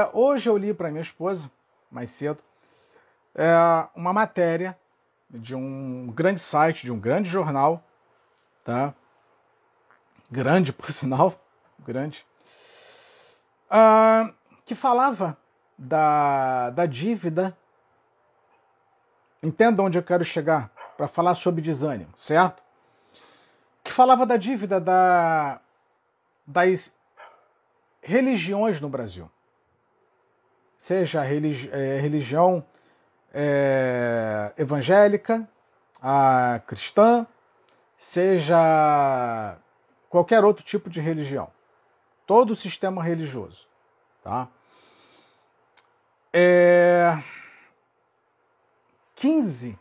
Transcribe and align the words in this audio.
É, 0.00 0.10
hoje 0.14 0.48
eu 0.48 0.56
li 0.56 0.72
para 0.72 0.90
minha 0.90 1.02
esposa, 1.02 1.50
mais 1.90 2.10
cedo, 2.10 2.42
é, 3.34 3.52
uma 3.94 4.14
matéria 4.14 4.78
de 5.28 5.54
um 5.54 6.06
grande 6.06 6.40
site, 6.40 6.84
de 6.84 6.92
um 6.92 6.98
grande 6.98 7.28
jornal, 7.28 7.84
tá? 8.64 8.94
Grande, 10.30 10.72
por 10.72 10.90
sinal, 10.90 11.38
grande, 11.80 12.26
uh, 13.66 14.32
que 14.64 14.74
falava 14.74 15.36
da, 15.76 16.70
da 16.70 16.86
dívida. 16.86 17.54
Entenda 19.42 19.82
onde 19.82 19.98
eu 19.98 20.02
quero 20.02 20.24
chegar 20.24 20.70
para 20.96 21.08
falar 21.08 21.34
sobre 21.34 21.60
desânimo, 21.60 22.12
certo? 22.16 22.62
Que 23.84 23.92
falava 23.92 24.24
da 24.24 24.38
dívida 24.38 24.80
da, 24.80 25.60
das 26.46 26.96
religiões 28.00 28.80
no 28.80 28.88
Brasil. 28.88 29.30
Seja 30.80 31.20
a 31.20 31.26
é, 31.26 32.00
religião 32.00 32.64
é, 33.34 34.50
evangélica, 34.56 35.46
a 36.00 36.58
cristã, 36.66 37.26
seja 37.98 39.58
qualquer 40.08 40.42
outro 40.42 40.64
tipo 40.64 40.88
de 40.88 40.98
religião. 40.98 41.50
Todo 42.26 42.52
o 42.52 42.56
sistema 42.56 43.02
religioso. 43.02 43.68
Tá? 44.24 44.48
É... 46.32 47.22
15, 49.16 49.78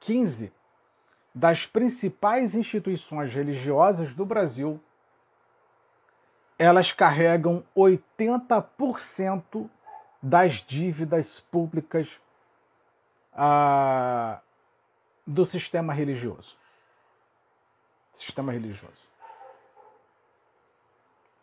15 0.00 0.52
das 1.34 1.64
principais 1.64 2.54
instituições 2.54 3.32
religiosas 3.32 4.14
do 4.14 4.26
Brasil, 4.26 4.78
elas 6.58 6.92
carregam 6.92 7.64
80% 7.74 9.70
das 10.22 10.54
dívidas 10.54 11.40
públicas 11.40 12.20
ah, 13.32 14.40
do 15.26 15.44
sistema 15.44 15.92
religioso. 15.92 16.56
Sistema 18.12 18.52
religioso. 18.52 19.08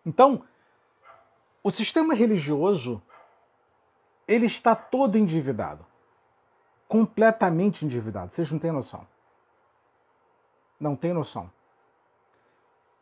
Então, 0.06 0.44
o 1.64 1.72
sistema 1.72 2.14
religioso 2.14 3.02
ele 4.28 4.46
está 4.46 4.76
todo 4.76 5.18
endividado. 5.18 5.86
Completamente 6.88 7.86
endividado. 7.86 8.32
Vocês 8.32 8.52
não 8.52 8.60
têm 8.60 8.72
noção. 8.72 9.08
Não 10.80 10.96
tem 10.96 11.14
noção. 11.14 11.52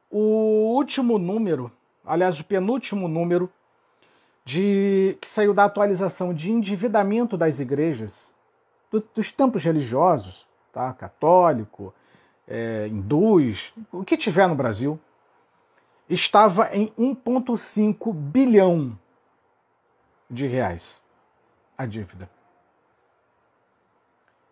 O 0.10 0.76
último 0.76 1.18
número, 1.18 1.72
aliás, 2.06 2.40
o 2.40 2.46
penúltimo 2.46 3.08
número 3.08 3.52
de 4.46 5.18
que 5.22 5.28
saiu 5.28 5.54
da 5.54 5.66
atualização 5.66 6.34
de 6.34 6.52
endividamento 6.52 7.38
das 7.38 7.60
igrejas, 7.60 8.34
do, 8.92 9.04
dos 9.14 9.32
templos 9.32 9.64
religiosos, 9.64 10.48
tá? 10.72 10.92
católico, 10.94 11.94
é, 12.48 12.88
hindus, 12.88 13.74
o 13.92 14.04
que 14.04 14.18
tiver 14.18 14.48
no 14.48 14.56
Brasil, 14.56 15.00
estava 16.10 16.76
em 16.76 16.92
1,5 17.00 18.14
bilhão 18.14 18.98
de 20.30 20.46
reais 20.48 21.02
a 21.78 21.86
dívida. 21.86 22.30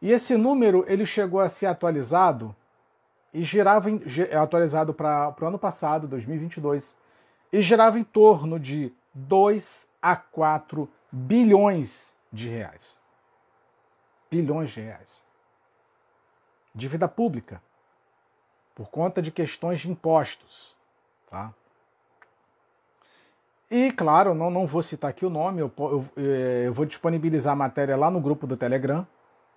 E 0.02 0.12
esse 0.12 0.36
número 0.36 0.84
ele 0.88 1.06
chegou 1.06 1.40
a 1.40 1.50
ser 1.50 1.68
atualizado 1.68 2.56
e 3.34 3.44
girava 3.44 3.90
em, 3.90 4.02
atualizado 4.34 4.94
para 4.94 5.36
o 5.40 5.46
ano 5.46 5.60
passado, 5.60 6.08
2022, 6.08 6.96
e 7.54 7.62
girava 7.62 8.00
em 8.00 8.04
torno 8.04 8.60
de 8.60 8.92
2 9.14 9.90
a 10.02 10.16
4 10.16 10.90
bilhões 11.12 12.16
de 12.32 12.50
reais. 12.50 13.00
Bilhões 14.30 14.70
de 14.72 14.82
reais. 14.82 15.24
Dívida 16.74 17.08
pública. 17.08 17.62
Por 18.74 18.90
conta 18.90 19.22
de 19.22 19.32
questões 19.32 19.82
de 19.82 19.92
impostos. 19.92 20.76
Tá? 21.30 21.54
E, 23.70 23.90
claro, 23.92 24.34
não, 24.34 24.50
não 24.50 24.68
vou 24.68 24.82
citar 24.82 25.10
aqui 25.10 25.26
o 25.26 25.30
nome, 25.30 25.62
eu, 25.62 25.72
eu, 25.78 26.06
é, 26.18 26.64
eu 26.68 26.74
vou 26.74 26.86
disponibilizar 26.86 27.54
a 27.54 27.56
matéria 27.56 27.96
lá 27.96 28.12
no 28.12 28.20
grupo 28.20 28.46
do 28.46 28.58
Telegram, 28.58 29.08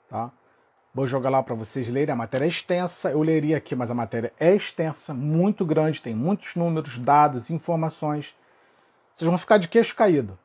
tá? 0.08 0.30
Vou 0.94 1.04
jogar 1.04 1.30
lá 1.30 1.42
para 1.42 1.56
vocês 1.56 1.88
lerem. 1.88 2.12
A 2.12 2.16
matéria 2.16 2.44
é 2.44 2.48
extensa, 2.48 3.10
eu 3.10 3.20
leria 3.20 3.56
aqui, 3.56 3.74
mas 3.74 3.90
a 3.90 3.94
matéria 3.94 4.32
é 4.38 4.54
extensa, 4.54 5.12
muito 5.12 5.66
grande, 5.66 6.00
tem 6.00 6.14
muitos 6.14 6.54
números, 6.54 6.96
dados, 7.00 7.50
informações. 7.50 8.32
Vocês 9.14 9.28
vão 9.28 9.38
ficar 9.38 9.58
de 9.58 9.68
queixo 9.68 9.94
caído, 9.94 10.36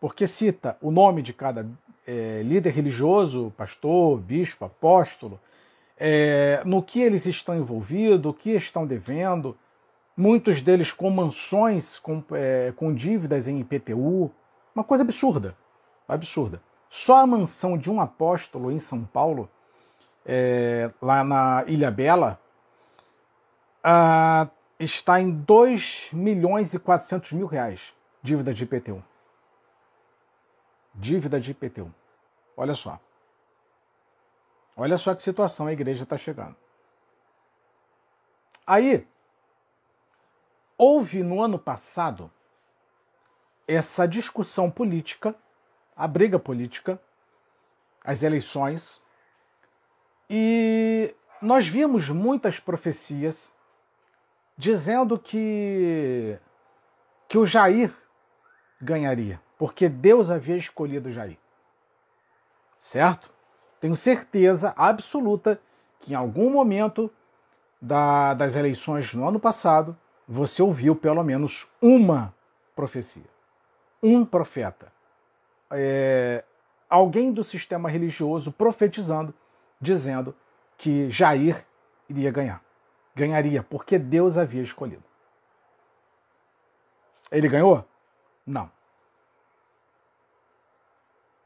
porque 0.00 0.26
cita 0.26 0.74
o 0.80 0.90
nome 0.90 1.20
de 1.20 1.34
cada 1.34 1.68
é, 2.06 2.40
líder 2.42 2.70
religioso, 2.70 3.52
pastor, 3.58 4.18
bispo, 4.18 4.64
apóstolo, 4.64 5.38
é, 5.98 6.62
no 6.64 6.82
que 6.82 6.98
eles 6.98 7.26
estão 7.26 7.54
envolvidos, 7.54 8.24
o 8.24 8.32
que 8.32 8.52
estão 8.52 8.86
devendo. 8.86 9.54
Muitos 10.16 10.62
deles 10.62 10.90
com 10.90 11.10
mansões, 11.10 11.98
com, 11.98 12.24
é, 12.32 12.72
com 12.74 12.94
dívidas 12.94 13.46
em 13.46 13.60
IPTU, 13.60 14.30
uma 14.74 14.82
coisa 14.82 15.04
absurda, 15.04 15.54
absurda. 16.08 16.62
Só 16.88 17.18
a 17.18 17.26
mansão 17.26 17.76
de 17.76 17.90
um 17.90 18.00
apóstolo 18.00 18.72
em 18.72 18.78
São 18.78 19.04
Paulo, 19.04 19.46
é, 20.24 20.90
lá 21.02 21.22
na 21.22 21.64
Ilha 21.66 21.90
Bela, 21.90 22.40
ah, 23.84 24.48
está 24.80 25.20
em 25.20 25.30
2 25.30 26.08
milhões 26.12 26.74
e 26.74 26.78
400 26.78 27.32
mil 27.32 27.46
reais, 27.46 27.94
dívida 28.20 28.52
de 28.52 28.64
IPTU. 28.64 29.04
Dívida 30.94 31.38
de 31.38 31.52
IPTU. 31.52 31.94
Olha 32.56 32.74
só. 32.74 32.98
Olha 34.76 34.98
só 34.98 35.14
que 35.14 35.22
situação 35.22 35.68
a 35.68 35.72
igreja 35.72 36.02
está 36.02 36.16
chegando. 36.16 36.56
Aí, 38.66 39.06
Houve 40.82 41.22
no 41.22 41.42
ano 41.42 41.58
passado 41.58 42.32
essa 43.68 44.08
discussão 44.08 44.70
política, 44.70 45.36
a 45.94 46.08
briga 46.08 46.38
política, 46.38 46.98
as 48.02 48.22
eleições, 48.22 48.98
e 50.30 51.14
nós 51.42 51.66
vimos 51.66 52.08
muitas 52.08 52.58
profecias 52.58 53.52
dizendo 54.60 55.18
que 55.18 56.38
que 57.26 57.38
o 57.38 57.46
Jair 57.46 57.94
ganharia, 58.78 59.40
porque 59.56 59.88
Deus 59.88 60.30
havia 60.30 60.56
escolhido 60.56 61.12
Jair. 61.12 61.38
Certo? 62.78 63.32
Tenho 63.80 63.96
certeza 63.96 64.74
absoluta 64.76 65.58
que 66.00 66.12
em 66.12 66.16
algum 66.16 66.50
momento 66.50 67.10
da, 67.80 68.34
das 68.34 68.54
eleições 68.54 69.14
no 69.14 69.26
ano 69.26 69.40
passado, 69.40 69.96
você 70.28 70.62
ouviu 70.62 70.94
pelo 70.94 71.22
menos 71.22 71.66
uma 71.80 72.34
profecia, 72.76 73.30
um 74.02 74.26
profeta, 74.26 74.92
é, 75.70 76.44
alguém 76.88 77.32
do 77.32 77.44
sistema 77.44 77.88
religioso 77.88 78.52
profetizando, 78.52 79.32
dizendo 79.80 80.34
que 80.76 81.08
Jair 81.08 81.64
iria 82.08 82.30
ganhar. 82.30 82.69
Ganharia, 83.14 83.62
porque 83.62 83.98
Deus 83.98 84.36
havia 84.36 84.62
escolhido. 84.62 85.04
Ele 87.30 87.48
ganhou? 87.48 87.86
Não. 88.46 88.70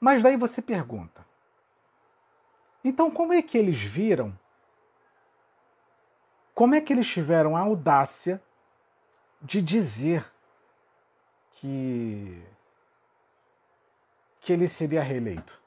Mas 0.00 0.22
daí 0.22 0.36
você 0.36 0.60
pergunta: 0.62 1.24
então 2.82 3.10
como 3.10 3.32
é 3.32 3.42
que 3.42 3.58
eles 3.58 3.80
viram? 3.80 4.38
Como 6.54 6.74
é 6.74 6.80
que 6.80 6.92
eles 6.92 7.08
tiveram 7.08 7.56
a 7.56 7.60
audácia 7.60 8.40
de 9.42 9.60
dizer 9.60 10.24
que 11.52 12.42
que 14.44 14.52
ele 14.52 14.68
seria 14.68 15.02
reeleito. 15.02 15.58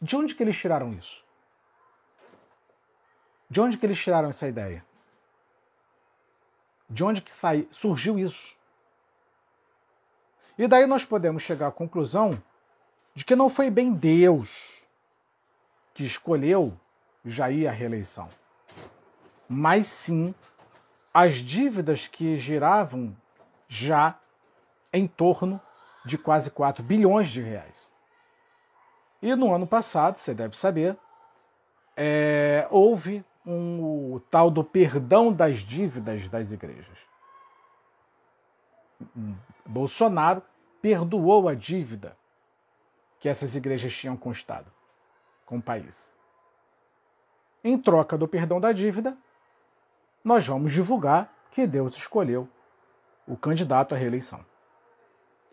De 0.00 0.16
onde 0.16 0.34
que 0.34 0.42
eles 0.42 0.58
tiraram 0.58 0.92
isso? 0.94 1.21
De 3.52 3.60
onde 3.60 3.76
que 3.76 3.84
eles 3.84 4.00
tiraram 4.00 4.30
essa 4.30 4.48
ideia? 4.48 4.82
De 6.88 7.04
onde 7.04 7.20
que 7.20 7.30
sai, 7.30 7.68
surgiu 7.70 8.18
isso? 8.18 8.56
E 10.56 10.66
daí 10.66 10.86
nós 10.86 11.04
podemos 11.04 11.42
chegar 11.42 11.66
à 11.66 11.70
conclusão 11.70 12.42
de 13.14 13.26
que 13.26 13.36
não 13.36 13.50
foi 13.50 13.68
bem 13.68 13.92
Deus 13.92 14.82
que 15.92 16.02
escolheu 16.02 16.72
Jair 17.26 17.68
a 17.68 17.72
reeleição, 17.72 18.30
mas 19.46 19.86
sim 19.86 20.34
as 21.12 21.34
dívidas 21.34 22.08
que 22.08 22.38
giravam 22.38 23.14
já 23.68 24.18
em 24.90 25.06
torno 25.06 25.60
de 26.06 26.16
quase 26.16 26.50
4 26.50 26.82
bilhões 26.82 27.28
de 27.28 27.42
reais. 27.42 27.92
E 29.20 29.36
no 29.36 29.54
ano 29.54 29.66
passado, 29.66 30.16
você 30.16 30.32
deve 30.32 30.56
saber, 30.56 30.96
é, 31.94 32.66
houve 32.70 33.22
um, 33.46 34.14
o 34.14 34.20
tal 34.20 34.50
do 34.50 34.62
perdão 34.62 35.32
das 35.32 35.60
dívidas 35.60 36.28
das 36.28 36.52
igrejas. 36.52 36.98
Bolsonaro 39.66 40.42
perdoou 40.80 41.48
a 41.48 41.54
dívida 41.54 42.16
que 43.18 43.28
essas 43.28 43.54
igrejas 43.56 43.94
tinham 43.94 44.16
constado 44.16 44.70
com 45.44 45.58
o 45.58 45.62
país. 45.62 46.12
Em 47.62 47.78
troca 47.78 48.18
do 48.18 48.26
perdão 48.26 48.60
da 48.60 48.72
dívida, 48.72 49.16
nós 50.24 50.46
vamos 50.46 50.72
divulgar 50.72 51.32
que 51.50 51.66
Deus 51.66 51.96
escolheu 51.96 52.48
o 53.26 53.36
candidato 53.36 53.94
à 53.94 53.98
reeleição. 53.98 54.44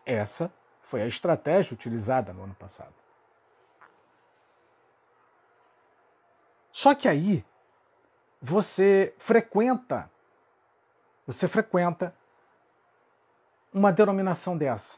Essa 0.05 0.51
foi 0.81 1.03
a 1.03 1.07
estratégia 1.07 1.73
utilizada 1.73 2.33
no 2.33 2.43
ano 2.43 2.55
passado. 2.55 2.93
Só 6.71 6.95
que 6.95 7.07
aí 7.07 7.45
você 8.41 9.13
frequenta, 9.17 10.09
você 11.25 11.47
frequenta 11.47 12.13
uma 13.73 13.91
denominação 13.91 14.57
dessa 14.57 14.97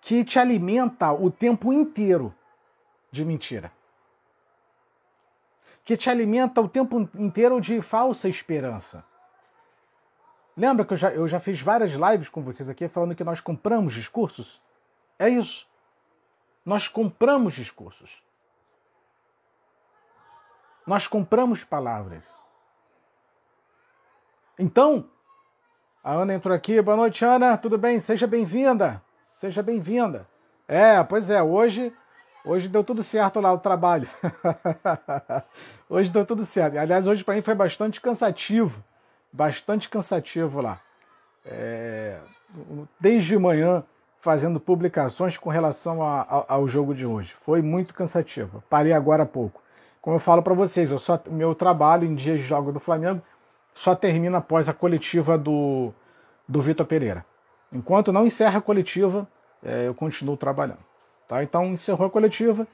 que 0.00 0.24
te 0.24 0.38
alimenta 0.38 1.12
o 1.12 1.30
tempo 1.30 1.72
inteiro 1.72 2.34
de 3.10 3.24
mentira. 3.24 3.72
Que 5.84 5.96
te 5.96 6.08
alimenta 6.08 6.60
o 6.60 6.68
tempo 6.68 7.08
inteiro 7.14 7.60
de 7.60 7.80
falsa 7.80 8.28
esperança. 8.28 9.04
Lembra 10.56 10.84
que 10.84 10.92
eu 10.92 10.96
já, 10.96 11.10
eu 11.10 11.28
já 11.28 11.40
fiz 11.40 11.60
várias 11.60 11.92
lives 11.92 12.28
com 12.28 12.42
vocês 12.42 12.68
aqui 12.68 12.88
falando 12.88 13.14
que 13.14 13.24
nós 13.24 13.40
compramos 13.40 13.94
discursos? 13.94 14.60
É 15.18 15.28
isso. 15.28 15.66
Nós 16.64 16.88
compramos 16.88 17.54
discursos. 17.54 18.22
Nós 20.88 21.06
compramos 21.06 21.64
palavras. 21.64 22.34
Então, 24.58 25.04
a 26.02 26.14
Ana 26.14 26.32
entrou 26.32 26.56
aqui. 26.56 26.80
Boa 26.80 26.96
noite, 26.96 27.22
Ana. 27.26 27.58
Tudo 27.58 27.76
bem? 27.76 28.00
Seja 28.00 28.26
bem-vinda. 28.26 29.02
Seja 29.34 29.62
bem-vinda. 29.62 30.26
É, 30.66 31.04
pois 31.04 31.28
é, 31.28 31.42
hoje 31.42 31.92
hoje 32.42 32.70
deu 32.70 32.82
tudo 32.82 33.02
certo 33.02 33.38
lá 33.38 33.52
o 33.52 33.58
trabalho. 33.58 34.08
hoje 35.90 36.10
deu 36.10 36.24
tudo 36.24 36.46
certo. 36.46 36.78
Aliás, 36.78 37.06
hoje 37.06 37.22
para 37.22 37.34
mim 37.34 37.42
foi 37.42 37.54
bastante 37.54 38.00
cansativo. 38.00 38.82
Bastante 39.30 39.90
cansativo 39.90 40.62
lá. 40.62 40.80
É, 41.44 42.18
desde 42.98 43.36
manhã 43.38 43.84
fazendo 44.22 44.58
publicações 44.58 45.36
com 45.36 45.50
relação 45.50 46.02
a, 46.02 46.22
a, 46.22 46.44
ao 46.54 46.66
jogo 46.66 46.94
de 46.94 47.04
hoje. 47.04 47.36
Foi 47.42 47.60
muito 47.60 47.92
cansativo. 47.92 48.64
Parei 48.70 48.94
agora 48.94 49.24
há 49.24 49.26
pouco. 49.26 49.67
Como 50.08 50.16
eu 50.16 50.20
falo 50.20 50.42
para 50.42 50.54
vocês, 50.54 50.90
eu 50.90 50.98
só 50.98 51.20
meu 51.26 51.54
trabalho 51.54 52.06
em 52.06 52.14
dias 52.14 52.40
de 52.40 52.46
jogo 52.46 52.72
do 52.72 52.80
Flamengo 52.80 53.20
só 53.74 53.94
termina 53.94 54.38
após 54.38 54.66
a 54.66 54.72
coletiva 54.72 55.36
do, 55.36 55.92
do 56.48 56.62
Vitor 56.62 56.86
Pereira. 56.86 57.26
Enquanto 57.70 58.10
não 58.10 58.26
encerra 58.26 58.56
a 58.56 58.62
coletiva, 58.62 59.28
é, 59.62 59.86
eu 59.86 59.94
continuo 59.94 60.34
trabalhando. 60.34 60.82
Tá? 61.26 61.42
Então, 61.42 61.66
encerrou 61.66 62.06
a 62.06 62.10
coletiva, 62.10 62.66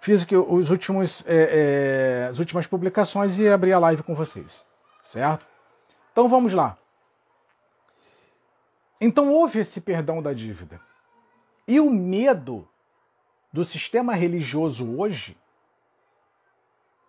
fiz 0.00 0.26
os 0.48 0.70
últimos, 0.70 1.24
é, 1.28 2.24
é, 2.24 2.26
as 2.28 2.40
últimas 2.40 2.66
publicações 2.66 3.38
e 3.38 3.48
abri 3.48 3.72
a 3.72 3.78
live 3.78 4.02
com 4.02 4.16
vocês. 4.16 4.66
Certo? 5.00 5.46
Então 6.10 6.28
vamos 6.28 6.52
lá. 6.52 6.76
Então 9.00 9.32
houve 9.32 9.60
esse 9.60 9.80
perdão 9.80 10.20
da 10.20 10.32
dívida. 10.32 10.80
E 11.68 11.78
o 11.78 11.88
medo 11.88 12.68
do 13.52 13.62
sistema 13.62 14.14
religioso 14.14 14.98
hoje, 14.98 15.36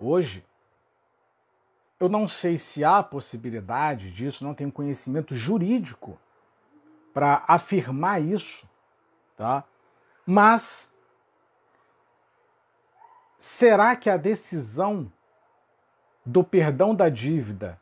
hoje, 0.07 0.45
eu 1.99 2.09
não 2.09 2.27
sei 2.27 2.57
se 2.57 2.83
há 2.83 3.03
possibilidade 3.03 4.11
disso, 4.11 4.43
não 4.43 4.55
tenho 4.55 4.71
conhecimento 4.71 5.35
jurídico 5.35 6.19
para 7.13 7.43
afirmar 7.47 8.21
isso, 8.21 8.67
tá? 9.37 9.63
Mas 10.25 10.91
será 13.37 13.95
que 13.95 14.09
a 14.09 14.17
decisão 14.17 15.11
do 16.25 16.43
perdão 16.43 16.95
da 16.95 17.09
dívida 17.09 17.79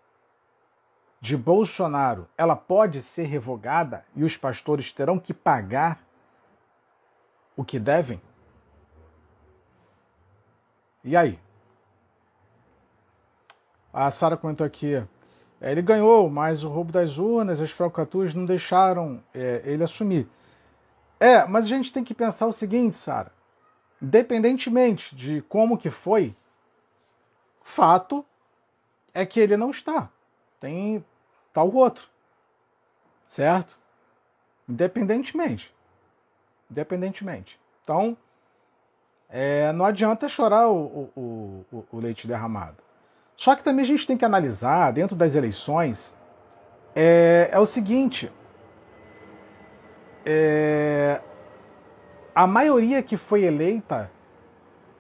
de 1.22 1.36
Bolsonaro, 1.36 2.28
ela 2.38 2.56
pode 2.56 3.02
ser 3.02 3.26
revogada 3.26 4.06
e 4.16 4.24
os 4.24 4.38
pastores 4.38 4.92
terão 4.94 5.20
que 5.20 5.34
pagar 5.34 6.02
o 7.56 7.64
que 7.64 7.78
devem? 7.78 8.22
E 11.04 11.16
aí? 11.16 11.40
A 14.00 14.10
Sara 14.12 14.38
comentou 14.38 14.66
aqui, 14.66 14.96
é, 15.60 15.72
ele 15.74 15.82
ganhou, 15.82 16.30
mas 16.30 16.64
o 16.64 16.70
roubo 16.70 16.90
das 16.90 17.18
urnas, 17.18 17.60
as 17.60 17.70
falcatruas 17.70 18.34
não 18.34 18.46
deixaram 18.46 19.22
é, 19.34 19.62
ele 19.66 19.84
assumir. 19.84 20.26
É, 21.20 21.46
mas 21.46 21.66
a 21.66 21.68
gente 21.68 21.92
tem 21.92 22.02
que 22.02 22.14
pensar 22.14 22.48
o 22.48 22.54
seguinte, 22.54 22.96
Sara. 22.96 23.30
Independentemente 24.02 25.14
de 25.14 25.42
como 25.50 25.78
que 25.78 25.90
foi, 25.90 26.34
fato 27.62 28.26
é 29.14 29.26
que 29.26 29.38
ele 29.38 29.58
não 29.58 29.70
está. 29.70 30.10
Tem 30.62 31.04
tal 31.52 31.70
outro. 31.70 32.08
Certo? 33.28 33.78
Independentemente. 34.70 35.76
Independentemente. 36.72 37.60
Então, 37.84 38.16
é, 39.28 39.74
não 39.74 39.84
adianta 39.84 40.30
chorar 40.30 40.70
o, 40.70 41.12
o, 41.14 41.66
o, 41.70 41.86
o 41.92 42.00
leite 42.00 42.26
derramado. 42.26 42.89
Só 43.40 43.56
que 43.56 43.64
também 43.64 43.86
a 43.86 43.88
gente 43.88 44.06
tem 44.06 44.18
que 44.18 44.26
analisar, 44.26 44.92
dentro 44.92 45.16
das 45.16 45.34
eleições, 45.34 46.14
é, 46.94 47.48
é 47.54 47.58
o 47.58 47.66
seguinte: 47.66 48.30
é, 50.26 51.22
a 52.36 52.46
maioria 52.46 53.02
que 53.02 53.16
foi 53.16 53.46
eleita 53.46 54.12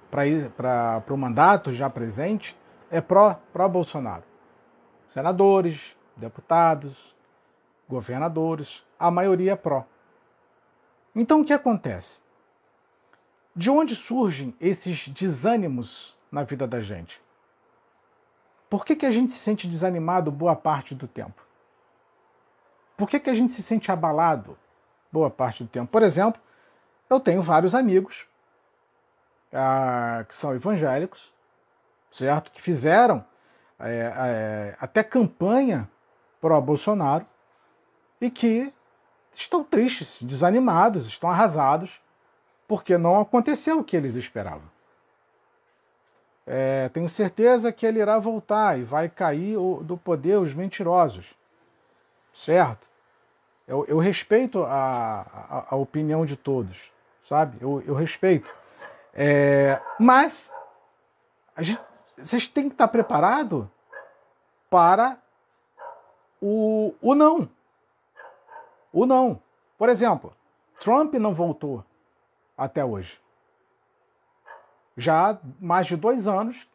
para 0.09 1.03
o 1.09 1.17
mandato 1.17 1.69
já 1.73 1.89
presente 1.89 2.57
é 2.89 3.01
pró-Bolsonaro. 3.01 4.21
Pró 4.21 5.13
Senadores, 5.13 5.97
deputados, 6.15 7.13
governadores, 7.89 8.87
a 8.97 9.11
maioria 9.11 9.51
é 9.51 9.57
pró. 9.57 9.85
Então 11.13 11.41
o 11.41 11.45
que 11.45 11.51
acontece? 11.51 12.21
De 13.53 13.69
onde 13.69 13.97
surgem 13.97 14.55
esses 14.61 15.09
desânimos 15.09 16.17
na 16.31 16.43
vida 16.43 16.65
da 16.65 16.79
gente? 16.79 17.21
Por 18.69 18.85
que, 18.85 18.95
que 18.95 19.05
a 19.05 19.11
gente 19.11 19.33
se 19.33 19.39
sente 19.39 19.67
desanimado 19.67 20.31
boa 20.31 20.55
parte 20.55 20.93
do 20.93 21.07
tempo? 21.07 21.41
Por 22.95 23.09
que, 23.09 23.19
que 23.19 23.29
a 23.29 23.33
gente 23.33 23.53
se 23.53 23.63
sente 23.63 23.91
abalado 23.91 24.57
boa 25.11 25.29
parte 25.29 25.63
do 25.63 25.69
tempo? 25.69 25.91
Por 25.91 26.03
exemplo, 26.03 26.41
eu 27.09 27.19
tenho 27.19 27.41
vários 27.41 27.73
amigos 27.73 28.27
ah, 29.51 30.23
que 30.27 30.35
são 30.35 30.53
evangélicos, 30.53 31.33
certo? 32.11 32.51
Que 32.51 32.61
fizeram 32.61 33.25
é, 33.79 34.13
é, 34.15 34.77
até 34.79 35.03
campanha 35.03 35.89
pró-Bolsonaro 36.41 37.25
e 38.21 38.29
que 38.29 38.73
estão 39.33 39.63
tristes, 39.63 40.17
desanimados, 40.21 41.07
estão 41.07 41.29
arrasados, 41.29 42.01
porque 42.67 42.97
não 42.97 43.19
aconteceu 43.19 43.79
o 43.79 43.83
que 43.83 43.95
eles 43.95 44.15
esperavam. 44.15 44.69
É, 46.51 46.89
tenho 46.89 47.07
certeza 47.07 47.71
que 47.71 47.85
ele 47.85 47.99
irá 47.99 48.17
voltar 48.17 48.79
e 48.79 48.83
vai 48.83 49.07
cair 49.07 49.55
do 49.83 49.95
poder 49.95 50.39
os 50.39 50.51
mentirosos. 50.51 51.35
Certo? 52.33 52.87
Eu, 53.67 53.85
eu 53.85 53.99
respeito 53.99 54.63
a, 54.63 55.21
a, 55.21 55.65
a, 55.69 55.75
opinião 55.75 56.25
de 56.25 56.35
todos, 56.35 56.91
sabe? 57.23 57.59
Eu, 57.61 57.83
eu 57.85 57.93
respeito. 57.93 58.51
É, 59.13 59.79
mas 59.99 60.51
gente, 61.59 61.79
vocês 62.17 62.47
têm 62.47 62.67
que 62.67 62.73
estar 62.73 62.87
preparados 62.87 63.67
para 64.71 65.19
o, 66.41 66.95
o 66.99 67.13
não. 67.13 67.47
O 68.91 69.05
não. 69.05 69.39
Por 69.77 69.87
exemplo, 69.87 70.33
Trump 70.79 71.13
não 71.13 71.31
voltou 71.31 71.85
até 72.57 72.83
hoje 72.83 73.19
já 74.99 75.31
há 75.31 75.37
mais 75.59 75.87
de 75.87 75.95
dois 75.95 76.27
anos 76.27 76.67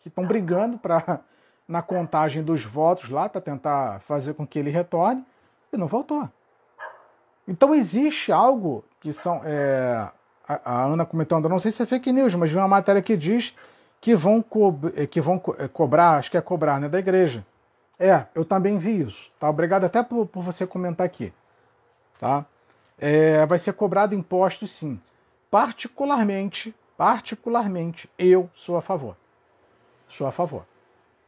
que 0.00 0.08
estão 0.08 0.26
brigando 0.26 0.76
para 0.78 1.20
na 1.66 1.80
contagem 1.80 2.42
dos 2.42 2.64
votos 2.64 3.08
lá 3.08 3.28
para 3.28 3.40
tentar 3.40 4.00
fazer 4.00 4.34
com 4.34 4.46
que 4.46 4.58
ele 4.58 4.70
retorne 4.70 5.24
e 5.72 5.76
não 5.76 5.86
voltou. 5.86 6.28
Então 7.46 7.74
existe 7.74 8.30
algo 8.30 8.84
que 9.00 9.12
são 9.12 9.40
é, 9.44 10.08
a, 10.46 10.60
a, 10.64 10.84
Ana 10.84 11.06
comentando, 11.06 11.48
não 11.48 11.58
sei 11.58 11.70
se 11.70 11.82
é 11.82 11.86
fake 11.86 12.12
news, 12.12 12.34
mas 12.34 12.50
vi 12.50 12.56
uma 12.56 12.68
matéria 12.68 13.00
que 13.00 13.16
diz 13.16 13.54
que 14.00 14.14
vão, 14.14 14.42
co 14.42 14.74
que 15.10 15.20
vão 15.20 15.38
co 15.38 15.54
é, 15.58 15.66
cobrar, 15.66 16.18
acho 16.18 16.30
que 16.30 16.36
é 16.36 16.40
cobrar, 16.40 16.80
né, 16.80 16.88
da 16.88 16.98
igreja. 16.98 17.44
É, 17.98 18.26
eu 18.34 18.44
também 18.44 18.78
vi 18.78 19.00
isso. 19.00 19.30
Tá? 19.38 19.48
Obrigado 19.48 19.84
até 19.84 20.02
por, 20.02 20.26
por 20.26 20.42
você 20.42 20.66
comentar 20.66 21.06
aqui. 21.06 21.32
Tá? 22.18 22.44
É, 22.98 23.46
vai 23.46 23.58
ser 23.58 23.72
cobrado 23.72 24.14
impostos 24.14 24.70
sim. 24.72 25.00
Particularmente 25.50 26.74
Particularmente, 27.02 28.08
eu 28.16 28.48
sou 28.54 28.76
a 28.76 28.80
favor. 28.80 29.16
Sou 30.06 30.24
a 30.24 30.30
favor. 30.30 30.64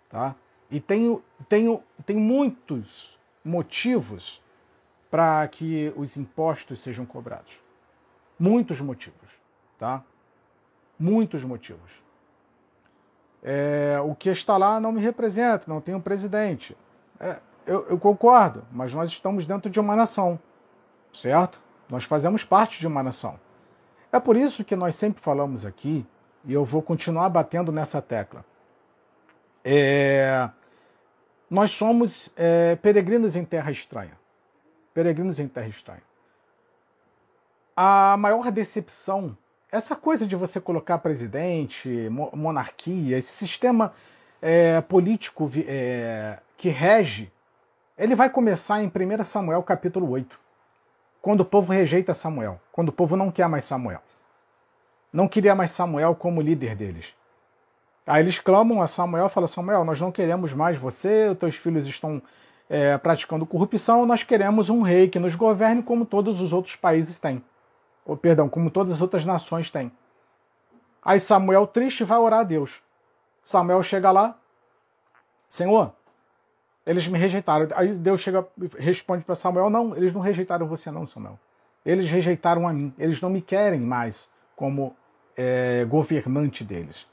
Tá? 0.09 0.37
E 0.71 0.81
tenho, 0.81 1.21
tenho, 1.49 1.83
tenho 2.07 2.21
muitos 2.21 3.19
motivos 3.45 4.40
para 5.11 5.49
que 5.49 5.93
os 5.97 6.16
impostos 6.16 6.81
sejam 6.81 7.04
cobrados. 7.04 7.59
Muitos 8.38 8.81
motivos, 8.81 9.28
tá? 9.76 10.04
Muitos 10.97 11.43
motivos. 11.43 11.90
É, 13.43 13.99
o 14.00 14.14
que 14.14 14.28
está 14.28 14.57
lá 14.57 14.78
não 14.78 14.93
me 14.93 15.00
representa, 15.00 15.64
não 15.66 15.81
tem 15.81 15.93
um 15.93 16.00
presidente. 16.00 16.76
É, 17.19 17.40
eu, 17.66 17.85
eu 17.88 17.99
concordo, 17.99 18.64
mas 18.71 18.95
nós 18.95 19.11
estamos 19.11 19.45
dentro 19.45 19.69
de 19.69 19.81
uma 19.81 19.97
nação, 19.97 20.38
certo? 21.12 21.61
Nós 21.90 22.04
fazemos 22.04 22.45
parte 22.45 22.78
de 22.78 22.87
uma 22.87 23.02
nação. 23.02 23.40
É 24.14 24.21
por 24.21 24.37
isso 24.37 24.62
que 24.62 24.76
nós 24.76 24.94
sempre 24.94 25.21
falamos 25.21 25.66
aqui, 25.66 26.06
e 26.44 26.52
eu 26.52 26.64
vou 26.64 26.80
continuar 26.80 27.28
batendo 27.28 27.73
nessa 27.73 28.00
tecla. 28.00 28.44
É, 29.64 30.49
nós 31.50 31.73
somos 31.73 32.33
é, 32.37 32.76
peregrinos 32.76 33.35
em 33.35 33.44
terra 33.44 33.73
estranha. 33.73 34.12
Peregrinos 34.94 35.40
em 35.40 35.49
terra 35.49 35.66
estranha. 35.66 36.02
A 37.75 38.16
maior 38.16 38.52
decepção, 38.52 39.37
essa 39.68 39.97
coisa 39.97 40.25
de 40.25 40.37
você 40.37 40.61
colocar 40.61 40.99
presidente, 40.99 42.09
monarquia, 42.09 43.18
esse 43.18 43.33
sistema 43.33 43.94
é, 44.40 44.80
político 44.80 45.50
é, 45.66 46.38
que 46.56 46.68
rege, 46.68 47.33
ele 47.99 48.14
vai 48.14 48.30
começar 48.30 48.80
em 48.80 48.87
1 48.87 49.25
Samuel 49.25 49.64
capítulo 49.64 50.09
8. 50.09 50.43
Quando 51.25 51.40
o 51.40 51.45
povo 51.47 51.73
rejeita 51.73 52.12
Samuel, 52.12 52.61
quando 52.71 52.90
o 52.90 52.93
povo 52.93 53.16
não 53.16 53.31
quer 53.31 53.49
mais 53.49 53.64
Samuel. 53.64 54.02
Não 55.11 55.26
queria 55.26 55.54
mais 55.54 55.71
Samuel 55.71 56.14
como 56.14 56.43
líder 56.43 56.76
deles. 56.76 57.14
Aí 58.07 58.23
eles 58.23 58.38
clamam 58.38 58.83
a 58.83 58.87
Samuel, 58.87 59.31
falam: 59.31 59.49
Samuel, 59.49 59.87
nós 59.87 59.99
não 59.99 60.12
queremos 60.12 60.52
mais 60.52 60.76
você, 60.76 61.31
os 61.31 61.38
teus 61.38 61.57
filhos 61.57 61.87
estão 61.87 62.21
é, 62.69 62.99
praticando 62.99 63.47
corrupção, 63.47 64.04
nós 64.04 64.23
queremos 64.23 64.69
um 64.69 64.83
rei 64.83 65.09
que 65.09 65.19
nos 65.19 65.35
governe 65.35 65.83
como 65.83 66.04
todos 66.04 66.43
os 66.43 66.52
outros 66.52 66.76
países 66.76 67.19
têm. 67.19 67.43
Ou, 68.04 68.19
perdão, 68.19 68.47
como 68.47 68.71
todas 68.71 68.93
as 68.93 69.00
outras 69.00 69.25
nações 69.25 69.71
têm. 69.71 69.90
Aí 71.02 71.19
Samuel, 71.19 71.66
triste, 71.66 72.04
vai 72.04 72.19
orar 72.19 72.40
a 72.40 72.45
Deus. 72.45 72.83
Samuel 73.43 73.83
chega 73.83 74.11
lá, 74.11 74.37
Senhor, 75.49 75.90
eles 76.86 77.06
me 77.08 77.18
rejeitaram. 77.18 77.68
Aí 77.74 77.94
Deus 77.94 78.20
chega 78.20 78.46
responde 78.78 79.24
para 79.24 79.34
Samuel: 79.34 79.70
Não, 79.70 79.96
eles 79.96 80.12
não 80.12 80.20
rejeitaram 80.20 80.66
você, 80.66 80.90
não, 80.90 81.06
Samuel. 81.06 81.38
Eles 81.84 82.10
rejeitaram 82.10 82.66
a 82.66 82.72
mim. 82.72 82.92
Eles 82.98 83.20
não 83.20 83.30
me 83.30 83.42
querem 83.42 83.80
mais 83.80 84.28
como 84.56 84.94
é, 85.36 85.84
governante 85.84 86.64
deles. 86.64 87.06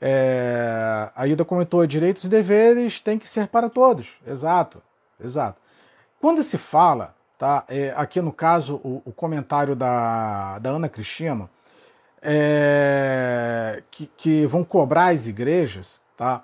É, 0.00 1.10
a 1.14 1.26
Ida 1.26 1.44
comentou: 1.44 1.86
direitos 1.86 2.24
e 2.24 2.28
deveres 2.28 3.00
têm 3.00 3.18
que 3.18 3.28
ser 3.28 3.48
para 3.48 3.70
todos. 3.70 4.08
Exato, 4.26 4.82
exato. 5.18 5.60
Quando 6.20 6.42
se 6.42 6.58
fala, 6.58 7.14
tá, 7.38 7.64
é, 7.68 7.92
aqui 7.96 8.20
no 8.20 8.32
caso, 8.32 8.76
o, 8.82 9.02
o, 9.04 9.12
comentário 9.12 9.76
da, 9.76 10.58
da 10.58 10.70
Ana 10.70 10.88
Cristina, 10.88 11.48
é, 12.22 13.82
que, 13.90 14.06
que, 14.16 14.46
vão 14.46 14.64
cobrar 14.64 15.08
as 15.12 15.26
igrejas, 15.26 16.00
tá? 16.16 16.42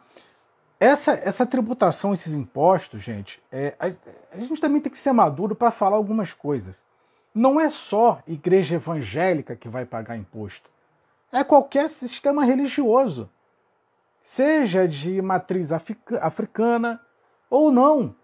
Essa, 0.81 1.13
essa 1.13 1.45
tributação, 1.45 2.15
esses 2.15 2.33
impostos, 2.33 3.03
gente, 3.03 3.43
é, 3.53 3.75
a, 3.79 3.89
a 4.35 4.41
gente 4.41 4.59
também 4.59 4.81
tem 4.81 4.91
que 4.91 4.99
ser 4.99 5.13
maduro 5.13 5.55
para 5.55 5.71
falar 5.71 5.97
algumas 5.97 6.33
coisas. 6.33 6.83
Não 7.35 7.61
é 7.61 7.69
só 7.69 8.23
igreja 8.27 8.77
evangélica 8.77 9.55
que 9.55 9.69
vai 9.69 9.85
pagar 9.85 10.17
imposto. 10.17 10.71
É 11.31 11.45
qualquer 11.45 11.91
sistema 11.91 12.47
religioso 12.47 13.29
seja 14.25 14.89
de 14.89 15.21
matriz 15.21 15.71
africana 16.21 17.01
ou 17.49 17.71
não, 17.71 18.15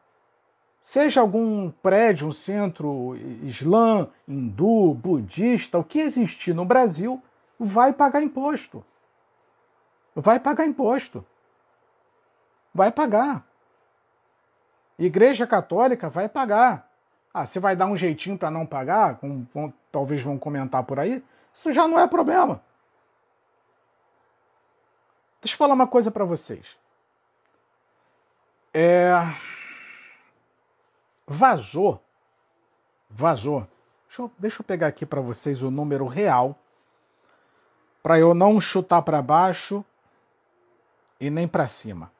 seja 0.81 1.21
algum 1.21 1.71
prédio, 1.71 2.29
um 2.29 2.33
centro 2.33 3.17
islã, 3.43 4.09
hindu, 4.27 4.95
budista, 4.95 5.79
o 5.79 5.85
que 5.85 5.99
existir 5.99 6.55
no 6.55 6.65
Brasil, 6.65 7.23
vai 7.59 7.93
pagar 7.93 8.23
imposto. 8.23 8.85
Vai 10.15 10.41
pagar 10.41 10.67
imposto. 10.67 11.25
Vai 12.77 12.93
pagar. 12.93 13.43
Igreja 14.99 15.47
Católica 15.47 16.11
vai 16.11 16.29
pagar. 16.29 16.91
Ah, 17.33 17.47
você 17.47 17.59
vai 17.59 17.75
dar 17.75 17.87
um 17.87 17.97
jeitinho 17.97 18.37
para 18.37 18.51
não 18.51 18.67
pagar, 18.67 19.19
talvez 19.91 20.23
vão 20.23 20.39
comentar 20.39 20.83
por 20.85 20.99
aí, 20.99 21.25
isso 21.55 21.73
já 21.73 21.89
não 21.89 21.99
é 21.99 22.07
problema. 22.07 22.63
Deixa 25.41 25.55
eu 25.55 25.59
falar 25.59 25.73
uma 25.73 25.87
coisa 25.87 26.11
para 26.11 26.25
vocês. 26.25 26.77
É... 28.75 29.13
Vazou. 31.27 32.03
Vazou. 33.09 33.67
Deixa 34.07 34.23
eu, 34.23 34.33
deixa 34.39 34.61
eu 34.61 34.65
pegar 34.65 34.89
aqui 34.89 35.07
para 35.07 35.21
vocês 35.21 35.63
o 35.63 35.71
número 35.71 36.07
real. 36.07 36.59
Para 38.03 38.19
eu 38.19 38.35
não 38.35 38.61
chutar 38.61 39.01
para 39.03 39.23
baixo 39.23 39.85
e 41.19 41.31
nem 41.31 41.49
para 41.49 41.67
cima. 41.67 42.11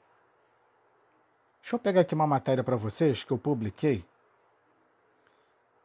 Deixa 1.67 1.75
eu 1.75 1.81
pegar 1.81 2.03
aqui 2.03 2.15
uma 2.15 2.29
matéria 2.29 2.63
para 2.63 2.77
vocês 2.77 3.25
que 3.25 3.33
eu 3.33 3.37
publiquei. 3.37 4.07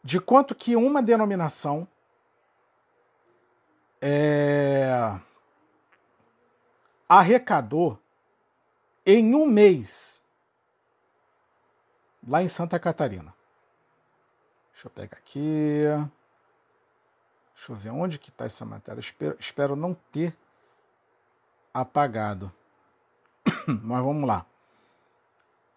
De 0.03 0.21
quanto 0.21 0.53
que 0.53 0.75
uma 0.75 1.01
denominação 1.01 1.87
é 3.99 5.19
arrecadou 7.09 7.99
em 9.03 9.33
um 9.33 9.47
mês 9.47 10.23
lá 12.27 12.43
em 12.43 12.47
Santa 12.47 12.77
Catarina. 12.77 13.33
Deixa 14.73 14.85
eu 14.85 14.91
pegar 14.91 15.17
aqui. 15.17 15.81
Deixa 17.55 17.71
eu 17.71 17.75
ver 17.75 17.89
onde 17.89 18.19
que 18.19 18.29
está 18.29 18.45
essa 18.45 18.63
matéria. 18.63 18.99
Espero, 18.99 19.35
espero 19.39 19.75
não 19.75 19.95
ter 20.11 20.37
apagado. 21.73 22.53
Mas 23.65 24.03
vamos 24.03 24.27
lá. 24.27 24.45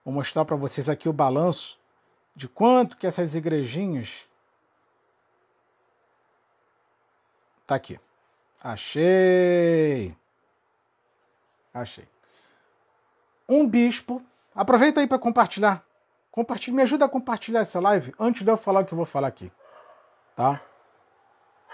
Vou 0.05 0.13
mostrar 0.13 0.45
para 0.45 0.57
vocês 0.57 0.89
aqui 0.89 1.09
o 1.09 1.13
balanço 1.13 1.79
de 2.37 2.49
quanto 2.49 2.97
que 2.97 3.07
essas 3.07 3.35
igrejinhas 3.35 4.29
tá 7.67 7.77
aqui. 7.77 7.99
Achei. 8.63 10.15
Achei. 11.73 12.07
Um 13.49 13.67
bispo. 13.69 14.23
Aproveita 14.55 15.01
aí 15.01 15.07
para 15.07 15.19
compartilhar. 15.19 15.85
Compartilhe, 16.31 16.77
me 16.77 16.83
ajuda 16.83 17.05
a 17.05 17.09
compartilhar 17.09 17.61
essa 17.61 17.81
live 17.81 18.15
antes 18.19 18.43
de 18.43 18.51
eu 18.51 18.57
falar 18.57 18.81
o 18.81 18.85
que 18.85 18.93
eu 18.93 18.97
vou 18.97 19.07
falar 19.07 19.29
aqui. 19.29 19.53
Tá? 20.35 20.61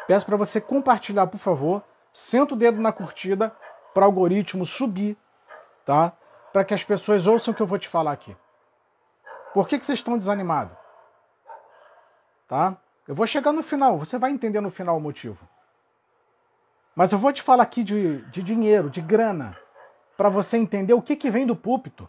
Peço 0.06 0.26
para 0.26 0.36
você 0.36 0.60
compartilhar, 0.60 1.26
por 1.26 1.38
favor. 1.38 1.82
Senta 2.12 2.54
o 2.54 2.56
dedo 2.56 2.80
na 2.80 2.92
curtida 2.92 3.54
para 3.94 4.02
o 4.02 4.04
algoritmo 4.04 4.66
subir, 4.66 5.16
tá? 5.84 6.12
Para 6.52 6.64
que 6.64 6.74
as 6.74 6.84
pessoas 6.84 7.26
ouçam 7.26 7.52
o 7.52 7.54
que 7.54 7.62
eu 7.62 7.66
vou 7.66 7.78
te 7.78 7.88
falar 7.88 8.12
aqui. 8.12 8.36
Por 9.52 9.68
que, 9.68 9.78
que 9.78 9.84
vocês 9.84 9.98
estão 9.98 10.16
desanimados? 10.16 10.76
Tá? 12.46 12.76
Eu 13.06 13.14
vou 13.14 13.26
chegar 13.26 13.52
no 13.52 13.62
final, 13.62 13.98
você 13.98 14.18
vai 14.18 14.30
entender 14.30 14.60
no 14.60 14.70
final 14.70 14.96
o 14.96 15.00
motivo. 15.00 15.38
Mas 16.94 17.12
eu 17.12 17.18
vou 17.18 17.32
te 17.32 17.42
falar 17.42 17.62
aqui 17.62 17.82
de, 17.82 18.22
de 18.26 18.42
dinheiro, 18.42 18.90
de 18.90 19.00
grana 19.00 19.56
para 20.16 20.28
você 20.28 20.56
entender 20.56 20.92
o 20.92 21.02
que, 21.02 21.16
que 21.16 21.30
vem 21.30 21.46
do 21.46 21.56
púlpito. 21.56 22.08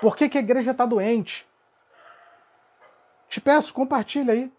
Por 0.00 0.16
que, 0.16 0.28
que 0.28 0.38
a 0.38 0.40
igreja 0.40 0.72
está 0.72 0.84
doente? 0.84 1.48
Te 3.28 3.40
peço, 3.40 3.72
compartilha 3.72 4.32
aí. 4.32 4.52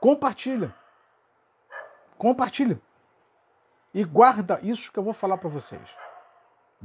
Compartilha. 0.00 0.74
Compartilha. 2.16 2.80
E 3.92 4.04
guarda 4.04 4.60
isso 4.62 4.92
que 4.92 4.98
eu 4.98 5.02
vou 5.02 5.12
falar 5.12 5.36
para 5.36 5.48
vocês. 5.48 6.03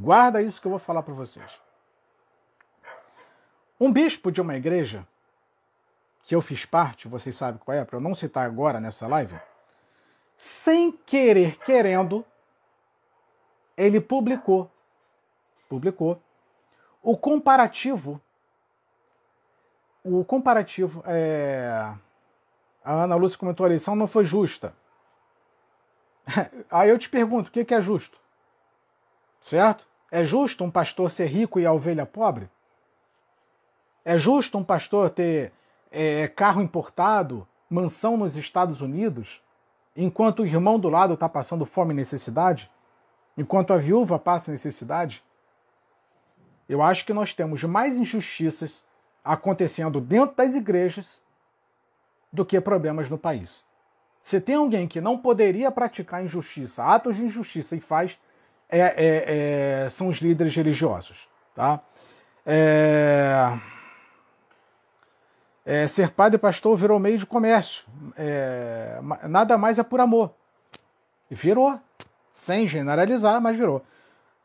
Guarda 0.01 0.41
isso 0.41 0.62
que 0.62 0.68
eu 0.68 0.72
vou 0.72 0.79
falar 0.79 1.03
para 1.03 1.13
vocês. 1.13 1.60
Um 3.77 3.91
bispo 3.91 4.32
de 4.32 4.39
uma 4.39 4.56
igreja, 4.56 5.06
que 6.24 6.34
eu 6.34 6.41
fiz 6.41 6.65
parte, 6.65 7.06
vocês 7.06 7.36
sabem 7.36 7.60
qual 7.60 7.75
é, 7.75 7.84
para 7.84 7.98
eu 7.98 8.01
não 8.01 8.15
citar 8.15 8.46
agora 8.46 8.79
nessa 8.79 9.06
live, 9.08 9.38
sem 10.38 10.94
querer, 10.94 11.58
querendo, 11.60 12.25
ele 13.75 14.00
publicou, 14.00 14.72
publicou 15.68 16.22
o 17.03 17.18
comparativo, 17.18 18.22
o 20.01 20.24
comparativo, 20.24 21.03
é, 21.06 21.94
a 22.86 23.03
Ana 23.03 23.15
Lúcia 23.15 23.38
comentou, 23.38 23.65
a 23.65 23.70
eleição 23.70 23.98
não 23.98 24.08
foi 24.08 24.24
justa. 24.24 24.74
Aí 26.72 26.89
eu 26.89 26.98
te 26.98 27.10
pergunto, 27.10 27.50
o 27.50 27.51
que 27.51 27.74
é 27.74 27.82
justo? 27.82 28.18
Certo? 29.41 29.88
É 30.12 30.24
justo 30.24 30.63
um 30.63 30.72
pastor 30.72 31.12
ser 31.12 31.28
rico 31.28 31.60
e 31.60 31.66
a 31.66 31.72
ovelha 31.72 32.06
pobre? 32.06 32.50
É 34.04 34.18
justo 34.18 34.58
um 34.58 34.63
pastor 34.63 35.10
ter 35.10 35.51
é, 35.92 36.28
carro 36.28 36.62
importado, 36.62 37.48
mansão 37.70 38.18
nos 38.18 38.36
Estados 38.36 38.82
Unidos, 38.82 39.42
enquanto 39.96 40.42
o 40.42 40.46
irmão 40.46 40.80
do 40.80 40.89
lado 40.89 41.13
está 41.13 41.30
passando 41.30 41.66
fome 41.66 41.94
e 41.94 41.98
necessidade? 41.98 42.70
enquanto 43.39 43.72
a 43.72 43.78
viúva 43.78 44.20
passa 44.20 44.51
necessidade, 44.51 45.24
eu 46.68 46.82
acho 46.82 47.06
que 47.06 47.13
nós 47.13 47.34
temos 47.34 47.63
mais 47.63 47.96
injustiças 47.96 48.84
acontecendo 49.24 50.01
dentro 50.01 50.36
das 50.36 50.56
igrejas 50.56 51.08
do 52.34 52.46
que 52.46 52.60
problemas 52.60 53.10
no 53.10 53.18
país. 53.18 53.63
Se 54.22 54.42
tem 54.42 54.56
alguém 54.56 54.89
que 54.89 55.00
não 55.00 55.18
poderia 55.18 55.72
praticar 55.72 56.24
injustiça, 56.24 56.84
atos 56.84 57.16
de 57.16 57.24
injustiça 57.24 57.78
e 57.78 57.80
faz, 57.80 58.20
é, 58.70 58.80
é, 58.80 59.86
é, 59.86 59.90
são 59.90 60.08
os 60.08 60.18
líderes 60.18 60.56
religiosos. 60.56 61.28
Tá? 61.56 61.82
É, 62.46 63.58
é, 65.66 65.88
ser 65.88 66.12
padre 66.12 66.38
e 66.38 66.40
pastor 66.40 66.78
virou 66.78 67.00
meio 67.00 67.18
de 67.18 67.26
comércio. 67.26 67.86
Nada 69.28 69.58
mais 69.58 69.80
é 69.80 69.84
por 69.84 70.00
amor. 70.00 70.34
Virou. 71.30 71.80
Sem 72.32 72.68
generalizar, 72.68 73.42
mas 73.42 73.58
virou. 73.58 73.84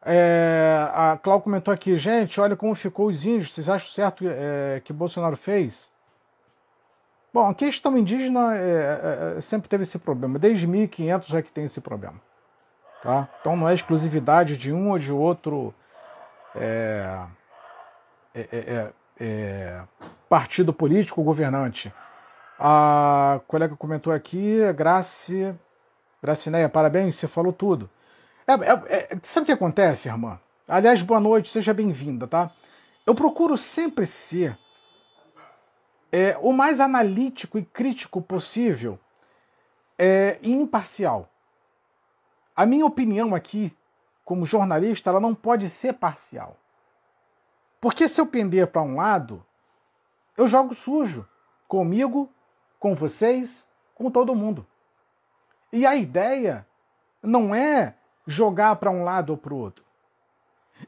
É, 0.07 0.89
a 0.93 1.19
Clau 1.23 1.41
comentou 1.41 1.73
aqui, 1.73 1.97
gente, 1.97 2.41
olha 2.41 2.57
como 2.57 2.75
ficou 2.75 3.07
os 3.09 3.25
índios. 3.25 3.53
Vocês 3.53 3.69
acham 3.69 3.93
certo 3.93 4.25
é, 4.27 4.81
que 4.83 4.93
Bolsonaro 4.93 5.37
fez? 5.37 5.93
Bom, 7.33 7.49
a 7.49 7.55
questão 7.55 7.97
indígena 7.99 8.55
é 8.57 9.41
sempre 9.41 9.69
teve 9.69 9.83
esse 9.83 9.99
problema. 9.99 10.39
Desde 10.39 10.67
1500 10.67 11.29
já 11.29 11.43
que 11.43 11.51
tem 11.51 11.65
esse 11.65 11.81
problema. 11.81 12.21
Tá? 13.05 13.29
Então 13.39 13.55
não 13.55 13.69
é 13.69 13.75
exclusividade 13.75 14.57
de 14.57 14.73
um 14.73 14.91
ou 14.91 14.99
de 14.99 15.13
outro 15.13 15.75
é, 16.57 17.21
é, 19.21 19.83
partido 20.27 20.73
político 20.73 21.23
governante. 21.23 21.93
A 22.59 23.43
colega 23.47 23.77
comentou 23.77 24.11
aqui, 24.11 24.61
Grace, 24.73 25.55
Gracineia, 26.23 26.67
parabéns, 26.67 27.17
você 27.17 27.29
falou 27.29 27.53
tudo. 27.53 27.91
É, 28.47 28.53
é, 28.55 28.97
é, 29.13 29.19
sabe 29.23 29.43
o 29.43 29.47
que 29.47 29.53
acontece, 29.53 30.09
irmã? 30.09 30.41
Aliás, 30.67 31.03
boa 31.03 31.21
noite, 31.21 31.51
seja 31.51 31.75
bem-vinda, 31.75 32.27
tá? 32.27 32.53
Eu 33.05 33.15
procuro 33.15 33.55
sempre 33.55 34.07
ser 34.07 34.59
é, 36.11 36.39
o 36.41 36.55
mais 36.55 36.81
analítico 36.81 37.59
e 37.59 37.65
crítico 37.67 38.23
possível 38.23 38.99
é, 39.99 40.39
e 40.41 40.51
imparcial. 40.51 41.29
A 42.55 42.65
minha 42.65 42.87
opinião 42.87 43.35
aqui, 43.35 43.77
como 44.25 44.47
jornalista, 44.47 45.11
ela 45.11 45.21
não 45.21 45.35
pode 45.35 45.69
ser 45.69 45.95
parcial. 45.95 46.57
Porque 47.81 48.09
se 48.09 48.21
eu 48.21 48.27
pender 48.27 48.69
para 48.69 48.83
um 48.83 48.97
lado, 48.97 49.45
eu 50.37 50.49
jogo 50.49 50.75
sujo 50.75 51.29
comigo, 51.69 52.33
com 52.79 52.95
vocês, 52.95 53.69
com 53.95 54.11
todo 54.11 54.35
mundo. 54.35 54.67
E 55.73 55.85
a 55.85 55.97
ideia 55.97 56.67
não 57.23 57.55
é 57.55 57.97
jogar 58.27 58.77
para 58.77 58.91
um 58.91 59.05
lado 59.05 59.31
ou 59.31 59.37
para 59.37 59.53
o 59.53 59.59
outro. 59.59 59.85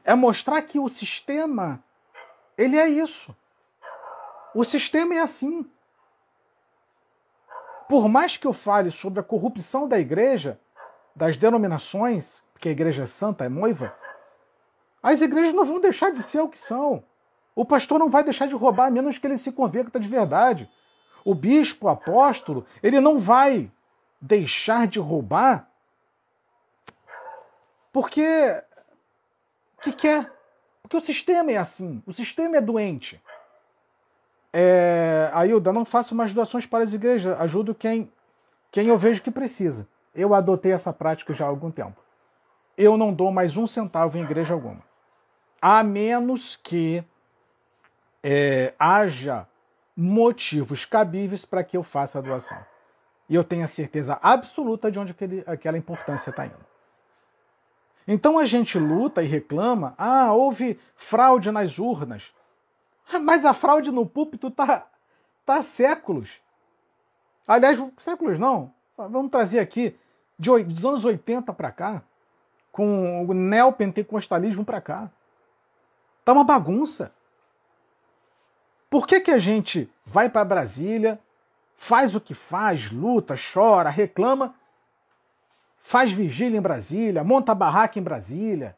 É 0.03 0.15
mostrar 0.15 0.61
que 0.61 0.79
o 0.79 0.89
sistema 0.89 1.83
ele 2.57 2.77
é 2.77 2.87
isso. 2.87 3.35
O 4.53 4.63
sistema 4.63 5.13
é 5.13 5.19
assim. 5.19 5.69
Por 7.87 8.09
mais 8.09 8.35
que 8.35 8.47
eu 8.47 8.53
fale 8.53 8.91
sobre 8.91 9.19
a 9.19 9.23
corrupção 9.23 9.87
da 9.87 9.99
igreja, 9.99 10.59
das 11.17 11.35
denominações, 11.35 12.43
porque 12.53 12.69
a 12.69 12.71
igreja 12.71 13.03
é 13.03 13.05
santa, 13.07 13.45
é 13.45 13.49
noiva, 13.49 13.93
as 15.01 15.21
igrejas 15.21 15.53
não 15.53 15.65
vão 15.65 15.79
deixar 15.79 16.11
de 16.11 16.21
ser 16.21 16.39
o 16.41 16.49
que 16.49 16.59
são. 16.59 17.03
O 17.55 17.65
pastor 17.65 17.97
não 17.99 18.09
vai 18.09 18.23
deixar 18.23 18.47
de 18.47 18.53
roubar 18.53 18.87
a 18.87 18.91
menos 18.91 19.17
que 19.17 19.25
ele 19.25 19.37
se 19.37 19.51
converta 19.51 19.99
de 19.99 20.07
verdade. 20.07 20.69
O 21.25 21.33
bispo, 21.33 21.87
o 21.87 21.89
apóstolo, 21.89 22.65
ele 22.83 22.99
não 22.99 23.19
vai 23.19 23.71
deixar 24.21 24.87
de 24.87 24.99
roubar 24.99 25.67
porque 27.91 28.61
que 29.81 29.91
quer. 29.91 30.31
Porque 30.83 30.97
o 30.97 31.01
sistema 31.01 31.51
é 31.51 31.57
assim. 31.57 32.03
O 32.05 32.13
sistema 32.13 32.57
é 32.57 32.61
doente. 32.61 33.21
É, 34.53 35.29
Ailda, 35.33 35.73
não 35.73 35.83
faço 35.83 36.13
mais 36.13 36.33
doações 36.33 36.65
para 36.65 36.83
as 36.83 36.93
igrejas. 36.93 37.39
Ajudo 37.39 37.73
quem, 37.73 38.11
quem 38.71 38.87
eu 38.87 38.97
vejo 38.97 39.23
que 39.23 39.31
precisa. 39.31 39.87
Eu 40.17 40.33
adotei 40.33 40.71
essa 40.71 40.91
prática 40.91 41.31
já 41.31 41.45
há 41.45 41.47
algum 41.47 41.69
tempo. 41.69 42.01
Eu 42.75 42.97
não 42.97 43.13
dou 43.13 43.31
mais 43.31 43.55
um 43.55 43.67
centavo 43.67 44.17
em 44.17 44.23
igreja 44.23 44.55
alguma. 44.55 44.81
A 45.61 45.83
menos 45.83 46.55
que 46.55 47.03
é, 48.23 48.73
haja 48.79 49.47
motivos 49.95 50.85
cabíveis 50.85 51.45
para 51.45 51.63
que 51.63 51.77
eu 51.77 51.83
faça 51.83 52.17
a 52.17 52.21
doação. 52.21 52.57
E 53.29 53.35
eu 53.35 53.43
tenho 53.43 53.63
a 53.63 53.67
certeza 53.67 54.17
absoluta 54.19 54.91
de 54.91 54.97
onde 54.97 55.11
aquele, 55.11 55.43
aquela 55.45 55.77
importância 55.77 56.31
está 56.31 56.47
indo. 56.47 56.65
Então 58.07 58.39
a 58.39 58.45
gente 58.45 58.79
luta 58.79 59.21
e 59.21 59.27
reclama, 59.27 59.93
ah, 59.99 60.33
houve 60.33 60.79
fraude 60.95 61.51
nas 61.51 61.77
urnas. 61.77 62.33
Mas 63.21 63.45
a 63.45 63.53
fraude 63.53 63.91
no 63.91 64.05
púlpito 64.05 64.49
tá, 64.49 64.87
tá 65.45 65.57
há 65.57 65.61
séculos. 65.61 66.41
Aliás, 67.47 67.77
séculos 67.97 68.39
não. 68.39 68.73
Vamos 68.97 69.29
trazer 69.29 69.59
aqui 69.59 69.95
de, 70.37 70.63
dos 70.63 70.85
anos 70.85 71.05
80 71.05 71.53
para 71.53 71.71
cá, 71.71 72.01
com 72.71 73.25
o 73.25 73.33
neopentecostalismo 73.33 74.63
para 74.63 74.81
cá. 74.81 75.09
Tá 76.23 76.33
uma 76.33 76.43
bagunça. 76.43 77.11
Por 78.89 79.07
que, 79.07 79.19
que 79.19 79.31
a 79.31 79.39
gente 79.39 79.89
vai 80.05 80.29
para 80.29 80.45
Brasília, 80.45 81.19
faz 81.75 82.15
o 82.15 82.21
que 82.21 82.33
faz, 82.33 82.91
luta, 82.91 83.35
chora, 83.35 83.89
reclama, 83.89 84.55
faz 85.77 86.11
vigília 86.11 86.57
em 86.57 86.61
Brasília, 86.61 87.23
monta 87.23 87.53
barraca 87.55 87.99
em 87.99 88.03
Brasília, 88.03 88.77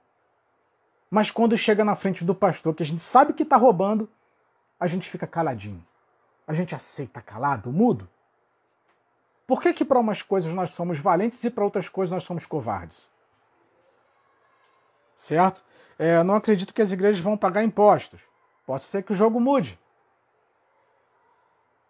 mas 1.09 1.31
quando 1.31 1.57
chega 1.57 1.83
na 1.83 1.95
frente 1.95 2.23
do 2.23 2.35
pastor, 2.35 2.75
que 2.75 2.83
a 2.83 2.85
gente 2.85 3.01
sabe 3.01 3.33
que 3.33 3.43
está 3.43 3.57
roubando, 3.57 4.09
a 4.79 4.85
gente 4.85 5.09
fica 5.09 5.25
caladinho. 5.25 5.83
A 6.47 6.53
gente 6.53 6.75
aceita 6.75 7.21
calado, 7.21 7.71
mudo? 7.71 8.07
Por 9.49 9.59
que, 9.59 9.73
que 9.73 9.83
para 9.83 9.99
umas 9.99 10.21
coisas 10.21 10.53
nós 10.53 10.69
somos 10.69 10.99
valentes 10.99 11.43
e 11.43 11.49
para 11.49 11.63
outras 11.65 11.89
coisas 11.89 12.13
nós 12.13 12.23
somos 12.23 12.45
covardes? 12.45 13.09
Certo? 15.15 15.61
É, 15.97 16.23
não 16.23 16.35
acredito 16.35 16.73
que 16.73 16.81
as 16.81 16.91
igrejas 16.91 17.19
vão 17.19 17.35
pagar 17.35 17.63
impostos. 17.63 18.21
Pode 18.65 18.83
ser 18.83 19.01
que 19.03 19.11
o 19.11 19.15
jogo 19.15 19.39
mude 19.39 19.77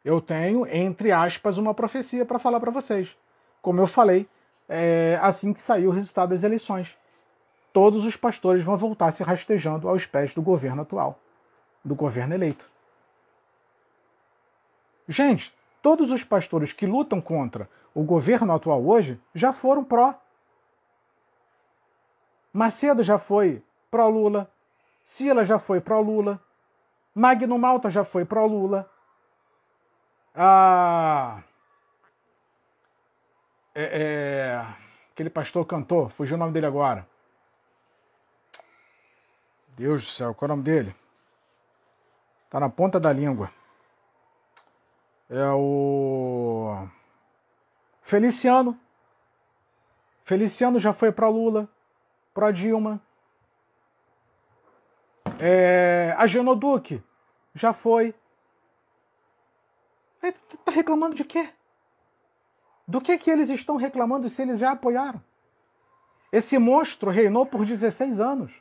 eu 0.03 0.21
tenho, 0.21 0.65
entre 0.65 1.11
aspas, 1.11 1.57
uma 1.57 1.73
profecia 1.73 2.25
para 2.25 2.39
falar 2.39 2.59
para 2.59 2.71
vocês. 2.71 3.15
Como 3.61 3.81
eu 3.81 3.87
falei, 3.87 4.27
é, 4.67 5.19
assim 5.21 5.53
que 5.53 5.61
sair 5.61 5.87
o 5.87 5.91
resultado 5.91 6.29
das 6.29 6.43
eleições, 6.43 6.97
todos 7.73 8.05
os 8.05 8.15
pastores 8.15 8.63
vão 8.63 8.77
voltar 8.77 9.11
se 9.11 9.23
rastejando 9.23 9.87
aos 9.87 10.05
pés 10.05 10.33
do 10.33 10.41
governo 10.41 10.81
atual, 10.81 11.19
do 11.83 11.93
governo 11.93 12.33
eleito. 12.33 12.69
Gente, 15.07 15.53
todos 15.81 16.11
os 16.11 16.23
pastores 16.23 16.73
que 16.73 16.85
lutam 16.85 17.21
contra 17.21 17.69
o 17.93 18.03
governo 18.03 18.53
atual 18.53 18.85
hoje 18.85 19.19
já 19.33 19.51
foram 19.53 19.83
pró. 19.83 20.13
Macedo 22.51 23.03
já 23.03 23.19
foi 23.19 23.63
pró-Lula, 23.91 24.49
Sila 25.05 25.43
já 25.43 25.59
foi 25.59 25.79
pró-Lula, 25.79 26.39
Magno 27.13 27.57
Malta 27.57 27.89
já 27.89 28.03
foi 28.03 28.25
pró-Lula, 28.25 28.89
ah, 30.35 31.41
é, 33.75 33.83
é, 33.83 34.65
aquele 35.11 35.29
pastor 35.29 35.65
cantor, 35.65 36.09
fugiu 36.11 36.35
o 36.35 36.39
nome 36.39 36.53
dele 36.53 36.65
agora. 36.65 37.05
Deus 39.75 40.01
do 40.01 40.07
céu, 40.07 40.33
qual 40.33 40.47
é 40.47 40.53
o 40.53 40.55
nome 40.55 40.63
dele? 40.63 40.95
Tá 42.49 42.59
na 42.59 42.69
ponta 42.69 42.99
da 42.99 43.11
língua. 43.11 43.51
É 45.29 45.47
o 45.51 46.87
Feliciano. 48.01 48.79
Feliciano 50.23 50.79
já 50.79 50.91
foi 50.91 51.11
para 51.11 51.29
Lula, 51.29 51.69
para 52.33 52.49
Dilma. 52.49 52.99
É, 55.39 56.15
a 56.17 56.25
Genoduque 56.25 57.03
já 57.53 57.73
foi. 57.73 58.15
Está 60.23 60.71
reclamando 60.71 61.15
de 61.15 61.23
quê? 61.23 61.53
Do 62.87 62.99
que, 62.99 63.15
que 63.19 63.29
eles 63.29 63.51
estão 63.51 63.75
reclamando 63.75 64.27
se 64.29 64.41
eles 64.41 64.57
já 64.57 64.71
apoiaram? 64.71 65.23
Esse 66.31 66.57
monstro 66.57 67.11
reinou 67.11 67.45
por 67.45 67.63
16 67.63 68.19
anos. 68.19 68.51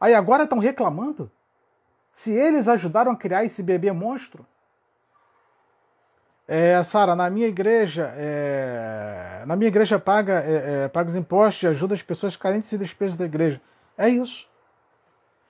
Aí 0.00 0.14
agora 0.14 0.44
estão 0.44 0.58
reclamando? 0.58 1.30
Se 2.10 2.32
eles 2.32 2.66
ajudaram 2.68 3.12
a 3.12 3.16
criar 3.16 3.44
esse 3.44 3.62
bebê 3.62 3.92
monstro? 3.92 4.46
É, 6.50 6.82
Sara, 6.82 7.14
na 7.14 7.28
minha 7.28 7.46
igreja, 7.46 8.10
é, 8.16 9.44
na 9.46 9.54
minha 9.54 9.68
igreja 9.68 9.98
paga, 9.98 10.40
é, 10.40 10.84
é, 10.84 10.88
paga 10.88 11.10
os 11.10 11.16
impostos 11.16 11.62
e 11.62 11.66
ajuda 11.66 11.92
as 11.92 12.00
pessoas 12.02 12.36
carentes 12.36 12.72
e 12.72 12.78
despesas 12.78 13.18
da 13.18 13.26
igreja. 13.26 13.60
É 13.98 14.08
isso. 14.08 14.48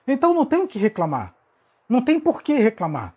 Então 0.05 0.33
não 0.33 0.45
tem 0.45 0.61
o 0.61 0.67
que 0.67 0.77
reclamar. 0.77 1.33
Não 1.87 2.03
tem 2.03 2.19
por 2.19 2.43
que 2.43 2.53
reclamar. 2.55 3.13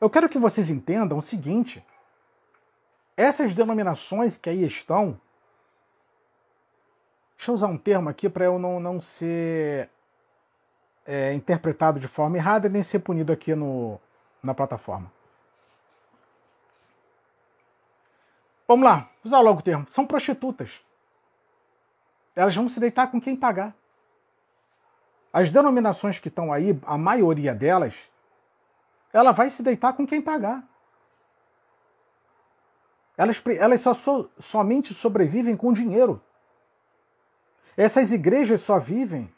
Eu 0.00 0.08
quero 0.08 0.26
que 0.26 0.38
vocês 0.38 0.70
entendam 0.70 1.18
o 1.18 1.22
seguinte: 1.22 1.84
essas 3.14 3.54
denominações 3.54 4.38
que 4.38 4.48
aí 4.48 4.64
estão. 4.64 5.20
Deixa 7.36 7.50
eu 7.50 7.54
usar 7.56 7.66
um 7.66 7.76
termo 7.76 8.08
aqui 8.08 8.30
para 8.30 8.46
eu 8.46 8.58
não, 8.58 8.80
não 8.80 9.02
ser 9.02 9.90
é, 11.04 11.34
interpretado 11.34 12.00
de 12.00 12.08
forma 12.08 12.38
errada 12.38 12.70
nem 12.70 12.82
ser 12.82 13.00
punido 13.00 13.30
aqui 13.30 13.54
no, 13.54 14.00
na 14.42 14.54
plataforma. 14.54 15.12
Vamos 18.66 18.84
lá, 18.84 19.10
usar 19.22 19.40
logo 19.40 19.60
o 19.60 19.62
termo. 19.62 19.86
São 19.88 20.06
prostitutas. 20.06 20.82
Elas 22.34 22.54
vão 22.54 22.68
se 22.68 22.80
deitar 22.80 23.10
com 23.10 23.20
quem 23.20 23.36
pagar. 23.36 23.74
As 25.32 25.50
denominações 25.50 26.18
que 26.18 26.28
estão 26.28 26.52
aí, 26.52 26.78
a 26.86 26.96
maioria 26.96 27.54
delas, 27.54 28.10
ela 29.12 29.32
vai 29.32 29.50
se 29.50 29.62
deitar 29.62 29.92
com 29.92 30.06
quem 30.06 30.22
pagar. 30.22 30.66
Elas, 33.16 33.42
elas 33.58 33.80
só, 33.80 33.94
so, 33.94 34.30
somente 34.38 34.92
sobrevivem 34.92 35.56
com 35.56 35.72
dinheiro. 35.72 36.20
Essas 37.76 38.12
igrejas 38.12 38.60
só 38.60 38.78
vivem, 38.78 39.32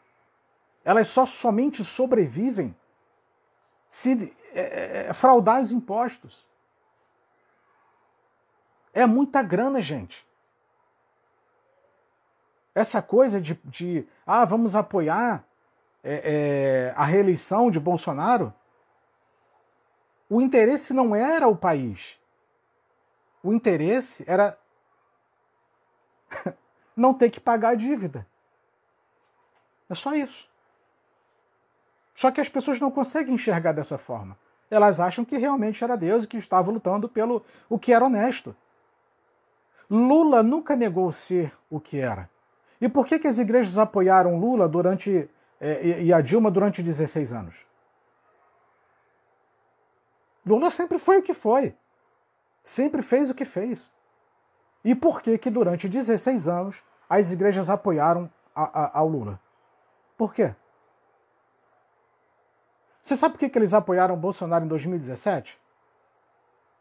elas 0.84 1.08
só 1.08 1.26
somente 1.26 1.82
sobrevivem 1.82 2.74
se 3.88 4.34
é, 4.52 5.06
é, 5.08 5.12
fraudar 5.12 5.60
os 5.60 5.72
impostos. 5.72 6.46
É 8.96 9.04
muita 9.04 9.42
grana, 9.42 9.82
gente. 9.82 10.26
Essa 12.74 13.02
coisa 13.02 13.38
de, 13.38 13.52
de 13.62 14.08
ah, 14.26 14.46
vamos 14.46 14.74
apoiar 14.74 15.44
é, 16.02 16.22
é, 16.24 16.94
a 16.96 17.04
reeleição 17.04 17.70
de 17.70 17.78
Bolsonaro, 17.78 18.54
o 20.30 20.40
interesse 20.40 20.94
não 20.94 21.14
era 21.14 21.46
o 21.46 21.54
país. 21.54 22.18
O 23.42 23.52
interesse 23.52 24.24
era 24.26 24.58
não 26.96 27.12
ter 27.12 27.28
que 27.28 27.38
pagar 27.38 27.72
a 27.72 27.74
dívida. 27.74 28.26
É 29.90 29.94
só 29.94 30.14
isso. 30.14 30.48
Só 32.14 32.30
que 32.30 32.40
as 32.40 32.48
pessoas 32.48 32.80
não 32.80 32.90
conseguem 32.90 33.34
enxergar 33.34 33.72
dessa 33.72 33.98
forma. 33.98 34.38
Elas 34.70 35.00
acham 35.00 35.22
que 35.22 35.36
realmente 35.36 35.84
era 35.84 35.98
Deus 35.98 36.24
e 36.24 36.26
que 36.26 36.38
estava 36.38 36.70
lutando 36.70 37.10
pelo 37.10 37.44
o 37.68 37.78
que 37.78 37.92
era 37.92 38.06
honesto. 38.06 38.56
Lula 39.90 40.42
nunca 40.42 40.74
negou 40.74 41.10
ser 41.12 41.56
o 41.70 41.78
que 41.80 41.98
era. 41.98 42.28
E 42.80 42.88
por 42.88 43.06
que, 43.06 43.18
que 43.18 43.28
as 43.28 43.38
igrejas 43.38 43.78
apoiaram 43.78 44.38
Lula 44.38 44.68
durante 44.68 45.28
é, 45.60 46.02
e 46.02 46.12
a 46.12 46.20
Dilma 46.20 46.50
durante 46.50 46.82
16 46.82 47.32
anos? 47.32 47.66
Lula 50.44 50.70
sempre 50.70 50.98
foi 50.98 51.18
o 51.18 51.22
que 51.22 51.34
foi. 51.34 51.74
Sempre 52.62 53.02
fez 53.02 53.30
o 53.30 53.34
que 53.34 53.44
fez. 53.44 53.90
E 54.84 54.94
por 54.94 55.20
que 55.20 55.38
que 55.38 55.50
durante 55.50 55.88
16 55.88 56.46
anos 56.46 56.84
as 57.08 57.32
igrejas 57.32 57.70
apoiaram 57.70 58.30
ao 58.54 59.08
Lula? 59.08 59.40
Por 60.16 60.32
quê? 60.32 60.54
Você 63.02 63.16
sabe 63.16 63.34
por 63.34 63.40
que, 63.40 63.48
que 63.48 63.58
eles 63.58 63.72
apoiaram 63.72 64.16
Bolsonaro 64.16 64.64
em 64.64 64.68
2017? 64.68 65.60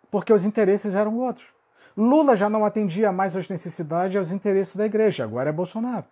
Porque 0.10 0.34
os 0.34 0.44
interesses 0.44 0.96
eram 0.96 1.18
outros. 1.18 1.55
Lula 1.98 2.36
já 2.36 2.50
não 2.50 2.66
atendia 2.66 3.12
mais 3.12 3.36
às 3.38 3.48
necessidades 3.48 4.16
e 4.16 4.18
aos 4.18 4.32
interesses 4.32 4.76
da 4.76 4.86
igreja, 4.86 5.24
agora 5.24 5.50
é 5.50 5.54
Bolsonaro. 5.54 6.06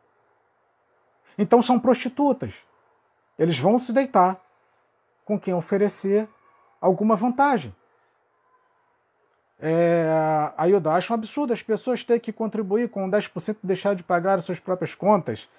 Então 1.37 1.61
são 1.61 1.79
prostitutas. 1.79 2.53
Eles 3.37 3.57
vão 3.57 3.77
se 3.77 3.91
deitar 3.91 4.39
com 5.25 5.39
quem 5.39 5.53
oferecer 5.53 6.27
alguma 6.79 7.15
vantagem. 7.15 7.75
É, 9.59 10.05
aí 10.57 10.71
eu 10.71 10.91
acho 10.91 11.13
um 11.13 11.15
absurdo 11.15 11.53
as 11.53 11.63
pessoas 11.63 12.03
terem 12.03 12.21
que 12.21 12.33
contribuir 12.33 12.89
com 12.89 13.09
10% 13.09 13.57
e 13.63 13.67
deixar 13.67 13.95
de 13.95 14.03
pagar 14.03 14.39
as 14.39 14.45
suas 14.45 14.59
próprias 14.59 14.93
contas. 14.93 15.49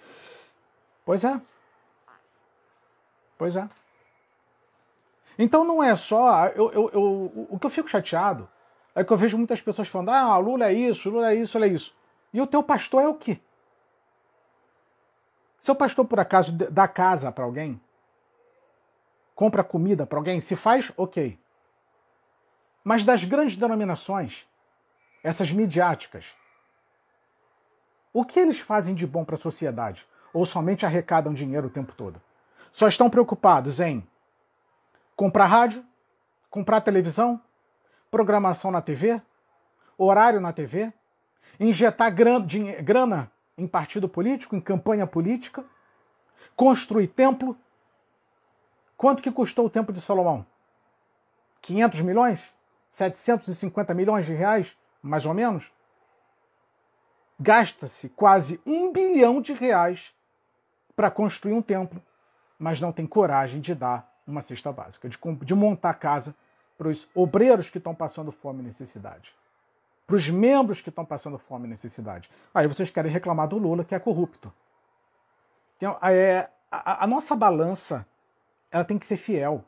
Pois 1.04 1.24
é. 1.24 1.40
Pois 3.36 3.56
é. 3.56 3.68
Então 5.38 5.64
não 5.64 5.82
é 5.82 5.96
só. 5.96 6.46
Eu, 6.48 6.72
eu, 6.72 6.90
eu, 6.92 7.46
o 7.50 7.58
que 7.58 7.66
eu 7.66 7.70
fico 7.70 7.88
chateado 7.88 8.48
é 8.94 9.02
que 9.02 9.12
eu 9.12 9.16
vejo 9.16 9.36
muitas 9.36 9.60
pessoas 9.60 9.88
falando: 9.88 10.10
ah, 10.10 10.36
Lula 10.36 10.66
é 10.66 10.72
isso, 10.72 11.10
Lula 11.10 11.32
é 11.32 11.34
isso, 11.34 11.58
Lula 11.58 11.70
é 11.70 11.74
isso. 11.74 11.94
E 12.32 12.40
o 12.40 12.46
teu 12.46 12.62
pastor 12.62 13.02
é 13.02 13.08
o 13.08 13.14
quê? 13.14 13.40
Seu 15.58 15.74
pastor, 15.74 16.04
por 16.04 16.20
acaso, 16.20 16.52
dá 16.52 16.86
casa 16.86 17.32
para 17.32 17.44
alguém? 17.44 17.80
Compra 19.34 19.64
comida 19.64 20.06
para 20.06 20.18
alguém? 20.18 20.40
Se 20.40 20.54
faz, 20.54 20.92
ok. 20.96 21.38
Mas 22.84 23.04
das 23.04 23.24
grandes 23.24 23.56
denominações, 23.56 24.46
essas 25.22 25.50
midiáticas, 25.50 26.26
o 28.12 28.24
que 28.24 28.38
eles 28.38 28.60
fazem 28.60 28.94
de 28.94 29.06
bom 29.06 29.24
para 29.24 29.34
a 29.36 29.38
sociedade? 29.38 30.06
Ou 30.32 30.44
somente 30.44 30.84
arrecadam 30.84 31.32
dinheiro 31.32 31.68
o 31.68 31.70
tempo 31.70 31.94
todo? 31.94 32.20
Só 32.70 32.86
estão 32.86 33.08
preocupados 33.08 33.80
em 33.80 34.06
comprar 35.16 35.46
rádio, 35.46 35.84
comprar 36.50 36.80
televisão, 36.80 37.40
programação 38.14 38.70
na 38.70 38.80
TV, 38.80 39.20
horário 39.98 40.40
na 40.40 40.52
TV, 40.52 40.92
injetar 41.58 42.14
grana 42.14 43.28
em 43.58 43.66
partido 43.66 44.08
político, 44.08 44.54
em 44.54 44.60
campanha 44.60 45.04
política, 45.04 45.64
construir 46.54 47.08
templo. 47.08 47.58
Quanto 48.96 49.20
que 49.20 49.32
custou 49.32 49.66
o 49.66 49.70
templo 49.70 49.92
de 49.92 50.00
Salomão? 50.00 50.46
500 51.60 52.02
milhões? 52.02 52.54
750 52.88 53.92
milhões 53.94 54.26
de 54.26 54.32
reais, 54.32 54.76
mais 55.02 55.26
ou 55.26 55.34
menos? 55.34 55.68
Gasta-se 57.40 58.10
quase 58.10 58.60
um 58.64 58.92
bilhão 58.92 59.40
de 59.40 59.52
reais 59.52 60.14
para 60.94 61.10
construir 61.10 61.54
um 61.54 61.62
templo, 61.62 62.00
mas 62.60 62.80
não 62.80 62.92
tem 62.92 63.08
coragem 63.08 63.60
de 63.60 63.74
dar 63.74 64.08
uma 64.24 64.40
cesta 64.40 64.70
básica, 64.70 65.08
de, 65.08 65.18
de 65.42 65.54
montar 65.56 65.94
casa 65.94 66.32
para 66.76 66.88
os 66.88 67.08
obreiros 67.14 67.70
que 67.70 67.78
estão 67.78 67.94
passando 67.94 68.32
fome 68.32 68.60
e 68.60 68.64
necessidade, 68.64 69.34
para 70.06 70.16
os 70.16 70.28
membros 70.28 70.80
que 70.80 70.88
estão 70.88 71.04
passando 71.04 71.38
fome 71.38 71.66
e 71.66 71.70
necessidade. 71.70 72.30
Aí 72.52 72.66
vocês 72.66 72.90
querem 72.90 73.10
reclamar 73.10 73.48
do 73.48 73.58
Lula, 73.58 73.84
que 73.84 73.94
é 73.94 73.98
corrupto. 73.98 74.52
Então, 75.76 75.98
é, 76.02 76.48
a, 76.70 77.04
a 77.04 77.06
nossa 77.06 77.34
balança 77.34 78.06
ela 78.70 78.84
tem 78.84 78.98
que 78.98 79.06
ser 79.06 79.16
fiel. 79.16 79.64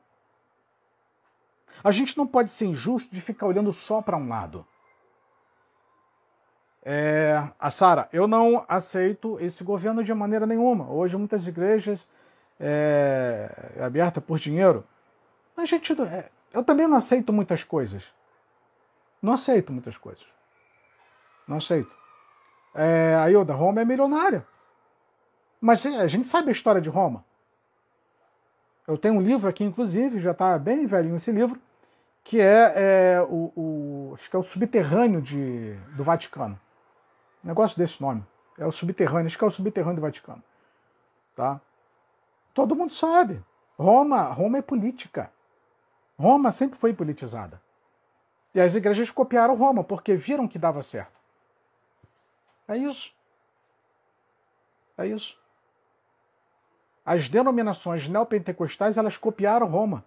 A 1.83 1.93
gente 1.93 2.17
não 2.17 2.27
pode 2.27 2.51
ser 2.51 2.67
injusto 2.67 3.15
de 3.15 3.21
ficar 3.21 3.47
olhando 3.47 3.73
só 3.73 4.03
para 4.03 4.17
um 4.17 4.29
lado. 4.29 4.67
É, 6.85 7.43
a 7.59 7.71
Sara, 7.71 8.09
eu 8.13 8.27
não 8.27 8.65
aceito 8.69 9.39
esse 9.41 9.63
governo 9.63 10.03
de 10.03 10.15
maneira 10.15 10.47
nenhuma. 10.47 10.91
Hoje 10.91 11.17
muitas 11.17 11.47
igrejas 11.47 12.09
é, 12.59 13.75
é 13.77 13.85
aberta 13.85 14.21
por 14.21 14.39
dinheiro. 14.39 14.85
A 15.57 15.65
gente, 15.65 15.93
é, 16.03 16.31
eu 16.57 16.65
também 16.65 16.89
não 16.89 16.97
aceito 16.97 17.35
muitas 17.35 17.63
coisas. 17.63 18.03
Não 19.21 19.35
aceito 19.35 19.71
muitas 19.73 19.99
coisas. 19.99 20.25
Não 21.47 21.59
aceito. 21.59 21.95
É, 22.75 23.15
a 23.15 23.31
Ilda, 23.31 23.53
Roma 23.53 23.83
é 23.83 23.85
milionária. 23.85 24.47
Mas 25.61 25.85
a 25.85 26.07
gente 26.07 26.27
sabe 26.27 26.49
a 26.49 26.53
história 26.53 26.81
de 26.81 26.89
Roma. 26.89 27.23
Eu 28.89 28.97
tenho 28.97 29.17
um 29.17 29.21
livro 29.21 29.49
aqui, 29.51 29.65
inclusive, 29.65 30.19
já 30.19 30.31
está 30.31 30.59
bem 30.59 30.87
velhinho 30.87 31.17
esse 31.17 31.31
livro, 31.31 31.61
que 32.25 32.41
é, 32.41 32.73
é 33.17 33.21
o, 33.21 33.53
o, 33.55 34.15
acho 34.15 34.31
que 34.31 34.37
é 34.37 34.39
o 34.39 34.43
subterrâneo 34.43 35.21
de, 35.21 35.75
do 35.95 36.03
Vaticano. 36.03 36.59
Negócio 37.45 37.77
desse 37.77 38.01
nome. 38.01 38.25
É 38.57 38.65
o 38.65 38.73
subterrâneo, 38.73 39.27
acho 39.27 39.37
que 39.37 39.45
é 39.45 39.47
o 39.47 39.51
subterrâneo 39.51 39.97
do 39.97 40.03
Vaticano. 40.03 40.43
Tá? 41.35 41.61
Todo 42.55 42.75
mundo 42.75 42.95
sabe. 42.95 43.45
Roma, 43.79 44.23
Roma 44.23 44.57
é 44.57 44.63
política. 44.63 45.31
Roma 46.19 46.51
sempre 46.51 46.79
foi 46.79 46.95
politizada. 46.95 47.61
E 48.55 48.61
as 48.61 48.75
igrejas 48.75 49.11
copiaram 49.11 49.55
Roma 49.55 49.85
porque 49.85 50.15
viram 50.15 50.49
que 50.49 50.59
dava 50.59 50.83
certo. 50.83 51.21
É 52.67 52.77
isso. 52.77 53.13
É 54.97 55.07
isso. 55.07 55.39
As 57.05 57.29
denominações 57.29 58.09
neopentecostais 58.09 58.97
elas 58.97 59.17
copiaram 59.17 59.67
Roma 59.67 60.05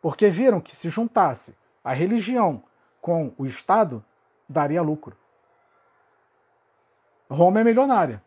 porque 0.00 0.28
viram 0.30 0.60
que 0.60 0.76
se 0.76 0.88
juntasse 0.88 1.56
a 1.82 1.92
religião 1.92 2.62
com 3.00 3.32
o 3.36 3.46
Estado 3.46 4.04
daria 4.48 4.82
lucro. 4.82 5.16
Roma 7.30 7.60
é 7.60 7.64
milionária. 7.64 8.22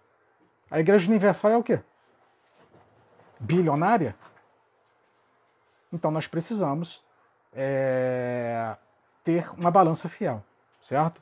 A 0.69 0.79
Igreja 0.79 1.09
Universal 1.09 1.51
é 1.51 1.57
o 1.57 1.63
quê? 1.63 1.81
Bilionária? 3.39 4.15
Então 5.93 6.09
nós 6.09 6.25
precisamos 6.25 7.03
é, 7.53 8.75
ter 9.23 9.47
uma 9.53 9.69
balança 9.69 10.09
fiel, 10.09 10.43
certo? 10.81 11.21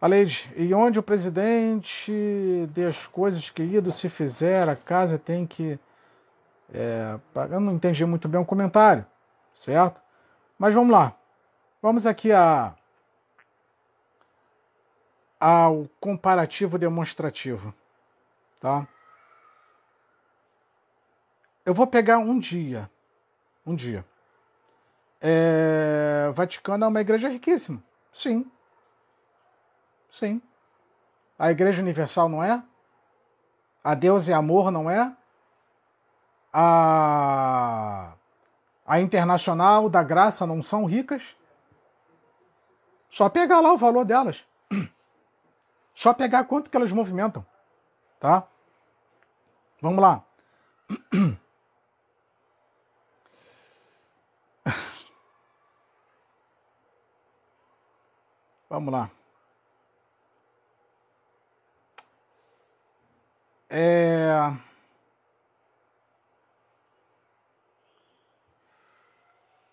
Aleide, 0.00 0.52
e 0.56 0.74
onde 0.74 0.98
o 0.98 1.02
presidente 1.02 2.66
das 2.74 3.06
coisas 3.06 3.50
querido 3.50 3.92
se 3.92 4.08
fizer, 4.08 4.68
a 4.68 4.74
casa 4.74 5.16
tem 5.16 5.46
que. 5.46 5.78
É, 6.74 7.18
eu 7.50 7.60
não 7.60 7.74
entendi 7.74 8.04
muito 8.04 8.28
bem 8.28 8.40
o 8.40 8.44
comentário, 8.44 9.06
certo? 9.54 10.02
Mas 10.58 10.74
vamos 10.74 10.90
lá. 10.90 11.14
Vamos 11.80 12.04
aqui 12.04 12.32
a, 12.32 12.74
ao 15.38 15.88
comparativo 16.00 16.78
demonstrativo, 16.78 17.72
tá? 18.58 18.88
Eu 21.64 21.74
vou 21.74 21.86
pegar 21.86 22.18
um 22.18 22.38
dia. 22.38 22.90
Um 23.64 23.74
dia. 23.74 24.04
É, 25.20 26.30
Vaticano 26.34 26.84
é 26.84 26.88
uma 26.88 27.00
igreja 27.00 27.28
riquíssima. 27.28 27.82
Sim. 28.12 28.50
Sim. 30.10 30.40
A 31.38 31.50
Igreja 31.50 31.80
Universal 31.80 32.28
não 32.28 32.42
é? 32.42 32.62
A 33.82 33.94
Deus 33.94 34.28
é 34.28 34.34
amor, 34.34 34.70
não 34.70 34.90
é? 34.90 35.14
A, 36.52 38.12
a 38.86 39.00
Internacional 39.00 39.88
da 39.88 40.02
Graça 40.02 40.46
não 40.46 40.62
são 40.62 40.84
ricas? 40.84 41.34
Só 43.08 43.28
pegar 43.28 43.60
lá 43.60 43.72
o 43.72 43.78
valor 43.78 44.04
delas. 44.04 44.44
Só 45.94 46.12
pegar 46.12 46.44
quanto 46.44 46.70
que 46.70 46.76
elas 46.76 46.92
movimentam. 46.92 47.44
Tá? 48.18 48.46
Vamos 49.80 50.00
lá. 50.00 50.22
Vamos 58.70 58.92
lá. 58.92 59.10
É... 63.68 64.30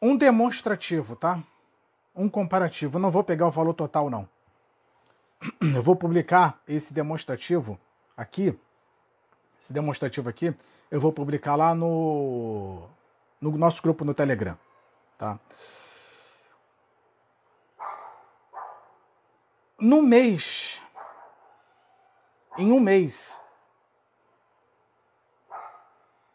Um 0.02 0.18
demonstrativo, 0.18 1.16
tá? 1.16 1.44
Um 2.16 2.28
comparativo. 2.28 2.98
não 2.98 3.12
vou 3.12 3.24
pegar 3.24 3.48
o 3.48 3.52
valor 3.52 3.76
total, 3.76 4.10
não. 4.10 4.28
Eu 5.62 5.84
vou 5.84 5.96
publicar 5.96 6.60
esse 6.68 6.92
demonstrativo 6.92 7.80
aqui. 8.16 8.58
Esse 9.62 9.74
demonstrativo 9.74 10.28
aqui, 10.28 10.56
eu 10.90 11.00
vou 11.00 11.14
publicar 11.14 11.56
lá 11.56 11.76
no, 11.76 12.88
no 13.40 13.58
nosso 13.58 13.82
grupo 13.82 14.04
no 14.04 14.14
Telegram, 14.14 14.58
tá? 15.18 15.40
No 19.80 20.02
mês, 20.02 20.82
em 22.58 22.72
um 22.72 22.80
mês, 22.80 23.40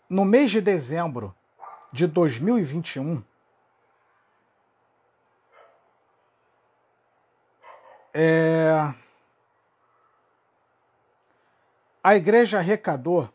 no 0.09 0.25
mês 0.25 0.51
de 0.51 0.61
dezembro 0.61 1.35
de 1.93 2.07
2021, 2.07 3.25
é, 8.15 8.95
a 12.05 12.15
igreja 12.15 12.59
arrecadou 12.59 13.29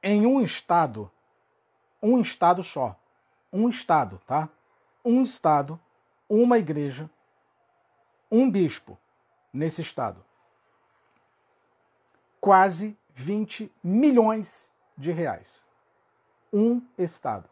em 0.00 0.24
um 0.26 0.40
estado, 0.40 1.10
um 2.00 2.20
estado 2.20 2.62
só, 2.62 2.96
um 3.52 3.68
estado, 3.68 4.20
tá? 4.26 4.48
Um 5.04 5.24
estado 5.24 5.80
uma 6.28 6.58
igreja, 6.58 7.08
um 8.30 8.50
bispo 8.50 8.98
nesse 9.52 9.82
estado. 9.82 10.24
Quase 12.40 12.96
20 13.14 13.72
milhões 13.82 14.70
de 14.96 15.10
reais. 15.10 15.64
Um 16.52 16.82
estado. 16.96 17.48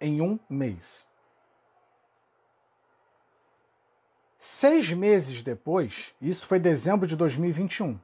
Em 0.00 0.20
um 0.20 0.38
mês. 0.48 1.06
Seis 4.38 4.92
meses 4.92 5.42
depois, 5.42 6.14
isso 6.20 6.46
foi 6.46 6.58
dezembro 6.58 7.06
de 7.06 7.16
2021. 7.16 7.98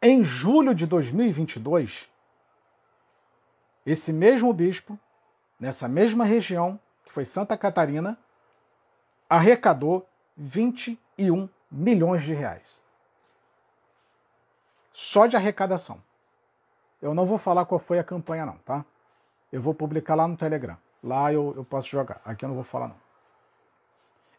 Em 0.00 0.24
julho 0.24 0.74
de 0.74 0.86
2022, 0.86 2.08
esse 3.84 4.12
mesmo 4.12 4.52
bispo, 4.52 4.98
nessa 5.58 5.88
mesma 5.88 6.24
região, 6.24 6.80
que 7.04 7.12
foi 7.12 7.24
Santa 7.24 7.56
Catarina, 7.56 8.18
arrecadou 9.28 10.06
21 10.36 11.48
milhões 11.70 12.22
de 12.22 12.34
reais. 12.34 12.80
Só 14.90 15.26
de 15.26 15.36
arrecadação. 15.36 16.02
Eu 17.00 17.14
não 17.14 17.26
vou 17.26 17.38
falar 17.38 17.64
qual 17.66 17.78
foi 17.78 17.98
a 17.98 18.04
campanha, 18.04 18.46
não, 18.46 18.56
tá? 18.58 18.84
Eu 19.52 19.60
vou 19.60 19.74
publicar 19.74 20.14
lá 20.14 20.26
no 20.26 20.36
Telegram. 20.36 20.76
Lá 21.02 21.32
eu, 21.32 21.54
eu 21.56 21.64
posso 21.64 21.88
jogar. 21.88 22.20
Aqui 22.24 22.44
eu 22.44 22.48
não 22.48 22.56
vou 22.56 22.64
falar, 22.64 22.88
não. 22.88 22.96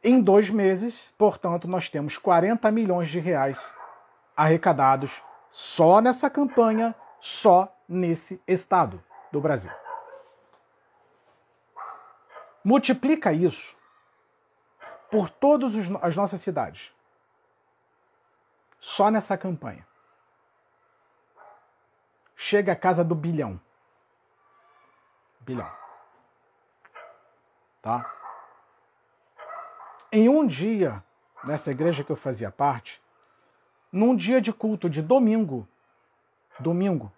Em 0.04 0.21
dois 0.21 0.49
meses, 0.49 1.13
portanto, 1.17 1.67
nós 1.67 1.89
temos 1.89 2.17
40 2.17 2.71
milhões 2.71 3.10
de 3.10 3.19
reais 3.19 3.73
arrecadados 4.36 5.21
só 5.52 5.99
nessa 6.02 6.30
campanha, 6.30 6.95
só 7.19 7.73
nesse 7.88 8.41
estado 8.47 9.04
do 9.32 9.41
Brasil. 9.41 9.71
Multiplica 12.63 13.34
isso 13.34 13.78
por 15.09 15.29
todas 15.29 15.75
as 16.01 16.15
nossas 16.15 16.41
cidades. 16.41 16.93
Só 18.79 19.09
nessa 19.09 19.37
campanha. 19.37 19.85
Chega 22.35 22.71
a 22.71 22.75
casa 22.75 23.03
do 23.03 23.15
bilhão. 23.15 23.59
Bilhão. 25.41 25.69
Tá? 27.81 28.09
Em 30.11 30.29
um 30.29 30.45
dia, 30.47 31.03
nessa 31.43 31.71
igreja 31.71 32.03
que 32.03 32.11
eu 32.11 32.15
fazia 32.15 32.51
parte, 32.51 33.01
num 33.91 34.15
dia 34.15 34.39
de 34.39 34.53
culto 34.53 34.89
de 34.89 35.01
domingo, 35.01 35.67
domingo, 36.59 37.11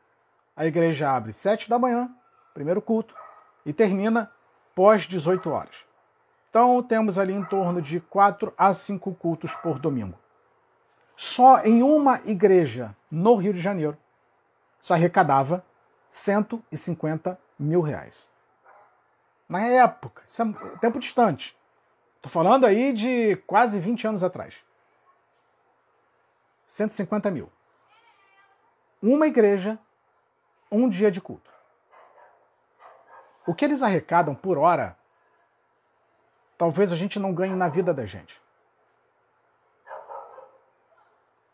a 0.56 0.66
igreja 0.66 1.10
abre 1.10 1.34
sete 1.34 1.70
da 1.70 1.80
manhã, 1.80 2.14
primeiro 2.54 2.82
culto, 2.82 3.16
e 3.66 3.74
termina 3.74 4.32
pós 4.74 5.04
18 5.04 5.50
horas. 5.50 5.91
Então 6.52 6.84
temos 6.84 7.18
ali 7.18 7.34
em 7.34 7.46
torno 7.46 7.82
de 7.82 8.02
quatro 8.02 8.54
a 8.58 8.74
cinco 8.74 9.16
cultos 9.16 9.56
por 9.56 9.80
domingo. 9.80 10.20
Só 11.16 11.62
em 11.64 11.82
uma 11.82 12.20
igreja 12.26 12.94
no 13.10 13.36
Rio 13.36 13.54
de 13.54 13.62
Janeiro 13.62 13.98
se 14.82 14.92
arrecadava 14.92 15.64
150 16.10 17.40
mil 17.58 17.80
reais. 17.80 18.30
Na 19.48 19.62
época, 19.62 20.24
isso 20.26 20.42
é 20.44 20.78
tempo 20.80 21.00
distante. 21.00 21.58
Estou 22.18 22.30
falando 22.30 22.66
aí 22.66 22.92
de 22.92 23.38
quase 23.48 23.80
20 23.80 24.08
anos 24.08 24.24
atrás. 24.24 24.56
150 26.68 27.32
mil. 27.32 27.50
Uma 29.02 29.26
igreja, 29.26 29.80
um 30.70 30.90
dia 30.90 31.10
de 31.10 31.22
culto. 31.22 31.50
O 33.48 33.56
que 33.56 33.64
eles 33.64 33.82
arrecadam 33.82 34.36
por 34.36 34.58
hora 34.58 34.98
talvez 36.62 36.92
a 36.92 36.96
gente 36.96 37.18
não 37.18 37.34
ganhe 37.34 37.56
na 37.56 37.68
vida 37.68 37.92
da 37.92 38.06
gente. 38.06 38.40